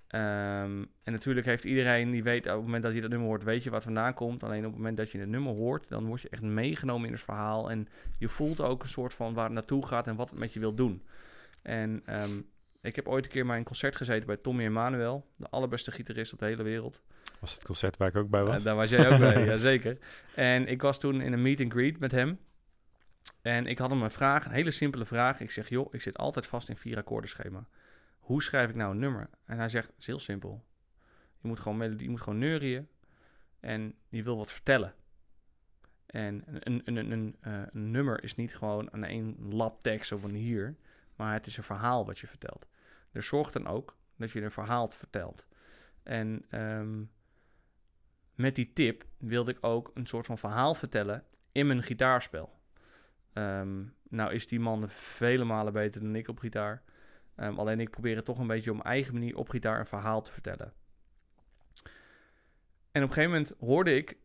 [0.09, 3.45] ehm, en natuurlijk heeft iedereen die weet, op het moment dat je dat nummer hoort,
[3.45, 4.43] weet je wat vandaan komt.
[4.43, 7.13] Alleen op het moment dat je het nummer hoort, dan word je echt meegenomen in
[7.13, 7.71] het verhaal.
[7.71, 7.89] En
[8.19, 10.61] je voelt ook een soort van waar het naartoe gaat en wat het met je
[10.61, 11.03] wil doen.
[11.63, 12.41] En ehm,
[12.81, 16.39] ik heb ooit een keer mijn concert gezeten bij Tommy Emmanuel, de allerbeste gitarist op
[16.39, 17.03] de hele wereld.
[17.41, 18.57] Was het concert waar ik ook bij was?
[18.57, 19.99] Ja, daar was jij ook bij, jazeker.
[20.35, 22.39] En ik was toen in een meet and greet met hem.
[23.43, 25.41] En ik had hem een vraag, een hele simpele vraag.
[25.41, 27.67] Ik zeg, joh, ik zit altijd vast in vier akkoorden schema.
[28.19, 29.31] Hoe schrijf ik nou een nummer?
[29.45, 30.65] En hij zegt, het is heel simpel.
[31.41, 32.89] Je moet gewoon melodie, je moet gewoon neurien.
[33.61, 34.95] En je wil wat vertellen.
[36.07, 39.83] En een, een, een, een, een, eh, een nummer is niet gewoon aan één lap
[39.83, 40.77] tekst zo van hier.
[41.17, 42.67] Maar het is een verhaal wat je vertelt.
[43.13, 45.47] Dus zorg dan ook dat je een verhaal vertelt.
[46.03, 47.03] En ehm,
[48.39, 52.53] met die tip wilde ik ook een soort van verhaal vertellen in mijn gitaarspel.
[53.33, 56.83] Ehm, nou is die man vele malen beter dan ik op gitaar.
[57.35, 59.87] Ehm, alleen ik probeer het toch een beetje op mijn eigen manier op gitaar een
[59.87, 60.73] verhaal te vertellen.
[62.93, 64.17] En op een gegeven moment hoorde ik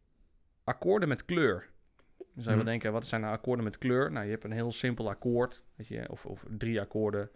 [0.64, 1.69] akkoorden met kleur.
[2.18, 2.56] Dan zou je Mhm.
[2.56, 4.11] wel denken, wat zijn nou akkoorden met kleur?
[4.11, 7.30] Nou, je hebt een heel simpel akkoord, weet je, of, of drie akkoorden.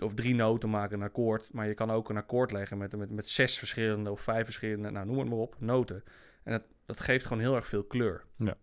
[0.00, 1.52] Of drie noten maken een akkoord.
[1.52, 4.90] Maar je kan ook een akkoord leggen met, met, met zes verschillende of vijf verschillende,
[4.90, 6.04] nou noem het maar op, noten.
[6.42, 8.24] En dat, dat geeft gewoon heel erg veel kleur.
[8.36, 8.56] Ja.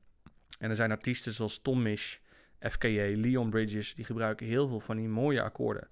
[0.60, 2.18] En er zijn artiesten zoals Tom Misch,
[2.60, 5.88] FKJ, Leon Bridges, die gebruiken heel veel van die mooie akkoorden.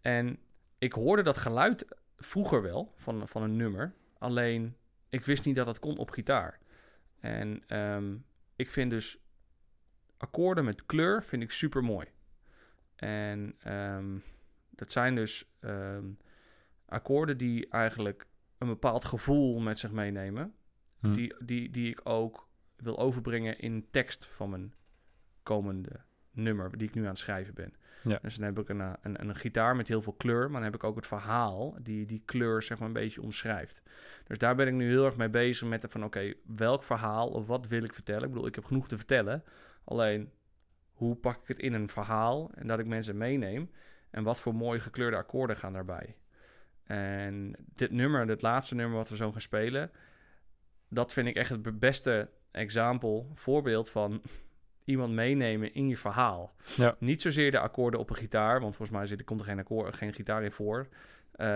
[0.00, 0.38] En
[0.78, 1.86] ik hoorde dat geluid
[2.16, 3.94] vroeger wel van, van een nummer.
[4.18, 4.76] Alleen
[5.08, 6.58] ik wist niet dat dat kon op gitaar.
[7.20, 8.16] En ehm,
[8.56, 9.18] ik vind dus
[10.16, 12.06] akkoorden met kleur vind ik super mooi.
[12.96, 14.18] En ehm,
[14.70, 16.04] dat zijn dus ehm,
[16.86, 18.26] akkoorden die eigenlijk
[18.58, 20.54] een bepaald gevoel met zich meenemen.
[21.00, 21.12] Hm.
[21.12, 24.74] Die, die, die ik ook wil overbrengen in tekst van mijn
[25.42, 26.00] komende
[26.30, 27.74] nummer, die ik nu aan het schrijven ben.
[28.02, 28.18] Ja.
[28.22, 30.70] Dus dan heb ik een, eh, een, een, gitaar met heel veel kleur, maar dan
[30.70, 33.82] heb ik ook het verhaal die die kleur zeg maar een beetje omschrijft.
[34.24, 37.28] Dus daar ben ik nu heel erg mee bezig met de van oké, welk verhaal
[37.28, 38.22] of wat wil ik vertellen?
[38.22, 39.44] Ik bedoel, ik heb genoeg te vertellen.
[39.84, 40.30] Alleen,
[40.96, 43.70] hoe pak ik het in een verhaal en dat ik mensen meeneem?
[44.10, 46.16] En wat voor mooie gekleurde akkoorden gaan daarbij?
[46.84, 49.90] En dit nummer, dit laatste nummer wat we zo gaan spelen,
[50.88, 54.22] dat vind ik echt het be- beste example, voorbeeld van
[54.84, 56.54] iemand meenemen in je verhaal.
[56.76, 56.96] Ja.
[56.98, 59.58] Niet zozeer de akkoorden op een gitaar, want volgens mij zit, er komt er geen,
[59.58, 60.88] akkoord, geen gitaar in voor.
[61.32, 61.46] Eh,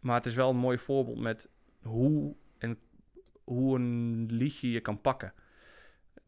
[0.00, 1.48] maar het is wel een mooi voorbeeld met
[1.82, 2.78] hoe, en,
[3.44, 5.32] hoe een liedje je kan pakken.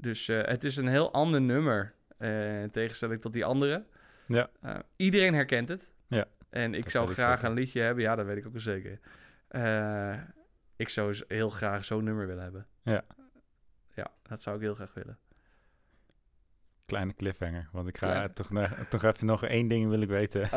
[0.00, 3.84] Dus eh, het is een heel ander nummer, eh, in tegenstelling tot die andere.
[4.26, 4.50] Ja.
[4.60, 5.92] Eh, iedereen herkent het.
[6.06, 7.50] Ja, En ik dat zou graag zeker.
[7.50, 8.98] een liedje hebben, ja, dat weet ik ook wel zeker.
[10.76, 12.66] Ik zou heel graag zo'n nummer willen hebben.
[12.82, 13.04] Ja.
[13.94, 15.18] Ja, dat zou ik heel graag willen.
[16.90, 18.32] Kleine cliffhanger, want ik ga Kleine.
[18.32, 20.40] toch, nog- toch even nog één ding wil ik weten.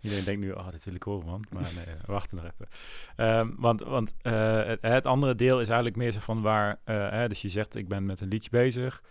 [0.00, 1.44] Iedereen denkt nu, oh, dat wil ik horen, man.
[1.50, 2.68] Maar nee, we wachten nog even.
[3.16, 6.80] Ehm, want want eh, het, het andere deel is eigenlijk meer zo van waar...
[6.84, 9.02] eh, hè, dus je zegt, ik ben met een liedje bezig...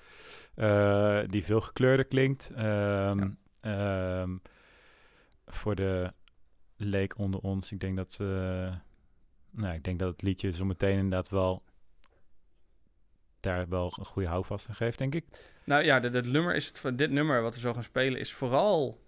[0.56, 2.52] eh, die veel gekleurder klinkt.
[2.56, 3.30] Ehm,
[3.62, 4.38] ehm,
[5.46, 6.14] voor de
[6.78, 8.18] leek onder ons, ik denk dat...
[8.22, 8.28] eh,
[9.52, 11.64] nou, ik denk dat het liedje zo meteen inderdaad wel...
[13.44, 15.26] daar wel een goede houvast aan geeft, denk ik.
[15.64, 18.20] Nou ja, dit, dit nummer is het, van dit nummer wat we zo gaan spelen
[18.20, 19.02] is vooral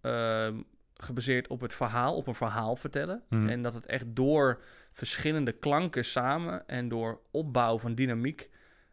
[0.00, 0.60] ehm,
[0.96, 3.22] gebaseerd op het verhaal, op een verhaal vertellen.
[3.28, 3.48] Mhm.
[3.48, 4.60] En dat het echt door
[4.92, 8.50] verschillende klanken samen en door opbouw van dynamiek,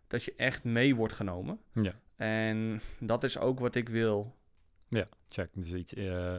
[0.07, 1.59] dat je echt mee wordt genomen.
[1.73, 1.91] Ja.
[2.15, 4.35] En dat is ook wat ik wil.
[4.87, 5.49] Ja, check.
[5.53, 5.93] Dus iets.
[5.93, 6.35] eh,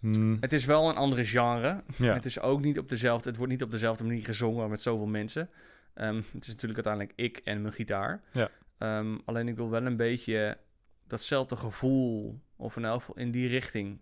[0.00, 1.82] Hmm, Het is wel een andere genre.
[1.96, 2.14] ja.
[2.14, 5.06] Het is ook niet op dezelfde, het wordt niet op dezelfde manier gezongen met zoveel
[5.06, 5.50] mensen.
[5.94, 8.22] Ehm, het is natuurlijk uiteindelijk ik en mijn gitaar.
[8.32, 8.50] Ja.
[8.78, 10.58] Ehm, alleen ik wil wel een beetje
[11.06, 14.00] datzelfde gevoel, of in elk geval in die richting.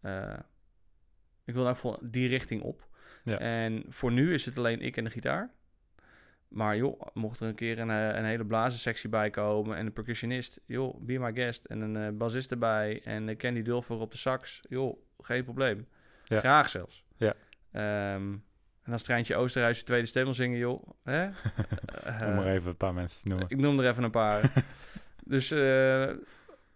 [0.00, 0.38] eh,
[1.44, 2.88] ik wil in elk geval die richting op.
[3.24, 3.38] Ja.
[3.38, 5.54] En voor nu is het alleen ik en de gitaar.
[6.48, 9.92] Maar joh, mocht er een keer een, eh, een hele blazensectie bij komen en een
[9.92, 11.64] percussionist, joh, be my guest.
[11.64, 15.88] En een eh, bassist erbij en uh, Candy Dulfer op de sax, joh, geen probleem.
[16.24, 16.38] Ja.
[16.38, 17.04] Graag zelfs.
[17.16, 17.34] Ja.
[17.72, 18.36] Ehm,
[18.84, 20.88] en als Treintje Oosterhuis de tweede stem wil zingen, joh.
[21.04, 21.24] Hè?
[22.28, 23.46] Om maar even een paar mensen te noemen.
[23.48, 24.52] Ik noem er even een paar.
[25.34, 26.10] dus eh,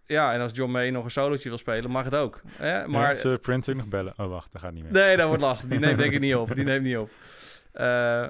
[0.04, 2.40] ja, en als John May nog een solootje wil spelen, mag het ook.
[2.46, 2.78] Hè?
[2.78, 4.12] Maar Maar zullen Prince ook nog bellen?
[4.16, 4.92] Oh, wacht, dat gaat niet meer.
[4.92, 5.70] nee, dat wordt lastig.
[5.70, 6.54] Die neemt denk ik niet op.
[6.54, 7.10] Die neemt niet op.
[7.72, 8.26] Eh,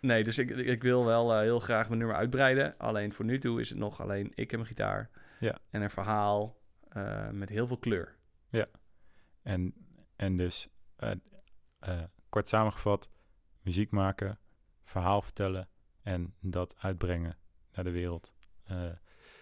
[0.00, 2.74] nee, dus ik, ik wil wel eh, heel graag mijn nummer uitbreiden.
[2.78, 5.10] Alleen voor nu toe is het nog alleen ik en mijn gitaar.
[5.40, 5.58] Ja.
[5.70, 6.62] En een verhaal
[7.30, 8.16] met heel veel kleur.
[9.42, 9.74] En,
[10.16, 10.68] en dus,
[12.34, 13.10] kort samengevat,
[13.62, 14.38] muziek maken,
[14.82, 15.68] verhaal vertellen
[16.02, 17.36] en dat uitbrengen
[17.72, 18.34] naar de wereld.
[18.64, 18.90] Eh,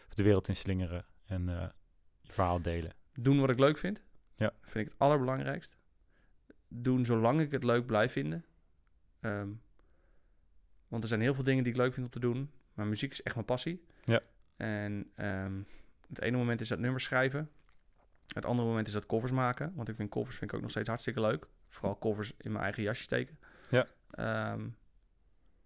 [0.06, 1.68] of de wereld inslingeren en eh,
[2.20, 2.94] je verhaal delen.
[3.12, 4.02] Doen wat ik leuk vind.
[4.34, 4.52] Ja.
[4.60, 5.76] Vind ik het allerbelangrijkst.
[6.68, 8.44] Doen zolang ik het leuk blijf vinden.
[9.20, 9.50] Ehm,
[10.88, 12.50] want er zijn heel veel dingen die ik leuk vind om te doen.
[12.74, 13.84] Maar muziek is echt mijn passie.
[14.04, 14.20] Ja.
[14.56, 15.62] En ehm,
[16.08, 17.50] het ene moment is dat nummers schrijven.
[18.26, 19.72] Het andere moment is dat covers maken.
[19.74, 21.48] Want ik vind covers vind ik ook nog steeds hartstikke leuk.
[21.72, 23.38] Vooral covers in mijn eigen jasje steken.
[23.70, 23.86] Ja.
[24.10, 24.68] Ehm,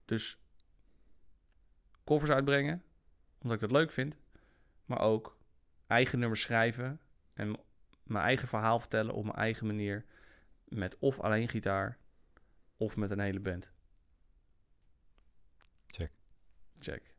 [0.04, 0.38] dus
[2.04, 2.82] covers uitbrengen.
[3.38, 4.16] Omdat ik dat leuk vind.
[4.84, 5.38] Maar ook
[5.86, 7.00] eigen nummers schrijven.
[7.34, 7.56] En
[8.02, 10.04] mijn eigen verhaal vertellen op mijn eigen manier.
[10.64, 11.98] Met of alleen gitaar.
[12.76, 13.70] Of met een hele band.
[15.86, 16.10] Check.
[16.78, 17.14] Check.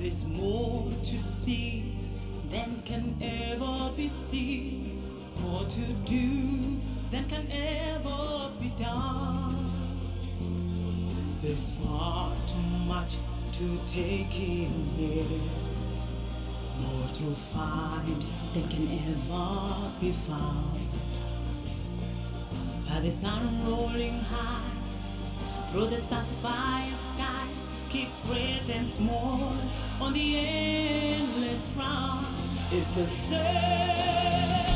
[0.00, 1.94] There's more to see
[2.48, 5.04] than can ever be seen,
[5.42, 9.98] more to do than can ever be done.
[11.42, 13.18] There's far too much
[13.52, 15.42] to take in here.
[16.78, 18.24] More to find
[18.54, 20.80] than can ever be found.
[22.88, 24.70] By the sun rolling high
[25.68, 27.59] through the sapphire sky,
[27.90, 29.52] keeps great and small
[30.00, 32.26] on the endless round.
[32.72, 34.69] Is the circle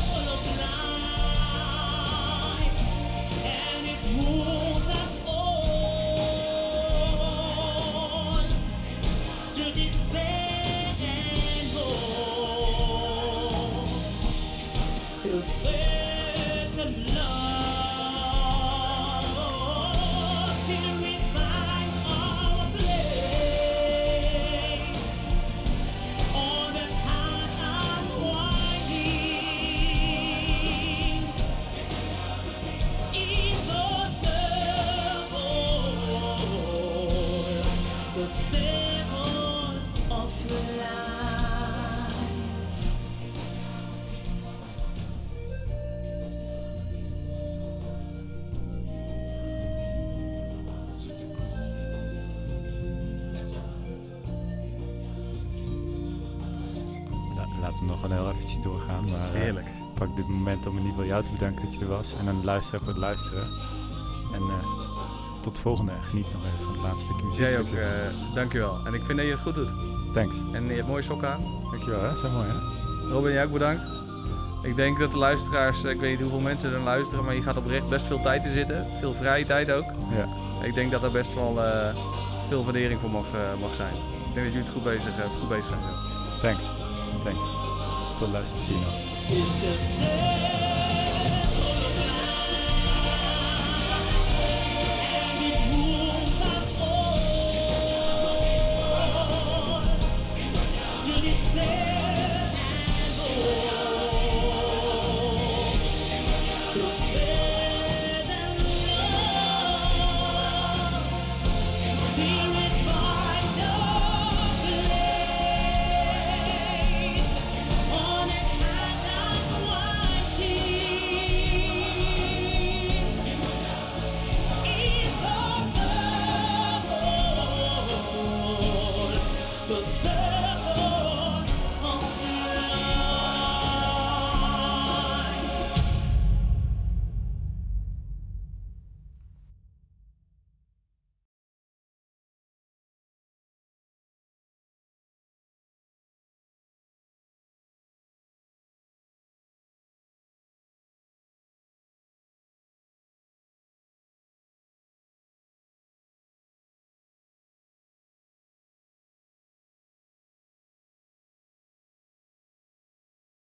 [61.87, 62.15] was.
[62.21, 63.49] En aan de luisteraar voor het luisteren.
[64.33, 64.85] En eh,
[65.41, 65.93] tot de volgende.
[66.01, 67.47] Geniet nog even van het laatste stukje muziek.
[67.47, 68.79] Jij ook, eh, dankjewel.
[68.87, 69.71] En ik vind dat je het goed doet.
[70.13, 70.37] Thanks.
[70.53, 71.43] En je hebt mooie sokken aan.
[71.71, 72.17] Dankjewel, hè?
[72.17, 73.09] Zo mooi, hè?
[73.11, 73.83] Robin, jij ook bedankt.
[74.63, 77.43] Ik denk dat de luisteraars, eh, ik weet niet hoeveel mensen er luisteren, maar je
[77.43, 78.87] gaat oprecht best veel tijd in zitten.
[78.99, 79.85] Veel vrije tijd ook.
[80.17, 80.29] Ja.
[80.67, 81.97] Ik denk dat er best wel eh,
[82.49, 83.27] veel waardering voor mag,
[83.61, 83.95] mag zijn.
[84.29, 85.81] Ik denk dat jullie het goed bezig, goed bezig zijn.
[86.41, 86.65] Thanks.
[87.25, 87.45] Thanks.
[88.19, 89.15] Veel luisterplezier nog.
[89.29, 90.54] It's the same.